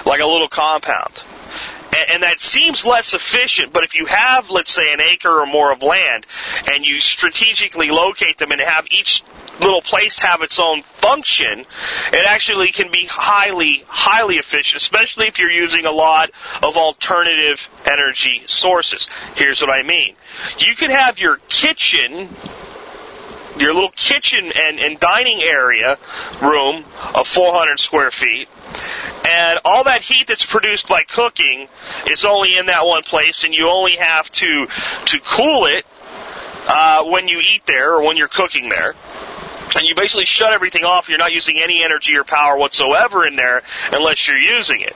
like 0.05 0.21
a 0.21 0.25
little 0.25 0.47
compound 0.47 1.23
and, 2.11 2.23
that 2.23 2.39
seems 2.39 2.85
less 2.85 3.13
efficient. 3.13 3.71
But 3.71 3.83
if 3.83 3.95
you 3.95 4.05
have, 4.05 4.49
let's 4.49 4.73
say, 4.73 4.93
an 4.93 5.01
acre 5.01 5.41
or 5.41 5.45
more 5.45 5.71
of 5.71 5.83
land, 5.83 6.25
and 6.71 6.83
you 6.85 6.99
strategically 6.99 7.91
locate 7.91 8.37
them 8.37 8.51
and 8.51 8.61
have 8.61 8.87
each 8.89 9.23
little 9.59 9.81
place 9.81 10.19
have 10.19 10.41
its 10.41 10.59
own 10.59 10.81
function, 10.81 11.59
it 11.59 12.27
actually 12.27 12.71
can 12.71 12.91
be 12.91 13.05
highly, 13.05 13.83
highly 13.87 14.35
efficient, 14.35 14.81
especially 14.81 15.27
if 15.27 15.39
you're 15.39 15.51
using 15.51 15.85
a 15.85 15.91
lot 15.91 16.31
of 16.63 16.75
alternative 16.75 17.69
energy 17.85 18.43
sources. 18.47 19.07
Here's 19.35 19.61
what 19.61 19.69
I 19.69 19.83
mean. 19.83 20.15
You 20.59 20.75
could 20.75 20.89
have 20.89 21.19
your 21.19 21.37
kitchen 21.47 22.29
your 23.57 23.73
little 23.73 23.91
kitchen 23.95 24.51
and, 24.55 24.79
and 24.79 24.99
dining 24.99 25.41
area 25.41 25.97
room 26.41 26.83
of 27.13 27.27
400 27.27 27.79
square 27.79 28.11
feet. 28.11 28.47
And 29.27 29.59
all 29.65 29.83
that 29.85 30.01
heat 30.01 30.27
that's 30.27 30.45
produced 30.45 30.87
by 30.87 31.03
cooking 31.03 31.67
is 32.07 32.25
only 32.25 32.57
in 32.57 32.67
that 32.67 32.85
one 32.85 33.03
place, 33.03 33.43
and 33.43 33.53
you 33.53 33.69
only 33.69 33.95
have 33.97 34.31
to 34.33 34.67
to 35.05 35.19
cool 35.21 35.65
it 35.65 35.85
uh, 36.67 37.03
when 37.05 37.27
you 37.27 37.39
eat 37.39 37.65
there 37.65 37.95
or 37.95 38.03
when 38.03 38.17
you're 38.17 38.27
cooking 38.27 38.69
there 38.69 38.95
and 39.75 39.88
you 39.88 39.95
basically 39.95 40.25
shut 40.25 40.54
everything 40.54 40.84
off. 40.84 41.10
You're 41.10 41.17
not 41.17 41.34
using 41.34 41.60
any 41.62 41.84
energy 41.84 42.15
or 42.15 42.23
power 42.23 42.58
whatsoever 42.58 43.25
in 43.25 43.36
there 43.36 43.63
unless 43.91 44.28
you're 44.28 44.38
using 44.38 44.82
it. 44.82 44.95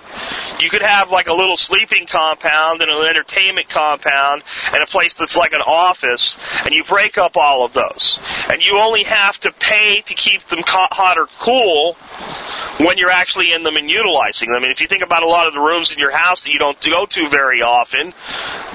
You 0.59 0.69
could 0.69 0.81
have 0.81 1.11
like 1.11 1.27
a 1.27 1.33
little 1.33 1.57
sleeping 1.57 2.05
compound 2.05 2.81
and 2.81 2.91
an 2.91 3.05
entertainment 3.05 3.69
compound 3.69 4.43
and 4.73 4.83
a 4.83 4.87
place 4.87 5.13
that's 5.13 5.35
like 5.35 5.53
an 5.53 5.61
office, 5.61 6.37
and 6.65 6.73
you 6.73 6.83
break 6.83 7.17
up 7.17 7.37
all 7.37 7.65
of 7.65 7.73
those. 7.73 8.19
And 8.49 8.61
you 8.61 8.77
only 8.77 9.03
have 9.03 9.39
to 9.41 9.51
pay 9.51 10.01
to 10.01 10.13
keep 10.13 10.47
them 10.49 10.63
hot 10.65 11.17
or 11.17 11.27
cool 11.39 11.95
when 12.85 12.97
you're 12.97 13.09
actually 13.09 13.53
in 13.53 13.63
them 13.63 13.75
and 13.75 13.89
utilizing 13.89 14.51
them. 14.51 14.63
And 14.63 14.71
if 14.71 14.81
you 14.81 14.87
think 14.87 15.03
about 15.03 15.23
a 15.23 15.27
lot 15.27 15.47
of 15.47 15.53
the 15.53 15.59
rooms 15.59 15.91
in 15.91 15.99
your 15.99 16.11
house 16.11 16.41
that 16.41 16.51
you 16.51 16.59
don't 16.59 16.79
go 16.81 17.05
to 17.05 17.29
very 17.29 17.61
often, 17.61 18.13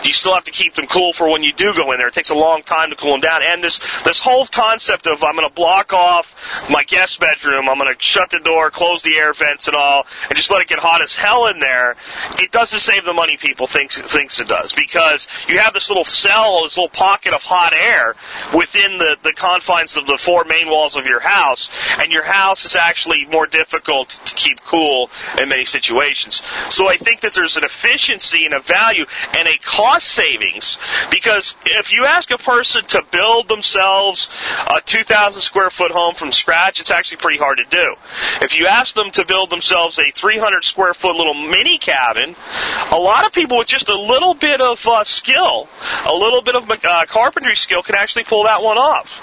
you 0.03 0.13
still 0.13 0.35
have 0.35 0.45
to 0.45 0.51
keep 0.51 0.75
them 0.75 0.87
cool 0.87 1.13
for 1.13 1.31
when 1.31 1.43
you 1.43 1.53
do 1.53 1.75
go 1.75 1.93
in 1.93 1.99
there. 1.99 2.09
It 2.09 2.15
takes 2.15 2.31
a 2.31 2.35
long 2.35 2.63
time 2.63 2.91
to 2.91 2.97
cool 2.97 3.13
them 3.13 3.21
down. 3.21 3.43
And 3.43 3.63
this 3.63 3.81
this 4.05 4.19
whole 4.19 4.47
concept 4.47 5.07
of 5.07 5.23
I'm 5.23 5.37
going 5.37 5.49
to 5.49 5.55
block 5.55 5.84
off 5.93 6.35
my 6.71 6.85
guest 6.85 7.21
bedroom, 7.21 7.69
I'm 7.69 7.79
going 7.79 7.95
to 7.95 8.03
shut 8.03 8.31
the 8.31 8.39
door, 8.41 8.71
close 8.71 9.03
the 9.03 9.17
air 9.17 9.33
vents 9.33 9.67
and 9.67 9.77
all, 9.77 10.07
and 10.29 10.37
just 10.37 10.51
let 10.51 10.63
it 10.63 10.69
get 10.69 10.79
hot 10.79 11.03
as 11.03 11.15
hell 11.15 11.47
in 11.49 11.61
there. 11.61 11.97
It 12.39 12.51
doesn't 12.53 12.81
save 12.81 13.05
the 13.05 13.13
money 13.13 13.37
people 13.37 13.67
thinks 13.67 14.01
thinks 14.01 14.41
it 14.41 14.49
does 14.49 14.73
because 14.73 15.27
you 15.49 15.59
have 15.59 15.73
this 15.73 15.89
little 15.89 16.05
cell, 16.05 16.65
this 16.65 16.77
little 16.77 16.89
pocket 16.89 17.35
of 17.35 17.43
hot 17.43 17.73
air 17.73 18.15
within 18.55 18.99
the 18.99 19.17
the 19.23 19.33
confines 19.33 19.97
of 19.97 20.07
the 20.07 20.17
four 20.17 20.45
main 20.45 20.69
walls 20.69 20.97
of 20.97 21.07
your 21.07 21.21
house, 21.21 21.69
and 22.01 22.13
your 22.13 22.25
house 22.25 22.65
is 22.65 22.75
actually 22.75 23.27
more 23.27 23.47
difficult 23.47 24.21
to 24.25 24.35
keep 24.35 24.61
cool 24.65 25.11
in 25.41 25.49
many 25.49 25.65
situations. 25.65 26.43
So 26.71 26.89
I 26.89 26.97
think 26.97 27.21
that 27.21 27.35
there's 27.35 27.57
an 27.57 27.65
efficiency 27.65 28.45
and 28.45 28.55
a 28.55 28.61
value 28.61 29.05
and 29.37 29.49
a 29.49 29.59
cost 29.59 30.09
savings 30.09 30.79
because 31.11 31.57
if 31.65 31.93
you 31.93 32.05
ask 32.05 32.31
a 32.31 32.39
person 32.39 32.85
to 32.87 33.03
build 33.11 33.49
themselves 33.49 34.29
a 34.69 34.81
2,000 34.81 35.41
square 35.41 35.71
foot 35.75 35.91
home 35.91 36.15
from 36.15 36.33
scratch, 36.33 36.81
it's 36.81 36.91
actually 36.91 37.19
pretty 37.19 37.39
hard 37.39 37.59
to 37.59 37.65
do. 37.65 37.97
If 38.41 38.57
you 38.57 38.67
ask 38.67 38.95
them 38.95 39.11
to 39.13 39.25
build 39.27 39.51
themselves 39.51 39.99
a 39.99 40.11
300 40.13 40.65
square 40.65 40.95
foot 40.95 41.17
little 41.17 41.35
mini 41.35 41.79
cabin, 41.79 42.37
a 42.93 42.99
lot 42.99 43.27
of 43.27 43.33
people 43.33 43.59
with 43.59 43.67
just 43.67 43.89
a 43.89 43.99
little 43.99 44.35
bit 44.35 44.61
of 44.61 44.87
uh, 44.87 45.03
skill, 45.05 45.69
a 46.07 46.15
little 46.15 46.43
bit 46.43 46.55
of 46.55 46.71
uh, 46.71 47.05
carpentry 47.07 47.57
skill, 47.57 47.83
can 47.83 47.97
actually 47.97 48.25
pull 48.25 48.45
that 48.45 48.63
one 48.63 48.79
off. 48.79 49.21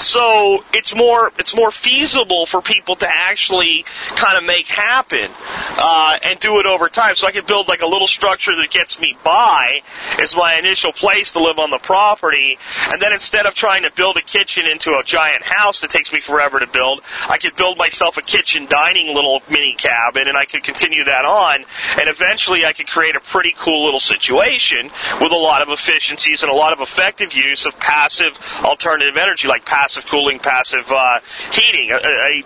So 0.00 0.64
it's 0.72 0.94
more 0.94 1.32
it's 1.38 1.54
more 1.54 1.70
feasible 1.70 2.46
for 2.46 2.60
people 2.60 2.96
to 2.96 3.08
actually 3.08 3.84
kind 4.16 4.36
of 4.36 4.44
make 4.44 4.66
happen 4.66 5.30
uh, 5.78 6.18
and 6.24 6.40
do 6.40 6.58
it 6.58 6.66
over 6.66 6.88
time. 6.88 7.14
So 7.14 7.26
I 7.26 7.32
could 7.32 7.46
build 7.46 7.68
like 7.68 7.82
a 7.82 7.86
little 7.86 8.08
structure 8.08 8.52
that 8.56 8.70
gets 8.70 8.98
me 8.98 9.16
by 9.24 9.80
as 10.18 10.34
my 10.34 10.54
initial 10.54 10.92
place 10.92 11.32
to 11.32 11.38
live 11.38 11.58
on 11.58 11.70
the 11.70 11.78
property, 11.78 12.58
and 12.90 13.00
then 13.00 13.12
instead 13.12 13.46
of 13.46 13.54
trying 13.54 13.84
to 13.84 13.92
build 13.92 14.16
a 14.16 14.22
kitchen 14.22 14.66
into 14.66 14.90
a 14.90 15.04
giant 15.04 15.42
house 15.42 15.80
that 15.82 15.91
takes 15.92 16.12
me 16.12 16.20
forever 16.20 16.58
to 16.58 16.66
build, 16.66 17.02
I 17.28 17.38
could 17.38 17.54
build 17.54 17.76
myself 17.78 18.16
a 18.16 18.22
kitchen 18.22 18.66
dining 18.66 19.14
little 19.14 19.42
mini 19.50 19.74
cabin, 19.76 20.26
and 20.26 20.36
I 20.36 20.46
could 20.46 20.64
continue 20.64 21.04
that 21.04 21.24
on, 21.24 21.64
and 21.98 22.08
eventually 22.08 22.64
I 22.64 22.72
could 22.72 22.88
create 22.88 23.14
a 23.14 23.20
pretty 23.20 23.54
cool 23.58 23.84
little 23.84 24.00
situation 24.00 24.90
with 25.20 25.32
a 25.32 25.36
lot 25.36 25.62
of 25.62 25.68
efficiencies 25.68 26.42
and 26.42 26.50
a 26.50 26.54
lot 26.54 26.72
of 26.72 26.80
effective 26.80 27.32
use 27.34 27.66
of 27.66 27.78
passive 27.78 28.38
alternative 28.64 29.16
energy 29.16 29.46
like 29.48 29.64
passive 29.64 30.06
cooling, 30.06 30.38
passive 30.38 30.90
uh, 30.90 31.20
heating. 31.52 31.90
A, 31.90 31.96
a 31.96 32.42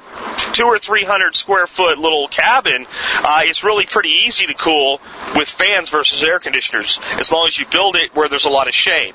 two 0.52 0.64
or 0.64 0.78
three 0.78 1.04
hundred 1.04 1.36
square 1.36 1.66
foot 1.66 1.98
little 1.98 2.26
cabin 2.28 2.86
uh, 3.22 3.42
is 3.44 3.62
really 3.62 3.86
pretty 3.86 4.14
easy 4.26 4.46
to 4.46 4.54
cool 4.54 5.00
with 5.34 5.48
fans 5.48 5.88
versus 5.88 6.22
air 6.22 6.40
conditioners, 6.40 6.98
as 7.20 7.30
long 7.30 7.46
as 7.46 7.58
you 7.58 7.66
build 7.66 7.94
it 7.94 8.14
where 8.16 8.28
there's 8.28 8.44
a 8.44 8.50
lot 8.50 8.66
of 8.66 8.74
shade. 8.74 9.14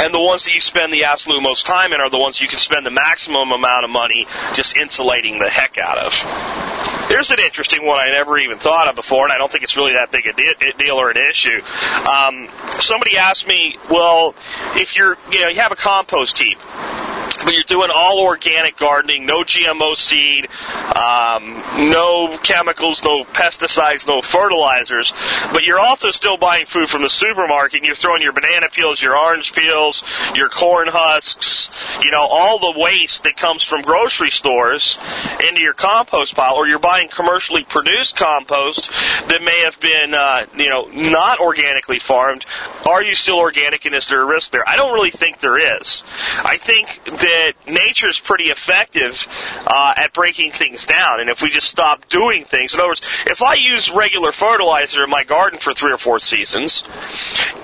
And 0.00 0.14
the 0.14 0.20
ones 0.20 0.44
that 0.44 0.54
you 0.54 0.60
spend 0.60 0.92
the 0.92 1.04
absolute 1.04 1.42
most 1.42 1.66
time 1.66 1.92
in 1.92 2.00
are 2.00 2.08
the 2.08 2.18
ones 2.18 2.40
you 2.40 2.46
can 2.46 2.60
spend 2.60 2.86
the 2.86 2.90
maximum 2.90 3.37
amount 3.42 3.84
of 3.84 3.90
money 3.90 4.26
just 4.54 4.76
insulating 4.76 5.38
the 5.38 5.48
heck 5.48 5.78
out 5.78 5.98
of. 5.98 7.08
There's 7.08 7.30
an 7.30 7.38
interesting 7.40 7.86
one 7.86 7.98
I 7.98 8.12
never 8.12 8.38
even 8.38 8.58
thought 8.58 8.88
of 8.88 8.94
before, 8.94 9.24
and 9.24 9.32
I 9.32 9.38
don't 9.38 9.50
think 9.50 9.64
it's 9.64 9.76
really 9.76 9.92
that 9.92 10.10
big 10.10 10.26
a 10.26 10.78
deal 10.78 10.96
or 10.96 11.10
an 11.10 11.16
issue. 11.30 11.62
Um, 12.06 12.48
somebody 12.80 13.16
asked 13.16 13.46
me, 13.46 13.78
well, 13.90 14.34
if 14.74 14.94
you're, 14.96 15.16
you 15.30 15.40
know, 15.40 15.48
you 15.48 15.60
have 15.60 15.72
a 15.72 15.76
compost 15.76 16.38
heap, 16.38 16.58
but 17.44 17.54
you're 17.54 17.62
doing 17.64 17.90
all 17.94 18.20
organic 18.20 18.76
gardening, 18.76 19.26
no 19.26 19.42
GMO 19.44 19.96
seed, 19.96 20.48
um, 20.94 21.90
no 21.90 22.36
chemicals, 22.42 23.02
no 23.02 23.24
pesticides, 23.24 24.06
no 24.06 24.22
fertilizers, 24.22 25.12
but 25.52 25.64
you're 25.64 25.78
also 25.78 26.10
still 26.10 26.36
buying 26.36 26.66
food 26.66 26.88
from 26.88 27.02
the 27.02 27.10
supermarket 27.10 27.78
and 27.78 27.86
you're 27.86 27.96
throwing 27.96 28.22
your 28.22 28.32
banana 28.32 28.68
peels, 28.70 29.00
your 29.00 29.16
orange 29.16 29.52
peels, 29.52 30.02
your 30.34 30.48
corn 30.48 30.88
husks, 30.88 31.70
you 32.02 32.10
know, 32.10 32.26
all 32.30 32.58
the 32.58 32.78
waste 32.78 33.24
that 33.24 33.36
comes 33.36 33.62
from 33.62 33.82
grocery 33.82 34.30
stores 34.30 34.98
into 35.48 35.60
your 35.60 35.74
compost 35.74 36.34
pile, 36.34 36.54
or 36.54 36.66
you're 36.66 36.78
buying 36.78 37.08
commercially 37.08 37.64
produced 37.64 38.16
compost 38.16 38.90
that 39.28 39.42
may 39.42 39.60
have 39.60 39.78
been, 39.80 40.14
uh, 40.14 40.46
you 40.56 40.68
know, 40.68 40.86
not 40.92 41.40
organically 41.40 41.98
farmed. 41.98 42.44
Are 42.88 43.02
you 43.02 43.14
still 43.14 43.38
organic 43.38 43.84
and 43.84 43.94
is 43.94 44.08
there 44.08 44.22
a 44.22 44.26
risk 44.26 44.50
there? 44.50 44.68
I 44.68 44.76
don't 44.76 44.92
really 44.92 45.10
think 45.10 45.40
there 45.40 45.78
is. 45.78 46.02
I 46.44 46.56
think 46.56 47.04
that 47.04 47.27
nature 47.66 48.08
is 48.08 48.18
pretty 48.18 48.44
effective 48.44 49.26
uh, 49.66 49.94
at 49.96 50.12
breaking 50.12 50.52
things 50.52 50.86
down. 50.86 51.20
And 51.20 51.30
if 51.30 51.42
we 51.42 51.50
just 51.50 51.68
stop 51.68 52.08
doing 52.08 52.44
things, 52.44 52.74
in 52.74 52.80
other 52.80 52.90
words, 52.90 53.02
if 53.26 53.42
I 53.42 53.54
use 53.54 53.90
regular 53.90 54.32
fertilizer 54.32 55.04
in 55.04 55.10
my 55.10 55.24
garden 55.24 55.58
for 55.58 55.74
three 55.74 55.92
or 55.92 55.98
four 55.98 56.20
seasons, 56.20 56.82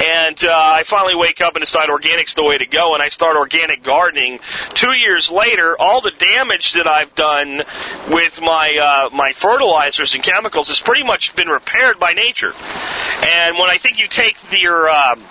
and 0.02 0.42
uh, 0.44 0.52
I 0.52 0.84
finally 0.84 1.16
wake 1.16 1.40
up 1.40 1.54
and 1.54 1.64
decide 1.64 1.90
organic's 1.90 2.34
the 2.34 2.44
way 2.44 2.58
to 2.58 2.66
go, 2.66 2.94
and 2.94 3.02
I 3.02 3.08
start 3.08 3.36
organic 3.36 3.82
gardening, 3.82 4.40
two 4.74 4.92
years 4.92 5.30
later, 5.30 5.76
all 5.78 6.00
the 6.00 6.12
damage 6.18 6.74
that 6.74 6.86
I've 6.86 7.14
done 7.14 7.62
with 8.10 8.40
my 8.40 8.72
uh, 8.80 9.14
my 9.14 9.32
fertilizers 9.32 10.14
and 10.14 10.22
chemicals 10.22 10.68
has 10.68 10.80
pretty 10.80 11.04
much 11.04 11.34
been 11.36 11.48
repaired 11.48 11.98
by 11.98 12.12
nature. 12.12 12.52
And 12.52 13.58
when 13.58 13.70
I 13.70 13.78
think 13.78 13.98
you 13.98 14.08
take 14.08 14.38
the, 14.50 14.58
your 14.58 14.88
um, 14.88 15.22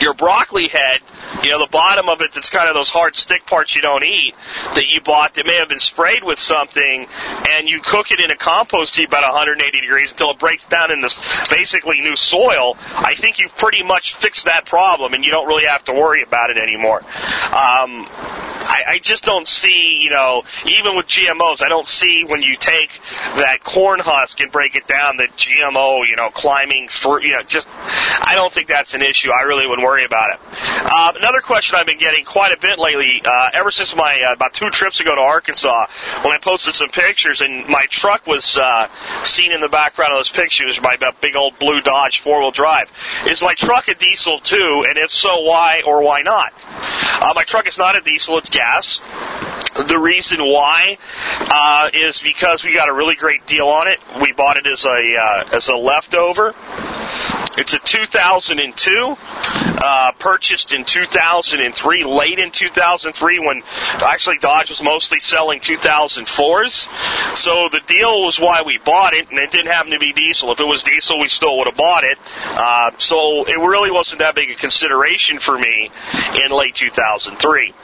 your 0.00 0.14
broccoli 0.14 0.68
head 0.68 1.00
you 1.42 1.50
know, 1.50 1.60
the 1.60 1.70
bottom 1.70 2.08
of 2.08 2.20
it 2.20 2.32
that's 2.32 2.50
kind 2.50 2.68
of 2.68 2.74
those 2.74 2.88
hard 2.88 3.16
stick 3.16 3.46
parts 3.46 3.74
you 3.74 3.82
don't 3.82 4.04
eat 4.04 4.34
that 4.74 4.86
you 4.88 5.00
bought 5.00 5.34
that 5.34 5.46
may 5.46 5.54
have 5.54 5.68
been 5.68 5.80
sprayed 5.80 6.24
with 6.24 6.38
something 6.38 7.06
and 7.50 7.68
you 7.68 7.80
cook 7.80 8.10
it 8.10 8.20
in 8.20 8.30
a 8.30 8.36
compost 8.36 8.96
heap 8.96 9.08
about 9.08 9.22
180 9.22 9.80
degrees 9.80 10.10
until 10.10 10.30
it 10.30 10.38
breaks 10.38 10.66
down 10.66 10.90
in 10.90 11.00
this 11.00 11.22
basically 11.48 12.00
new 12.00 12.16
soil, 12.16 12.76
I 12.96 13.14
think 13.14 13.38
you've 13.38 13.56
pretty 13.56 13.82
much 13.82 14.14
fixed 14.14 14.46
that 14.46 14.66
problem 14.66 15.14
and 15.14 15.24
you 15.24 15.30
don't 15.30 15.46
really 15.46 15.66
have 15.66 15.84
to 15.84 15.92
worry 15.92 16.22
about 16.22 16.50
it 16.50 16.58
anymore. 16.58 17.02
Um, 17.54 18.08
I, 18.78 18.92
I 18.92 18.98
just 18.98 19.24
don't 19.24 19.46
see, 19.46 19.98
you 20.02 20.10
know, 20.10 20.42
even 20.66 20.96
with 20.96 21.06
GMOs, 21.06 21.62
I 21.62 21.68
don't 21.68 21.86
see 21.86 22.24
when 22.24 22.42
you 22.42 22.56
take 22.56 22.90
that 23.36 23.64
corn 23.64 24.00
husk 24.00 24.40
and 24.40 24.50
break 24.52 24.74
it 24.74 24.86
down 24.86 25.16
that 25.18 25.36
GMO, 25.36 26.06
you 26.06 26.16
know, 26.16 26.30
climbing 26.30 26.88
through, 26.88 27.22
you 27.22 27.32
know, 27.32 27.42
just, 27.42 27.68
I 27.72 28.32
don't 28.34 28.52
think 28.52 28.68
that's 28.68 28.94
an 28.94 29.02
issue. 29.02 29.30
I 29.30 29.42
really 29.42 29.66
wouldn't 29.66 29.86
worry 29.86 30.04
about 30.04 30.34
it. 30.34 30.40
Uh, 30.52 31.12
another 31.16 31.40
question 31.40 31.76
I've 31.76 31.86
been 31.86 31.98
getting 31.98 32.24
quite 32.24 32.56
a 32.56 32.60
bit 32.60 32.78
lately, 32.78 33.20
uh, 33.24 33.50
ever 33.54 33.70
since 33.70 33.94
my, 33.96 34.22
uh, 34.28 34.32
about 34.32 34.54
two 34.54 34.70
trips 34.70 35.00
ago 35.00 35.14
to 35.14 35.20
Arkansas, 35.20 35.86
when 36.22 36.32
I 36.32 36.38
posted 36.38 36.74
some 36.74 36.90
pictures 36.90 37.40
and 37.40 37.66
my 37.68 37.86
truck 37.90 38.26
was, 38.26 38.56
uh, 38.56 38.88
seen 39.24 39.52
in 39.52 39.60
the 39.60 39.68
background 39.68 40.12
of 40.12 40.18
those 40.18 40.30
pictures, 40.30 40.80
my 40.82 40.96
big 41.20 41.36
old 41.36 41.58
blue 41.58 41.80
Dodge 41.80 42.20
four-wheel 42.20 42.50
drive. 42.50 42.90
Is 43.26 43.42
my 43.42 43.54
truck 43.54 43.88
a 43.88 43.94
diesel 43.94 44.38
too? 44.38 44.84
And 44.88 44.98
if 44.98 45.10
so, 45.10 45.42
why 45.42 45.82
or 45.86 46.02
why 46.02 46.22
not? 46.22 46.52
Uh, 47.20 47.32
my 47.34 47.44
truck 47.44 47.66
is 47.66 47.78
not 47.78 47.96
a 47.96 48.00
diesel, 48.00 48.38
it's 48.38 48.50
gas. 48.50 48.67
The 49.86 49.98
reason 49.98 50.40
why 50.40 50.98
uh, 51.40 51.90
is 51.94 52.18
because 52.18 52.64
we 52.64 52.74
got 52.74 52.88
a 52.88 52.92
really 52.92 53.14
great 53.14 53.46
deal 53.46 53.68
on 53.68 53.88
it. 53.88 54.00
We 54.20 54.32
bought 54.32 54.56
it 54.56 54.66
as 54.66 54.84
a 54.84 54.88
uh, 54.88 55.56
as 55.56 55.68
a 55.68 55.76
leftover. 55.76 56.54
It's 57.58 57.74
a 57.74 57.80
2002, 57.80 59.16
uh, 59.80 60.12
purchased 60.20 60.70
in 60.70 60.84
2003, 60.84 62.04
late 62.04 62.38
in 62.38 62.52
2003 62.52 63.38
when 63.40 63.64
actually 64.00 64.38
Dodge 64.38 64.70
was 64.70 64.80
mostly 64.80 65.18
selling 65.18 65.58
2004s. 65.58 67.36
So 67.36 67.68
the 67.68 67.80
deal 67.88 68.22
was 68.22 68.38
why 68.38 68.62
we 68.64 68.78
bought 68.78 69.12
it, 69.12 69.28
and 69.30 69.40
it 69.40 69.50
didn't 69.50 69.72
happen 69.72 69.90
to 69.90 69.98
be 69.98 70.12
diesel. 70.12 70.52
If 70.52 70.60
it 70.60 70.68
was 70.68 70.84
diesel, 70.84 71.18
we 71.18 71.28
still 71.28 71.58
would 71.58 71.66
have 71.66 71.76
bought 71.76 72.04
it. 72.04 72.18
Uh, 72.46 72.92
so 72.98 73.44
it 73.44 73.58
really 73.58 73.90
wasn't 73.90 74.20
that 74.20 74.36
big 74.36 74.50
a 74.50 74.54
consideration 74.54 75.40
for 75.40 75.58
me 75.58 75.90
in 76.44 76.52
late 76.52 76.76
2003. 76.76 77.74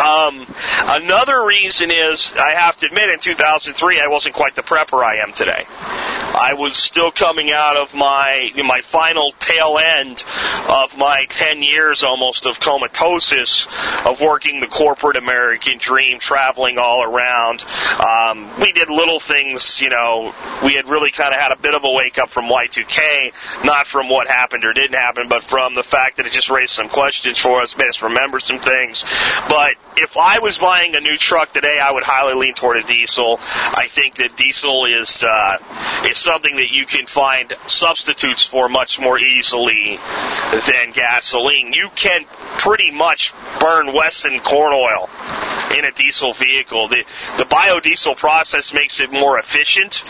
Um, 0.00 0.46
another 0.86 1.44
reason 1.44 1.90
is 1.90 2.32
I 2.34 2.52
have 2.52 2.78
to 2.78 2.86
admit 2.86 3.10
in 3.10 3.18
2003 3.18 4.00
I 4.00 4.06
wasn't 4.06 4.34
quite 4.34 4.54
the 4.54 4.62
prepper 4.62 5.04
I 5.04 5.16
am 5.16 5.32
today. 5.32 5.66
I 5.68 6.54
was 6.54 6.76
still 6.76 7.10
coming 7.10 7.50
out 7.50 7.76
of 7.76 7.94
my 7.94 8.50
my 8.64 8.80
final 8.80 9.32
tail 9.40 9.78
end 9.78 10.24
of 10.68 10.96
my 10.96 11.26
10 11.28 11.62
years 11.62 12.02
almost 12.02 12.46
of 12.46 12.60
comatosis 12.60 13.66
of 14.06 14.20
working 14.20 14.60
the 14.60 14.68
corporate 14.68 15.16
American 15.16 15.76
dream, 15.78 16.18
traveling 16.18 16.78
all 16.78 17.02
around. 17.02 17.62
Um, 18.00 18.58
we 18.60 18.72
did 18.72 18.88
little 18.88 19.20
things, 19.20 19.80
you 19.80 19.90
know, 19.90 20.32
we 20.64 20.74
had 20.74 20.88
really 20.88 21.10
kind 21.10 21.34
of 21.34 21.40
had 21.40 21.52
a 21.52 21.58
bit 21.58 21.74
of 21.74 21.84
a 21.84 21.90
wake 21.90 22.18
up 22.18 22.30
from 22.30 22.46
Y2K, 22.46 23.64
not 23.64 23.86
from 23.86 24.08
what 24.08 24.28
happened 24.28 24.64
or 24.64 24.72
didn't 24.72 24.96
happen, 24.96 25.28
but 25.28 25.44
from 25.44 25.74
the 25.74 25.84
fact 25.84 26.16
that 26.16 26.26
it 26.26 26.32
just 26.32 26.48
raised 26.48 26.72
some 26.72 26.88
questions 26.88 27.38
for 27.38 27.60
us, 27.60 27.76
made 27.76 27.88
us 27.88 28.00
remember 28.00 28.40
some 28.40 28.60
things. 28.60 29.04
But 29.48 29.74
if 29.96 30.16
I 30.16 30.38
was 30.38 30.58
buying 30.58 30.94
a 30.94 31.00
new 31.00 31.16
truck 31.16 31.52
today, 31.52 31.78
I 31.78 31.90
would 31.90 32.04
highly 32.04 32.34
lean 32.34 32.54
toward 32.54 32.78
a 32.78 32.82
diesel. 32.82 33.38
I 33.40 33.86
think 33.88 34.16
that 34.16 34.36
diesel 34.36 34.86
is 34.86 35.22
uh, 35.22 35.58
is 36.06 36.18
something 36.18 36.56
that 36.56 36.70
you 36.70 36.86
can 36.86 37.06
find 37.06 37.52
substitutes 37.66 38.44
for 38.44 38.68
much 38.68 38.98
more 38.98 39.18
easily 39.18 39.98
than 40.52 40.92
gasoline. 40.92 41.72
You 41.72 41.90
can 41.94 42.24
pretty 42.58 42.90
much 42.90 43.32
burn 43.58 43.92
Wesson 43.92 44.40
corn 44.40 44.72
oil 44.74 45.08
in 45.76 45.84
a 45.84 45.92
diesel 45.92 46.32
vehicle. 46.32 46.88
The 46.88 47.04
the 47.38 47.44
biodiesel 47.44 48.16
process 48.16 48.72
makes 48.72 49.00
it 49.00 49.12
more 49.12 49.38
efficient, 49.38 50.04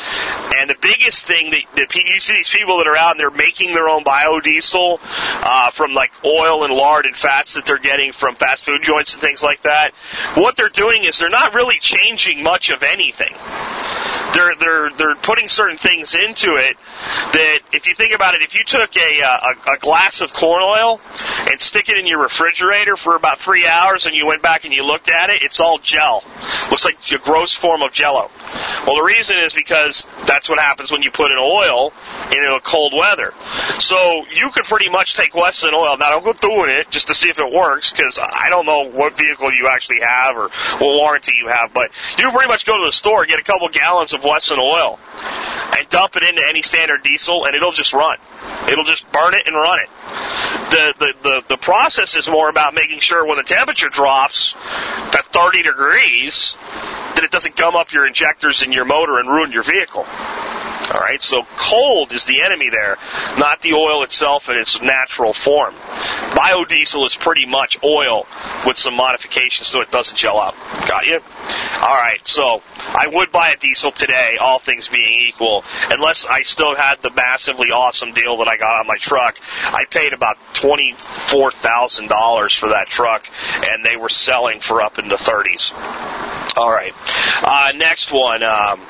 and 0.58 0.70
the 0.70 0.76
biggest 0.80 1.26
thing 1.26 1.50
that, 1.50 1.62
that 1.76 1.94
you 1.94 2.20
see 2.20 2.34
these 2.34 2.48
people 2.48 2.78
that 2.78 2.86
are 2.86 2.96
out 2.96 3.12
and 3.12 3.20
they're 3.20 3.30
making 3.30 3.74
their 3.74 3.88
own 3.88 4.04
biodiesel 4.04 4.98
uh, 5.02 5.70
from 5.70 5.92
like 5.92 6.12
oil 6.24 6.64
and 6.64 6.72
lard 6.72 7.06
and 7.06 7.16
fats 7.16 7.54
that 7.54 7.66
they're 7.66 7.78
getting 7.78 8.12
from 8.12 8.36
fast 8.36 8.64
food 8.64 8.82
joints 8.82 9.12
and 9.12 9.20
things 9.20 9.42
like 9.42 9.62
that. 9.62 9.92
What 10.34 10.56
they're 10.56 10.68
doing 10.68 11.04
is 11.04 11.18
they're 11.18 11.28
not 11.28 11.54
really 11.54 11.78
changing 11.78 12.42
much 12.42 12.70
of 12.70 12.82
anything. 12.82 13.34
They're 14.34 14.54
they're 14.54 14.90
they're 14.96 15.16
putting 15.16 15.48
certain 15.48 15.76
things 15.76 16.14
into 16.14 16.56
it 16.56 16.76
that 17.32 17.60
if 17.72 17.86
you 17.86 17.94
think 17.94 18.14
about 18.14 18.34
it, 18.34 18.42
if 18.42 18.54
you 18.54 18.64
took 18.64 18.96
a 18.96 19.22
uh, 19.22 19.54
a, 19.66 19.72
a 19.72 19.78
glass 19.78 20.20
of 20.20 20.32
corn 20.32 20.62
oil 20.62 21.00
and 21.48 21.60
stick 21.60 21.88
it 21.88 21.96
in 21.96 22.06
your 22.06 22.22
refrigerator 22.22 22.96
for 22.96 23.16
about 23.16 23.38
three 23.38 23.66
hours 23.66 24.06
and 24.06 24.14
you 24.14 24.26
went 24.26 24.42
back 24.42 24.64
and 24.64 24.72
you 24.72 24.84
looked 24.84 25.08
at 25.08 25.30
it, 25.30 25.42
it's 25.42 25.60
all 25.60 25.78
gel. 25.78 26.24
Looks 26.70 26.84
like 26.84 26.98
a 27.10 27.18
gross 27.18 27.54
form 27.54 27.82
of 27.82 27.92
jello. 27.92 28.30
Well, 28.86 28.96
the 28.96 29.02
reason 29.02 29.38
is 29.38 29.54
because 29.54 30.06
that's 30.26 30.48
what 30.48 30.58
happens 30.58 30.90
when 30.90 31.02
you 31.02 31.10
put 31.10 31.30
an 31.30 31.38
oil 31.38 31.92
into 32.26 32.54
a 32.54 32.60
cold 32.60 32.92
weather. 32.96 33.34
So 33.78 34.24
you 34.32 34.50
could 34.50 34.64
pretty 34.64 34.88
much 34.88 35.14
take 35.14 35.34
Wesson 35.34 35.74
oil. 35.74 35.96
Now, 35.98 36.10
don't 36.10 36.24
go 36.24 36.32
doing 36.32 36.70
it 36.70 36.90
just 36.90 37.08
to 37.08 37.14
see 37.14 37.28
if 37.28 37.38
it 37.38 37.52
works 37.52 37.90
because 37.90 38.18
I 38.20 38.48
don't 38.50 38.66
know 38.66 38.90
what 38.90 39.16
vehicle 39.16 39.52
you 39.52 39.68
actually 39.68 40.00
have 40.00 40.36
or 40.36 40.48
what 40.78 40.96
warranty 40.96 41.32
you 41.36 41.48
have, 41.48 41.72
but 41.72 41.90
you 42.18 42.30
pretty 42.30 42.48
much 42.48 42.66
go 42.66 42.78
to 42.78 42.86
the 42.86 42.92
store, 42.92 43.26
get 43.26 43.38
a 43.38 43.44
couple 43.44 43.68
gallons 43.68 44.12
of 44.12 44.19
Wesson 44.24 44.58
oil, 44.58 44.98
and 45.76 45.88
dump 45.88 46.16
it 46.16 46.22
into 46.22 46.42
any 46.46 46.62
standard 46.62 47.02
diesel, 47.02 47.46
and 47.46 47.54
it'll 47.54 47.72
just 47.72 47.92
run. 47.92 48.18
It'll 48.68 48.84
just 48.84 49.10
burn 49.12 49.34
it 49.34 49.46
and 49.46 49.54
run 49.54 49.80
it. 49.80 49.88
The, 50.70 50.94
the, 50.98 51.12
the, 51.22 51.42
the 51.50 51.56
process 51.56 52.14
is 52.14 52.28
more 52.28 52.48
about 52.48 52.74
making 52.74 53.00
sure 53.00 53.26
when 53.26 53.36
the 53.36 53.44
temperature 53.44 53.88
drops 53.88 54.54
to 55.12 55.22
30 55.32 55.62
degrees 55.62 56.56
that 57.14 57.24
it 57.24 57.30
doesn't 57.30 57.56
gum 57.56 57.76
up 57.76 57.92
your 57.92 58.06
injectors 58.06 58.62
in 58.62 58.72
your 58.72 58.84
motor 58.84 59.18
and 59.18 59.28
ruin 59.28 59.52
your 59.52 59.62
vehicle. 59.62 60.06
All 60.92 61.00
right, 61.00 61.22
so 61.22 61.44
cold 61.56 62.10
is 62.12 62.24
the 62.24 62.42
enemy 62.42 62.68
there, 62.68 62.96
not 63.38 63.62
the 63.62 63.74
oil 63.74 64.02
itself 64.02 64.48
in 64.48 64.56
its 64.56 64.80
natural 64.82 65.32
form. 65.32 65.74
Biodiesel 65.74 67.06
is 67.06 67.14
pretty 67.14 67.46
much 67.46 67.78
oil 67.84 68.26
with 68.66 68.76
some 68.76 68.94
modifications 68.94 69.68
so 69.68 69.80
it 69.82 69.90
doesn't 69.92 70.16
gel 70.16 70.38
up. 70.38 70.56
Got 70.88 71.06
you? 71.06 71.20
All 71.80 71.96
right, 71.96 72.18
so 72.24 72.62
I 72.78 73.06
would 73.06 73.30
buy 73.30 73.50
a 73.50 73.56
diesel 73.56 73.92
today, 73.92 74.36
all 74.40 74.58
things 74.58 74.88
being 74.88 75.28
equal, 75.28 75.64
unless 75.90 76.26
I 76.26 76.42
still 76.42 76.74
had 76.74 77.00
the 77.02 77.10
massively 77.10 77.70
awesome 77.70 78.12
deal 78.12 78.38
that 78.38 78.48
I 78.48 78.56
got 78.56 78.80
on 78.80 78.88
my 78.88 78.96
truck. 78.96 79.38
I 79.62 79.84
paid 79.84 80.12
about 80.12 80.38
twenty-four 80.54 81.52
thousand 81.52 82.08
dollars 82.08 82.52
for 82.52 82.70
that 82.70 82.88
truck, 82.88 83.26
and 83.62 83.84
they 83.84 83.96
were 83.96 84.08
selling 84.08 84.60
for 84.60 84.82
up 84.82 84.98
in 84.98 85.08
the 85.08 85.18
thirties. 85.18 85.70
All 86.56 86.70
right, 86.70 86.92
uh, 87.44 87.72
next 87.76 88.12
one. 88.12 88.42
Um, 88.42 88.80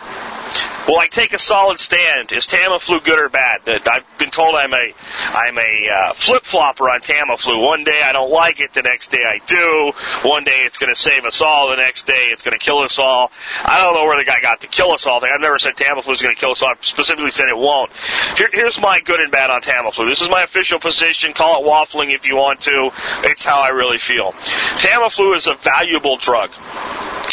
Will 0.87 0.99
I 0.99 1.07
take 1.07 1.33
a 1.33 1.39
solid 1.39 1.79
stand? 1.79 2.33
Is 2.33 2.47
Tamiflu 2.47 3.05
good 3.05 3.19
or 3.19 3.29
bad? 3.29 3.61
I've 3.69 4.05
been 4.19 4.31
told 4.31 4.55
I'm 4.55 4.73
a 4.73 4.95
I'm 5.33 5.59
a 5.59 5.89
uh, 5.89 6.13
flip 6.15 6.45
flopper 6.45 6.91
on 6.91 7.01
Tamiflu. 7.01 7.63
One 7.63 7.85
day 7.85 8.01
I 8.05 8.13
don't 8.13 8.31
like 8.31 8.61
it, 8.61 8.73
the 8.73 8.83
next 8.83 9.11
day 9.11 9.23
I 9.25 9.41
do. 9.47 9.93
One 10.29 10.45
day 10.45 10.63
it's 10.65 10.79
going 10.79 10.93
to 10.93 11.01
save 11.01 11.25
us 11.25 11.41
all, 11.41 11.71
the 11.71 11.77
next 11.77 12.07
day 12.07 12.29
it's 12.31 12.43
going 12.43 12.59
to 12.59 12.65
kill 12.65 12.79
us 12.79 12.99
all. 12.99 13.31
I 13.65 13.81
don't 13.81 13.95
know 13.95 14.05
where 14.05 14.19
the 14.19 14.25
guy 14.25 14.41
got 14.41 14.61
the 14.61 14.67
kill 14.67 14.93
us 14.93 15.07
all 15.07 15.21
thing. 15.21 15.31
I've 15.33 15.41
never 15.41 15.59
said 15.59 15.77
Tamiflu 15.77 16.13
is 16.13 16.23
going 16.23 16.35
to 16.35 16.41
kill 16.41 16.53
us 16.53 16.63
all. 16.63 16.69
I've 16.69 16.85
specifically 16.85 17.31
said 17.31 17.49
it 17.49 17.57
won't. 17.57 17.91
Here, 18.37 18.49
here's 18.53 18.81
my 18.81 19.01
good 19.01 19.21
and 19.21 19.31
bad 19.31 19.51
on 19.51 19.63
Tamiflu. 19.63 20.09
This 20.09 20.21
is 20.21 20.29
my 20.29 20.43
official 20.43 20.81
position. 20.81 21.33
Call 21.33 21.63
it 21.63 21.69
waffling 21.69 22.15
if 22.15 22.27
you 22.27 22.37
want 22.37 22.61
to. 22.63 22.91
It's 23.25 23.45
how 23.45 23.61
I 23.61 23.69
really 23.69 23.99
feel. 23.99 24.33
Tamiflu 24.79 25.37
is 25.37 25.47
a 25.47 25.55
valuable 25.55 26.17
drug. 26.17 26.51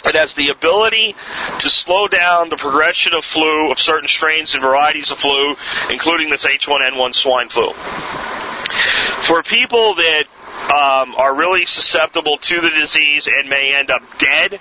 It 0.05 0.15
has 0.15 0.33
the 0.33 0.49
ability 0.49 1.15
to 1.59 1.69
slow 1.69 2.07
down 2.07 2.49
the 2.49 2.57
progression 2.57 3.13
of 3.13 3.25
flu, 3.25 3.71
of 3.71 3.79
certain 3.79 4.07
strains 4.07 4.53
and 4.53 4.63
varieties 4.63 5.11
of 5.11 5.17
flu, 5.17 5.55
including 5.89 6.29
this 6.29 6.45
H1N1 6.45 7.15
swine 7.15 7.49
flu. 7.49 7.73
For 9.21 9.43
people 9.43 9.95
that 9.95 10.23
um, 10.69 11.15
are 11.15 11.35
really 11.35 11.65
susceptible 11.65 12.37
to 12.37 12.61
the 12.61 12.69
disease 12.69 13.27
and 13.27 13.49
may 13.49 13.73
end 13.73 13.89
up 13.89 14.01
dead 14.17 14.59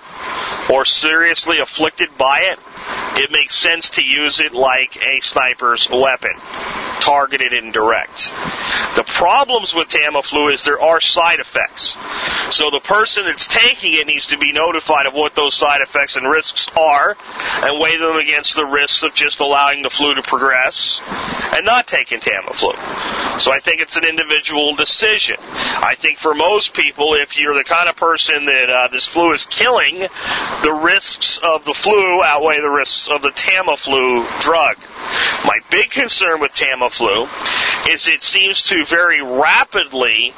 or 0.70 0.84
seriously 0.84 1.58
afflicted 1.58 2.16
by 2.16 2.40
it, 2.42 2.58
it 3.20 3.30
makes 3.32 3.54
sense 3.56 3.90
to 3.90 4.04
use 4.04 4.40
it 4.40 4.52
like 4.52 4.96
a 4.96 5.20
sniper's 5.20 5.88
weapon, 5.90 6.32
targeted 7.00 7.52
and 7.52 7.72
direct. 7.72 8.30
The 8.94 9.04
problems 9.06 9.74
with 9.74 9.88
Tamiflu 9.88 10.52
is 10.52 10.64
there 10.64 10.80
are 10.80 11.00
side 11.00 11.40
effects. 11.40 11.96
So 12.50 12.70
the 12.70 12.80
person 12.80 13.24
that's 13.24 13.46
taking 13.46 13.94
it 13.94 14.06
needs 14.06 14.26
to 14.28 14.38
be 14.38 14.52
notified 14.52 15.06
of 15.06 15.14
what 15.14 15.34
those 15.34 15.56
side 15.56 15.80
effects 15.80 16.16
and 16.16 16.28
risks 16.28 16.68
are 16.76 17.16
and 17.62 17.80
weigh 17.80 17.96
them 17.98 18.16
against 18.16 18.54
the 18.56 18.64
risks 18.64 19.02
of 19.02 19.14
just 19.14 19.40
allowing 19.40 19.82
the 19.82 19.90
flu 19.90 20.14
to 20.14 20.22
progress 20.22 21.00
and 21.56 21.64
not 21.64 21.86
taking 21.86 22.20
Tamiflu. 22.20 22.72
So 23.40 23.52
I 23.52 23.58
think 23.60 23.80
it's 23.80 23.96
an 23.96 24.04
individual 24.04 24.74
decision. 24.76 25.36
I 25.40 25.94
think 25.96 26.18
for 26.18 26.34
most 26.34 26.74
people, 26.74 27.14
if 27.14 27.36
you're 27.36 27.56
the 27.56 27.64
kind 27.64 27.88
of 27.88 27.96
person 27.96 28.46
that 28.46 28.70
uh, 28.70 28.88
this 28.88 29.06
flu 29.06 29.32
is 29.32 29.44
killing, 29.46 30.00
the 30.62 30.80
risks 30.82 31.38
of 31.42 31.64
the 31.64 31.74
flu 31.74 32.22
outweigh 32.22 32.60
the 32.60 32.68
risks 32.68 33.08
of 33.10 33.22
the 33.22 33.30
Tamiflu 33.30 34.40
drug. 34.40 34.76
My 35.44 35.60
big 35.70 35.90
concern 35.90 36.40
with 36.40 36.52
Tamiflu 36.52 37.28
is 37.88 38.06
it 38.06 38.22
seems 38.22 38.62
to 38.64 38.84
very 38.84 39.22
rapidly 39.22 40.32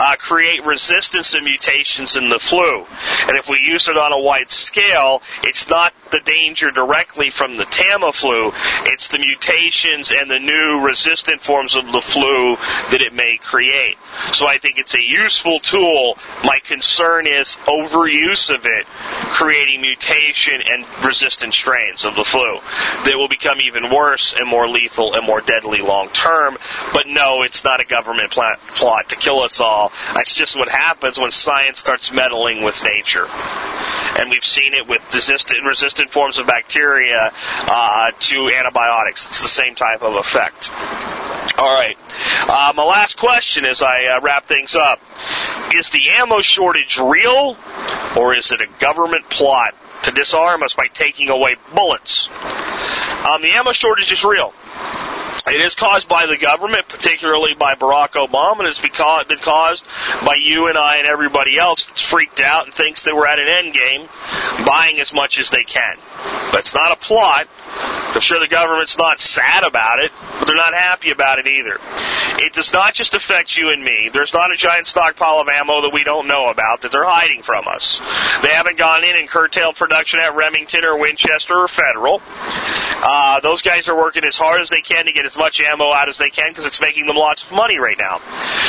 uh, 0.00 0.14
create 0.16 0.64
resistance 0.64 1.17
and 1.18 1.44
mutations 1.44 2.16
in 2.16 2.28
the 2.28 2.38
flu. 2.38 2.86
And 3.26 3.36
if 3.36 3.48
we 3.48 3.58
use 3.58 3.88
it 3.88 3.96
on 3.96 4.12
a 4.12 4.20
wide 4.20 4.50
scale, 4.50 5.22
it's 5.42 5.68
not 5.68 5.92
the 6.10 6.20
danger 6.20 6.70
directly 6.70 7.30
from 7.30 7.56
the 7.56 7.64
Tamiflu, 7.64 8.52
it's 8.86 9.08
the 9.08 9.18
mutations 9.18 10.10
and 10.14 10.30
the 10.30 10.38
new 10.38 10.80
resistant 10.86 11.40
forms 11.40 11.74
of 11.74 11.86
the 11.92 12.00
flu 12.00 12.56
that 12.90 13.02
it 13.02 13.12
may 13.12 13.38
create. 13.42 13.96
So 14.32 14.46
I 14.46 14.58
think 14.58 14.78
it's 14.78 14.94
a 14.94 15.02
useful 15.02 15.60
tool. 15.60 16.16
My 16.44 16.58
concern 16.64 17.26
is 17.26 17.56
overuse 17.66 18.54
of 18.54 18.64
it, 18.64 18.86
creating 19.32 19.80
mutation 19.80 20.62
and 20.64 20.84
resistant 21.04 21.54
strains 21.54 22.04
of 22.04 22.14
the 22.14 22.24
flu 22.24 22.60
that 23.04 23.14
will 23.16 23.28
become 23.28 23.58
even 23.60 23.90
worse 23.90 24.34
and 24.36 24.48
more 24.48 24.68
lethal 24.68 25.14
and 25.14 25.26
more 25.26 25.40
deadly 25.40 25.80
long 25.80 26.08
term. 26.10 26.56
But 26.92 27.06
no, 27.06 27.42
it's 27.42 27.64
not 27.64 27.80
a 27.80 27.84
government 27.84 28.30
plot, 28.30 28.58
plot 28.68 29.10
to 29.10 29.16
kill 29.16 29.40
us 29.40 29.60
all. 29.60 29.92
That's 30.14 30.34
just 30.34 30.56
what 30.56 30.68
happens 30.68 31.07
when 31.16 31.30
science 31.30 31.78
starts 31.78 32.10
meddling 32.10 32.64
with 32.64 32.82
nature. 32.82 33.28
And 34.18 34.30
we've 34.30 34.44
seen 34.44 34.74
it 34.74 34.88
with 34.88 35.14
resistant, 35.14 35.64
resistant 35.64 36.10
forms 36.10 36.38
of 36.38 36.48
bacteria 36.48 37.32
uh, 37.68 38.10
to 38.18 38.50
antibiotics. 38.50 39.28
It's 39.28 39.42
the 39.42 39.48
same 39.48 39.76
type 39.76 40.02
of 40.02 40.16
effect. 40.16 40.70
All 41.56 41.72
right. 41.72 41.96
Uh, 42.48 42.72
my 42.74 42.84
last 42.84 43.16
question 43.16 43.64
as 43.64 43.80
I 43.80 44.06
uh, 44.06 44.20
wrap 44.20 44.48
things 44.48 44.74
up 44.74 45.00
is 45.74 45.90
the 45.90 46.08
ammo 46.18 46.40
shortage 46.40 46.96
real 46.98 47.56
or 48.16 48.34
is 48.34 48.50
it 48.50 48.60
a 48.60 48.68
government 48.80 49.28
plot 49.30 49.74
to 50.02 50.10
disarm 50.10 50.62
us 50.62 50.74
by 50.74 50.86
taking 50.86 51.28
away 51.28 51.56
bullets? 51.74 52.28
Um, 52.28 53.42
the 53.42 53.50
ammo 53.52 53.72
shortage 53.72 54.12
is 54.12 54.24
real. 54.24 54.52
It 55.50 55.60
is 55.60 55.74
caused 55.74 56.08
by 56.08 56.26
the 56.26 56.36
government, 56.36 56.88
particularly 56.88 57.54
by 57.54 57.74
Barack 57.74 58.10
Obama, 58.10 58.60
and 58.60 58.68
it's 58.68 58.80
been 58.80 58.90
caused 58.90 59.84
by 60.24 60.36
you 60.40 60.68
and 60.68 60.76
I 60.76 60.98
and 60.98 61.06
everybody 61.06 61.58
else 61.58 61.86
that's 61.86 62.02
freaked 62.02 62.40
out 62.40 62.66
and 62.66 62.74
thinks 62.74 63.04
that 63.04 63.14
we're 63.14 63.26
at 63.26 63.38
an 63.38 63.48
end 63.48 63.74
game, 63.74 64.08
buying 64.66 65.00
as 65.00 65.12
much 65.12 65.38
as 65.38 65.50
they 65.50 65.64
can. 65.64 65.96
But 66.50 66.60
it's 66.60 66.74
not 66.74 66.92
a 66.92 66.96
plot. 66.96 67.48
I'm 67.70 68.20
sure 68.20 68.40
the 68.40 68.48
government's 68.48 68.98
not 68.98 69.20
sad 69.20 69.64
about 69.64 70.00
it, 70.00 70.10
but 70.38 70.46
they're 70.46 70.56
not 70.56 70.74
happy 70.74 71.10
about 71.10 71.38
it 71.38 71.46
either. 71.46 71.78
It 72.40 72.52
does 72.52 72.72
not 72.72 72.94
just 72.94 73.14
affect 73.14 73.56
you 73.56 73.70
and 73.70 73.82
me. 73.82 74.10
There's 74.12 74.32
not 74.32 74.52
a 74.52 74.56
giant 74.56 74.86
stockpile 74.86 75.40
of 75.40 75.48
ammo 75.48 75.82
that 75.82 75.90
we 75.92 76.04
don't 76.04 76.26
know 76.26 76.48
about 76.48 76.82
that 76.82 76.92
they're 76.92 77.04
hiding 77.04 77.42
from 77.42 77.68
us. 77.68 78.00
They 78.42 78.48
haven't 78.48 78.78
gone 78.78 79.04
in 79.04 79.16
and 79.16 79.28
curtailed 79.28 79.76
production 79.76 80.20
at 80.20 80.34
Remington 80.34 80.84
or 80.84 80.98
Winchester 80.98 81.54
or 81.54 81.68
Federal. 81.68 82.22
Uh, 82.24 83.40
those 83.40 83.62
guys 83.62 83.88
are 83.88 83.96
working 83.96 84.24
as 84.24 84.34
hard 84.34 84.62
as 84.62 84.70
they 84.70 84.80
can 84.80 85.06
to 85.06 85.12
get 85.12 85.26
as 85.26 85.36
much 85.38 85.60
ammo 85.60 85.92
out 85.92 86.08
as 86.08 86.18
they 86.18 86.30
can 86.30 86.50
because 86.50 86.64
it's 86.64 86.80
making 86.80 87.06
them 87.06 87.16
lots 87.16 87.44
of 87.44 87.52
money 87.52 87.78
right 87.78 87.96
now. 87.98 88.20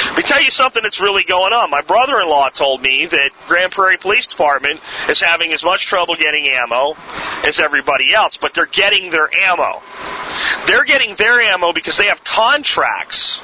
Let 0.08 0.18
me 0.18 0.24
tell 0.24 0.42
you 0.42 0.50
something 0.50 0.84
that's 0.84 1.00
really 1.00 1.24
going 1.24 1.54
on. 1.54 1.70
My 1.70 1.82
brother-in-law 1.82 2.50
told 2.50 2.82
me 2.82 3.08
that 3.08 3.32
Grand 3.48 3.72
Prairie 3.72 3.98
Police 3.98 4.28
Department 4.28 4.80
is 5.10 5.20
having 5.20 5.52
as 5.52 5.64
much 5.64 5.86
trouble 5.88 6.16
getting 6.16 6.48
ammo 6.48 6.96
as 7.46 7.60
everybody 7.60 8.14
else, 8.14 8.38
but 8.38 8.54
they're 8.54 8.66
getting 8.66 9.12
their 9.12 9.30
ammo. 9.34 9.82
They're 10.68 10.86
getting 10.86 11.16
their 11.16 11.42
ammo 11.42 11.74
because 11.74 11.98
they 11.98 12.06
have 12.06 12.24
contracts 12.24 13.42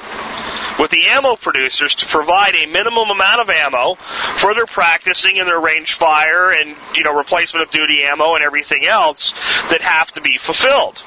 with 0.78 0.90
the 0.90 1.06
ammo 1.08 1.36
producers 1.36 1.94
to 1.96 2.06
provide 2.06 2.54
a 2.54 2.66
minimum 2.66 3.10
amount 3.10 3.40
of 3.40 3.50
ammo 3.50 3.94
for 4.36 4.54
their 4.54 4.66
practicing 4.66 5.38
and 5.38 5.48
their 5.48 5.60
range 5.60 5.94
fire 5.94 6.50
and 6.50 6.76
you 6.94 7.02
know 7.02 7.16
replacement 7.16 7.64
of 7.64 7.70
duty 7.70 8.02
ammo 8.04 8.34
and 8.34 8.44
everything 8.44 8.84
else 8.84 9.32
that 9.70 9.80
have 9.80 10.12
to 10.12 10.20
be 10.20 10.38
fulfilled. 10.38 11.02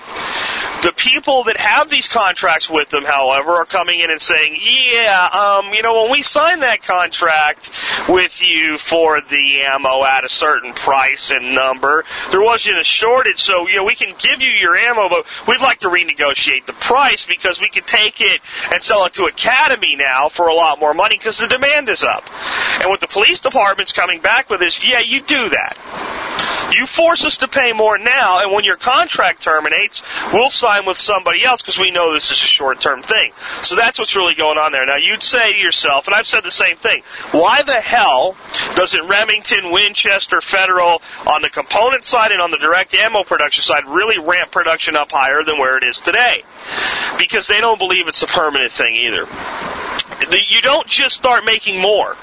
The 0.81 0.93
people 0.95 1.43
that 1.43 1.57
have 1.57 1.89
these 1.89 2.07
contracts 2.07 2.69
with 2.69 2.89
them, 2.89 3.03
however, 3.03 3.55
are 3.57 3.65
coming 3.65 3.99
in 3.99 4.09
and 4.09 4.21
saying, 4.21 4.57
"Yeah, 4.61 5.29
um, 5.31 5.73
you 5.73 5.81
know, 5.81 6.03
when 6.03 6.11
we 6.11 6.23
signed 6.23 6.63
that 6.63 6.83
contract 6.83 7.69
with 8.07 8.41
you 8.41 8.77
for 8.77 9.19
the 9.21 9.61
ammo 9.61 10.05
at 10.05 10.23
a 10.23 10.29
certain 10.29 10.73
price 10.73 11.31
and 11.31 11.53
number, 11.53 12.05
there 12.31 12.41
wasn't 12.41 12.79
a 12.79 12.83
shortage, 12.83 13.41
so 13.41 13.67
you 13.67 13.75
know 13.75 13.83
we 13.83 13.95
can 13.95 14.15
give 14.17 14.41
you 14.41 14.51
your 14.51 14.77
ammo, 14.77 15.09
but 15.09 15.25
we'd 15.47 15.61
like 15.61 15.79
to 15.79 15.89
renegotiate 15.89 16.65
the 16.65 16.73
price 16.73 17.25
because 17.25 17.59
we 17.59 17.69
can 17.69 17.83
take 17.83 18.21
it 18.21 18.39
and 18.71 18.81
sell 18.81 19.05
it 19.05 19.13
to 19.13 19.25
Academy 19.59 19.95
now 19.95 20.29
for 20.29 20.47
a 20.47 20.53
lot 20.53 20.79
more 20.79 20.93
money 20.93 21.17
because 21.17 21.37
the 21.37 21.47
demand 21.47 21.89
is 21.89 22.03
up." 22.03 22.23
And 22.81 22.89
what 22.89 23.01
the 23.01 23.07
police 23.07 23.39
department's 23.39 23.91
coming 23.91 24.21
back 24.21 24.49
with 24.49 24.61
is, 24.61 24.79
"Yeah, 24.81 24.99
you 24.99 25.21
do 25.21 25.49
that." 25.49 25.77
You 26.71 26.85
force 26.85 27.25
us 27.25 27.37
to 27.37 27.47
pay 27.47 27.73
more 27.73 27.97
now, 27.97 28.41
and 28.41 28.51
when 28.51 28.63
your 28.63 28.77
contract 28.77 29.41
terminates, 29.41 30.01
we'll 30.33 30.49
sign 30.49 30.85
with 30.85 30.97
somebody 30.97 31.43
else 31.43 31.61
because 31.61 31.79
we 31.79 31.91
know 31.91 32.13
this 32.13 32.31
is 32.31 32.37
a 32.37 32.47
short-term 32.47 33.03
thing. 33.03 33.31
So 33.63 33.75
that's 33.75 33.99
what's 33.99 34.15
really 34.15 34.35
going 34.35 34.57
on 34.57 34.71
there. 34.71 34.85
Now, 34.85 34.97
you'd 34.97 35.23
say 35.23 35.53
to 35.53 35.57
yourself, 35.57 36.07
and 36.07 36.15
I've 36.15 36.27
said 36.27 36.43
the 36.43 36.51
same 36.51 36.77
thing, 36.77 37.03
why 37.31 37.63
the 37.63 37.79
hell 37.79 38.35
doesn't 38.75 39.07
Remington, 39.07 39.71
Winchester, 39.71 40.41
Federal, 40.41 41.01
on 41.25 41.41
the 41.41 41.49
component 41.49 42.05
side 42.05 42.31
and 42.31 42.41
on 42.41 42.51
the 42.51 42.57
direct 42.57 42.93
ammo 42.93 43.23
production 43.23 43.63
side, 43.63 43.85
really 43.87 44.19
ramp 44.19 44.51
production 44.51 44.95
up 44.95 45.11
higher 45.11 45.43
than 45.43 45.57
where 45.57 45.77
it 45.77 45.83
is 45.83 45.99
today? 45.99 46.43
Because 47.17 47.47
they 47.47 47.61
don't 47.61 47.79
believe 47.79 48.07
it's 48.07 48.23
a 48.23 48.27
permanent 48.27 48.71
thing 48.71 48.95
either. 48.95 49.25
You 50.21 50.61
don't 50.61 50.87
just 50.87 51.15
start 51.15 51.45
making 51.45 51.79
more. 51.79 52.15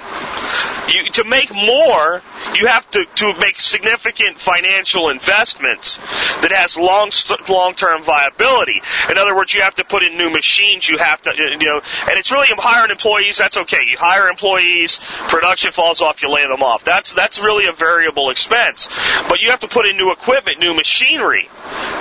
You, 0.89 1.05
to 1.15 1.25
make 1.25 1.53
more, 1.53 2.23
you 2.55 2.67
have 2.67 2.89
to, 2.93 3.05
to 3.05 3.35
make 3.39 3.61
significant 3.61 4.39
financial 4.39 5.09
investments 5.09 5.97
that 6.43 6.53
has 6.53 6.77
long 6.77 7.11
long 7.49 7.75
term 7.75 8.03
viability. 8.03 8.81
In 9.11 9.19
other 9.19 9.35
words, 9.35 9.53
you 9.55 9.63
have 9.63 9.75
to 9.77 9.85
put 9.85 10.03
in 10.03 10.17
new 10.17 10.31
machines. 10.31 10.89
You 10.89 10.99
have 10.99 11.23
to 11.23 11.33
you 11.37 11.57
know, 11.59 11.81
and 12.09 12.19
it's 12.19 12.31
really 12.31 12.49
hiring 12.51 12.91
employees. 12.91 13.39
That's 13.39 13.57
okay. 13.57 13.83
You 13.89 13.97
hire 13.99 14.29
employees, 14.29 15.01
production 15.29 15.73
falls 15.73 16.01
off, 16.01 16.23
you 16.23 16.31
lay 16.31 16.47
them 16.47 16.63
off. 16.63 16.85
That's 16.85 17.13
that's 17.15 17.39
really 17.41 17.67
a 17.67 17.73
variable 17.73 18.31
expense. 18.31 18.87
But 19.29 19.41
you 19.41 19.51
have 19.51 19.61
to 19.61 19.69
put 19.69 19.87
in 19.87 19.97
new 19.97 20.13
equipment, 20.13 20.59
new 20.61 20.75
machinery 20.75 21.49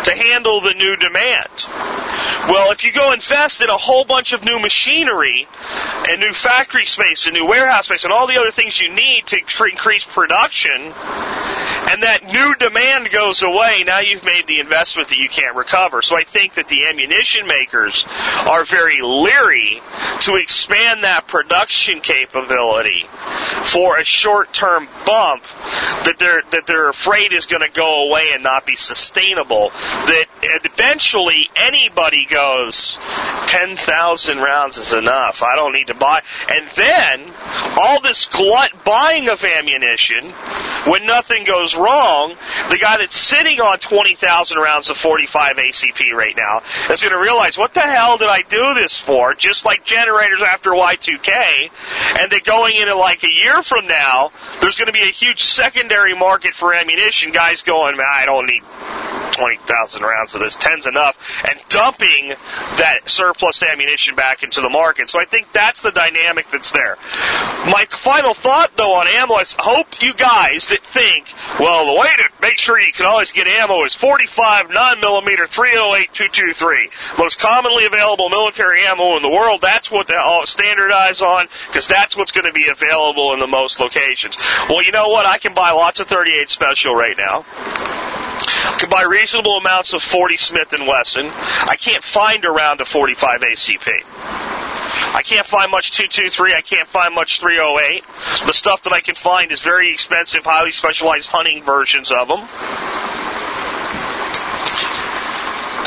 to 0.04 0.12
handle 0.12 0.62
the 0.62 0.74
new 0.74 0.96
demand. 0.98 1.50
Well, 2.48 2.72
if 2.72 2.84
you 2.84 2.92
go 2.92 3.12
invest 3.12 3.62
in 3.62 3.70
a 3.70 3.78
whole 3.78 4.06
bunch 4.06 4.34
of 4.34 4.44
new 4.44 4.60
machinery 4.60 5.48
and 6.10 6.22
new 6.22 6.34
factory 6.34 6.86
space 6.86 7.26
and 7.26 7.34
new 7.34 7.48
warehouse 7.48 7.86
space 7.86 8.04
and 8.04 8.14
all 8.14 8.28
the 8.28 8.38
other 8.38 8.52
things 8.52 8.80
you 8.80 8.94
need 8.94 9.26
to 9.28 9.38
increase 9.38 10.06
production, 10.06 10.94
and 11.88 12.04
that 12.04 12.22
new 12.26 12.56
demand 12.56 13.10
goes 13.12 13.44
away, 13.44 13.84
now 13.86 14.00
you've 14.00 14.24
made 14.24 14.48
the 14.48 14.60
investment 14.60 15.10
that 15.10 15.18
you 15.18 15.30
can't 15.30 15.56
recover. 15.56 16.02
So 16.02 16.16
I 16.16 16.24
think 16.24 16.56
that 16.56 16.68
the 16.68 16.88
ammunition 16.88 17.48
makers 17.48 18.06
are 18.46 18.66
very 18.66 19.02
leery 19.02 19.82
to 20.22 20.36
expand 20.36 21.04
that 21.04 21.28
production 21.28 22.02
capability 22.02 23.06
for 23.64 23.98
a 23.98 24.06
short-term 24.06 24.88
bump 25.06 25.44
that 26.06 26.16
they're 26.20 26.44
that 26.52 26.68
they're 26.68 26.90
afraid 26.90 27.34
is 27.34 27.46
going 27.46 27.64
to 27.64 27.72
go 27.72 28.08
away 28.08 28.32
and 28.34 28.44
not 28.44 28.66
be 28.66 28.76
sustainable. 28.76 29.70
That 29.70 30.26
eventually 30.42 31.50
anybody 31.56 32.28
goes, 32.30 32.98
ten 33.48 33.76
thousand 33.76 34.38
rounds 34.40 34.78
is 34.78 34.94
enough. 34.94 35.42
I 35.42 35.56
don't 35.56 35.75
need 35.76 35.88
to 35.88 35.94
buy. 35.94 36.22
And 36.50 36.68
then 36.70 37.34
all 37.78 38.02
this 38.02 38.28
glut 38.28 38.84
buying 38.84 39.30
of 39.30 39.44
ammunition, 39.44 40.32
when 40.88 41.06
nothing 41.06 41.46
goes 41.46 41.76
wrong, 41.76 42.36
the 42.70 42.78
guy 42.78 42.98
that's 42.98 43.16
sitting 43.16 43.60
on 43.60 43.80
twenty 43.80 44.16
thousand 44.16 44.58
rounds 44.58 44.90
of 44.90 44.98
forty 44.98 45.26
five 45.26 45.58
ACP 45.58 46.12
right 46.14 46.36
now 46.36 46.62
is 46.92 47.02
going 47.02 47.14
to 47.14 47.20
realize 47.20 47.58
what 47.58 47.74
the 47.74 47.82
hell 47.82 48.18
did 48.18 48.28
I 48.28 48.42
do 48.42 48.74
this 48.74 49.00
for? 49.00 49.34
Just 49.34 49.66
like 49.66 49.86
generators 49.86 50.42
after 50.42 50.72
Y2K, 50.72 51.70
and 52.20 52.32
that 52.32 52.44
going 52.46 52.76
into 52.76 52.96
like 52.96 53.24
a 53.24 53.32
year 53.32 53.62
from 53.62 53.88
now, 53.88 54.32
there's 54.62 54.78
going 54.78 54.88
to 54.88 54.94
be 54.94 55.04
a 55.04 55.12
huge 55.12 55.44
secondary 55.44 56.16
market 56.16 56.54
for 56.54 56.74
ammunition. 56.74 57.32
Guys 57.32 57.62
going, 57.62 57.98
I 58.00 58.26
don't 58.26 58.46
need 58.46 58.64
20,000 59.36 60.02
rounds 60.02 60.34
of 60.34 60.42
this, 60.42 60.56
10's 60.56 60.88
enough, 60.88 61.16
and 61.48 61.60
dumping 61.70 62.30
that 62.30 63.00
surplus 63.06 63.62
ammunition 63.64 64.16
back 64.16 64.44
into 64.44 64.62
the 64.62 64.70
market. 64.70 65.10
So 65.10 65.20
I 65.20 65.26
think 65.26 65.52
that's 65.66 65.82
the 65.82 65.92
dynamic 65.92 66.46
that's 66.52 66.70
there. 66.70 66.96
My 67.66 67.88
final 67.90 68.36
thought, 68.36 68.78
though, 68.78 68.94
on 68.94 69.08
ammo 69.08 69.40
is 69.40 69.56
hope 69.58 70.00
you 70.00 70.14
guys 70.14 70.70
that 70.70 70.84
think, 70.84 71.34
well, 71.60 71.88
the 71.88 72.00
way 72.00 72.08
to 72.18 72.30
make 72.40 72.60
sure 72.60 72.80
you 72.80 72.94
can 72.94 73.08
always 73.08 73.32
get 73.32 73.48
ammo 73.48 73.84
is 73.84 73.96
45 73.96 74.68
9mm 74.68 75.48
308 75.50 76.14
223. 76.14 76.90
Most 77.18 77.40
commonly 77.40 77.88
available 77.88 78.30
military 78.30 78.84
ammo 78.84 79.18
in 79.18 79.24
the 79.24 79.30
world. 79.30 79.62
That's 79.62 79.90
what 79.90 80.06
they 80.06 80.14
all 80.14 80.46
standardize 80.46 81.20
on, 81.22 81.48
because 81.68 81.88
that's 81.88 82.16
what's 82.16 82.32
going 82.32 82.46
to 82.46 82.54
be 82.54 82.68
available 82.70 83.34
in 83.34 83.40
the 83.40 83.48
most 83.48 83.80
locations. 83.80 84.38
Well, 84.70 84.84
you 84.84 84.92
know 84.92 85.10
what? 85.10 85.26
I 85.26 85.40
can 85.40 85.56
buy 85.56 85.72
lots 85.72 86.00
of 86.00 86.08
38 86.08 86.48
special 86.48 86.94
right 86.94 87.18
now. 87.18 87.44
I 87.48 88.76
can 88.78 88.90
buy 88.90 89.02
reasonable 89.02 89.58
amounts 89.58 89.96
of 89.96 90.04
40 90.04 90.38
Smith 90.38 90.74
and 90.74 90.86
Wesson. 90.86 91.26
I 91.26 91.76
can't 91.76 92.04
find 92.04 92.46
around 92.46 92.82
a 92.82 92.86
45 92.86 93.42
ACP. 93.42 94.65
I 95.14 95.22
can't 95.24 95.46
find 95.46 95.72
much 95.72 95.92
223. 95.92 96.54
I 96.54 96.62
can't 96.62 96.88
find 96.88 97.14
much 97.16 97.40
308. 97.40 98.04
The 98.46 98.54
stuff 98.54 98.84
that 98.84 98.94
I 98.94 99.02
can 99.02 99.16
find 99.16 99.52
is 99.52 99.62
very 99.62 99.92
expensive, 99.92 100.44
highly 100.44 100.72
specialized 100.72 101.28
hunting 101.28 101.64
versions 101.64 102.12
of 102.12 102.28
them. 102.28 102.48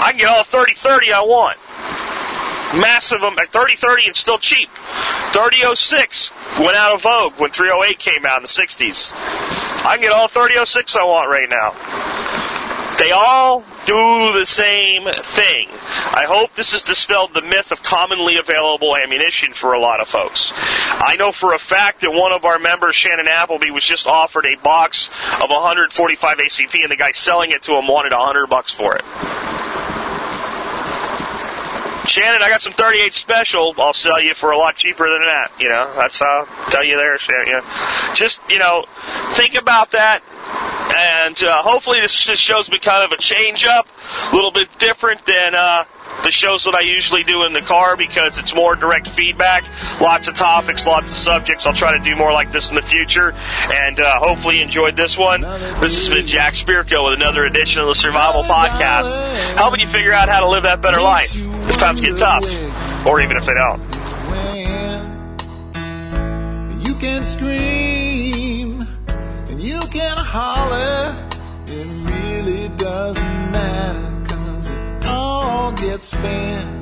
I 0.00 0.10
can 0.12 0.18
get 0.18 0.28
all 0.28 0.44
30-30 0.44 1.12
I 1.12 1.20
want. 1.22 1.58
Massive 2.80 3.20
them 3.20 3.38
at 3.38 3.52
30-30 3.52 4.08
and 4.08 4.16
still 4.16 4.38
cheap. 4.38 4.68
3006 5.32 6.30
went 6.58 6.76
out 6.76 6.94
of 6.94 7.02
vogue 7.02 7.34
when 7.38 7.50
308 7.50 7.98
came 7.98 8.24
out 8.26 8.38
in 8.38 8.42
the 8.42 8.48
60s. 8.48 9.12
I 9.14 9.96
can 9.96 10.02
get 10.02 10.12
all 10.12 10.28
3006 10.28 10.96
I 10.96 11.04
want 11.04 11.30
right 11.30 11.48
now. 11.48 12.17
They 12.98 13.12
all 13.12 13.64
do 13.86 14.38
the 14.38 14.44
same 14.44 15.04
thing. 15.22 15.68
I 15.70 16.24
hope 16.28 16.54
this 16.54 16.72
has 16.72 16.82
dispelled 16.82 17.32
the 17.32 17.42
myth 17.42 17.70
of 17.70 17.82
commonly 17.82 18.38
available 18.38 18.96
ammunition 18.96 19.54
for 19.54 19.72
a 19.72 19.80
lot 19.80 20.00
of 20.00 20.08
folks. 20.08 20.52
I 20.54 21.16
know 21.16 21.30
for 21.30 21.54
a 21.54 21.58
fact 21.58 22.00
that 22.00 22.10
one 22.10 22.32
of 22.32 22.44
our 22.44 22.58
members, 22.58 22.96
Shannon 22.96 23.28
Appleby, 23.28 23.70
was 23.70 23.84
just 23.84 24.06
offered 24.06 24.46
a 24.46 24.56
box 24.56 25.08
of 25.40 25.48
145 25.48 26.38
ACP, 26.38 26.82
and 26.82 26.90
the 26.90 26.96
guy 26.96 27.12
selling 27.12 27.52
it 27.52 27.62
to 27.62 27.72
him 27.72 27.86
wanted 27.86 28.12
100 28.12 28.48
bucks 28.48 28.72
for 28.72 28.96
it. 28.96 29.04
Shannon, 32.18 32.42
I 32.42 32.48
got 32.48 32.62
some 32.62 32.72
38 32.72 33.14
special. 33.14 33.74
I'll 33.78 33.92
sell 33.92 34.20
you 34.20 34.34
for 34.34 34.50
a 34.50 34.58
lot 34.58 34.74
cheaper 34.74 35.04
than 35.04 35.22
that. 35.22 35.52
You 35.60 35.68
know, 35.68 35.92
that's 35.94 36.18
how 36.18 36.46
I'll 36.48 36.70
tell 36.70 36.82
you 36.82 36.96
there, 36.96 37.16
Shannon. 37.16 37.46
You 37.46 37.52
know. 37.52 38.12
Just, 38.14 38.40
you 38.48 38.58
know, 38.58 38.86
think 39.34 39.54
about 39.54 39.92
that. 39.92 40.24
And 40.96 41.40
uh, 41.44 41.62
hopefully 41.62 42.00
this 42.00 42.12
just 42.12 42.42
shows 42.42 42.68
me 42.70 42.80
kind 42.80 43.04
of 43.04 43.16
a 43.16 43.22
change 43.22 43.64
up, 43.64 43.86
a 44.32 44.34
little 44.34 44.50
bit 44.50 44.66
different 44.78 45.24
than 45.26 45.54
uh, 45.54 45.84
the 46.24 46.32
shows 46.32 46.64
that 46.64 46.74
I 46.74 46.80
usually 46.80 47.22
do 47.22 47.44
in 47.44 47.52
the 47.52 47.60
car 47.60 47.96
because 47.96 48.36
it's 48.38 48.52
more 48.52 48.74
direct 48.74 49.08
feedback, 49.08 49.62
lots 50.00 50.26
of 50.26 50.34
topics, 50.34 50.86
lots 50.86 51.12
of 51.12 51.16
subjects. 51.18 51.66
I'll 51.66 51.74
try 51.74 51.96
to 51.96 52.02
do 52.02 52.16
more 52.16 52.32
like 52.32 52.50
this 52.50 52.68
in 52.68 52.74
the 52.74 52.82
future, 52.82 53.30
and 53.30 54.00
uh, 54.00 54.18
hopefully 54.18 54.56
you 54.56 54.64
enjoyed 54.64 54.96
this 54.96 55.16
one. 55.16 55.42
This 55.42 55.96
has 55.96 56.08
been 56.08 56.26
Jack 56.26 56.54
Spirko 56.54 57.10
with 57.10 57.20
another 57.20 57.44
edition 57.44 57.80
of 57.80 57.86
the 57.86 57.94
Survival 57.94 58.42
Podcast, 58.42 59.56
helping 59.56 59.78
you 59.78 59.86
figure 59.86 60.12
out 60.12 60.28
how 60.28 60.40
to 60.40 60.48
live 60.48 60.64
that 60.64 60.80
better 60.80 61.00
life 61.00 61.36
if 61.68 61.76
times 61.76 62.00
get 62.00 62.16
tough, 62.16 62.44
or 63.06 63.20
even 63.20 63.36
if 63.36 63.44
they 63.46 63.54
don't. 63.54 63.80
You 66.84 66.94
can 66.94 67.24
scream 67.24 67.98
you 69.68 69.80
can 69.90 70.16
holler, 70.16 71.14
it 71.66 71.86
really 72.10 72.68
doesn't 72.76 73.50
matter, 73.52 74.34
cause 74.34 74.70
get 75.80 76.02
spent. 76.02 76.77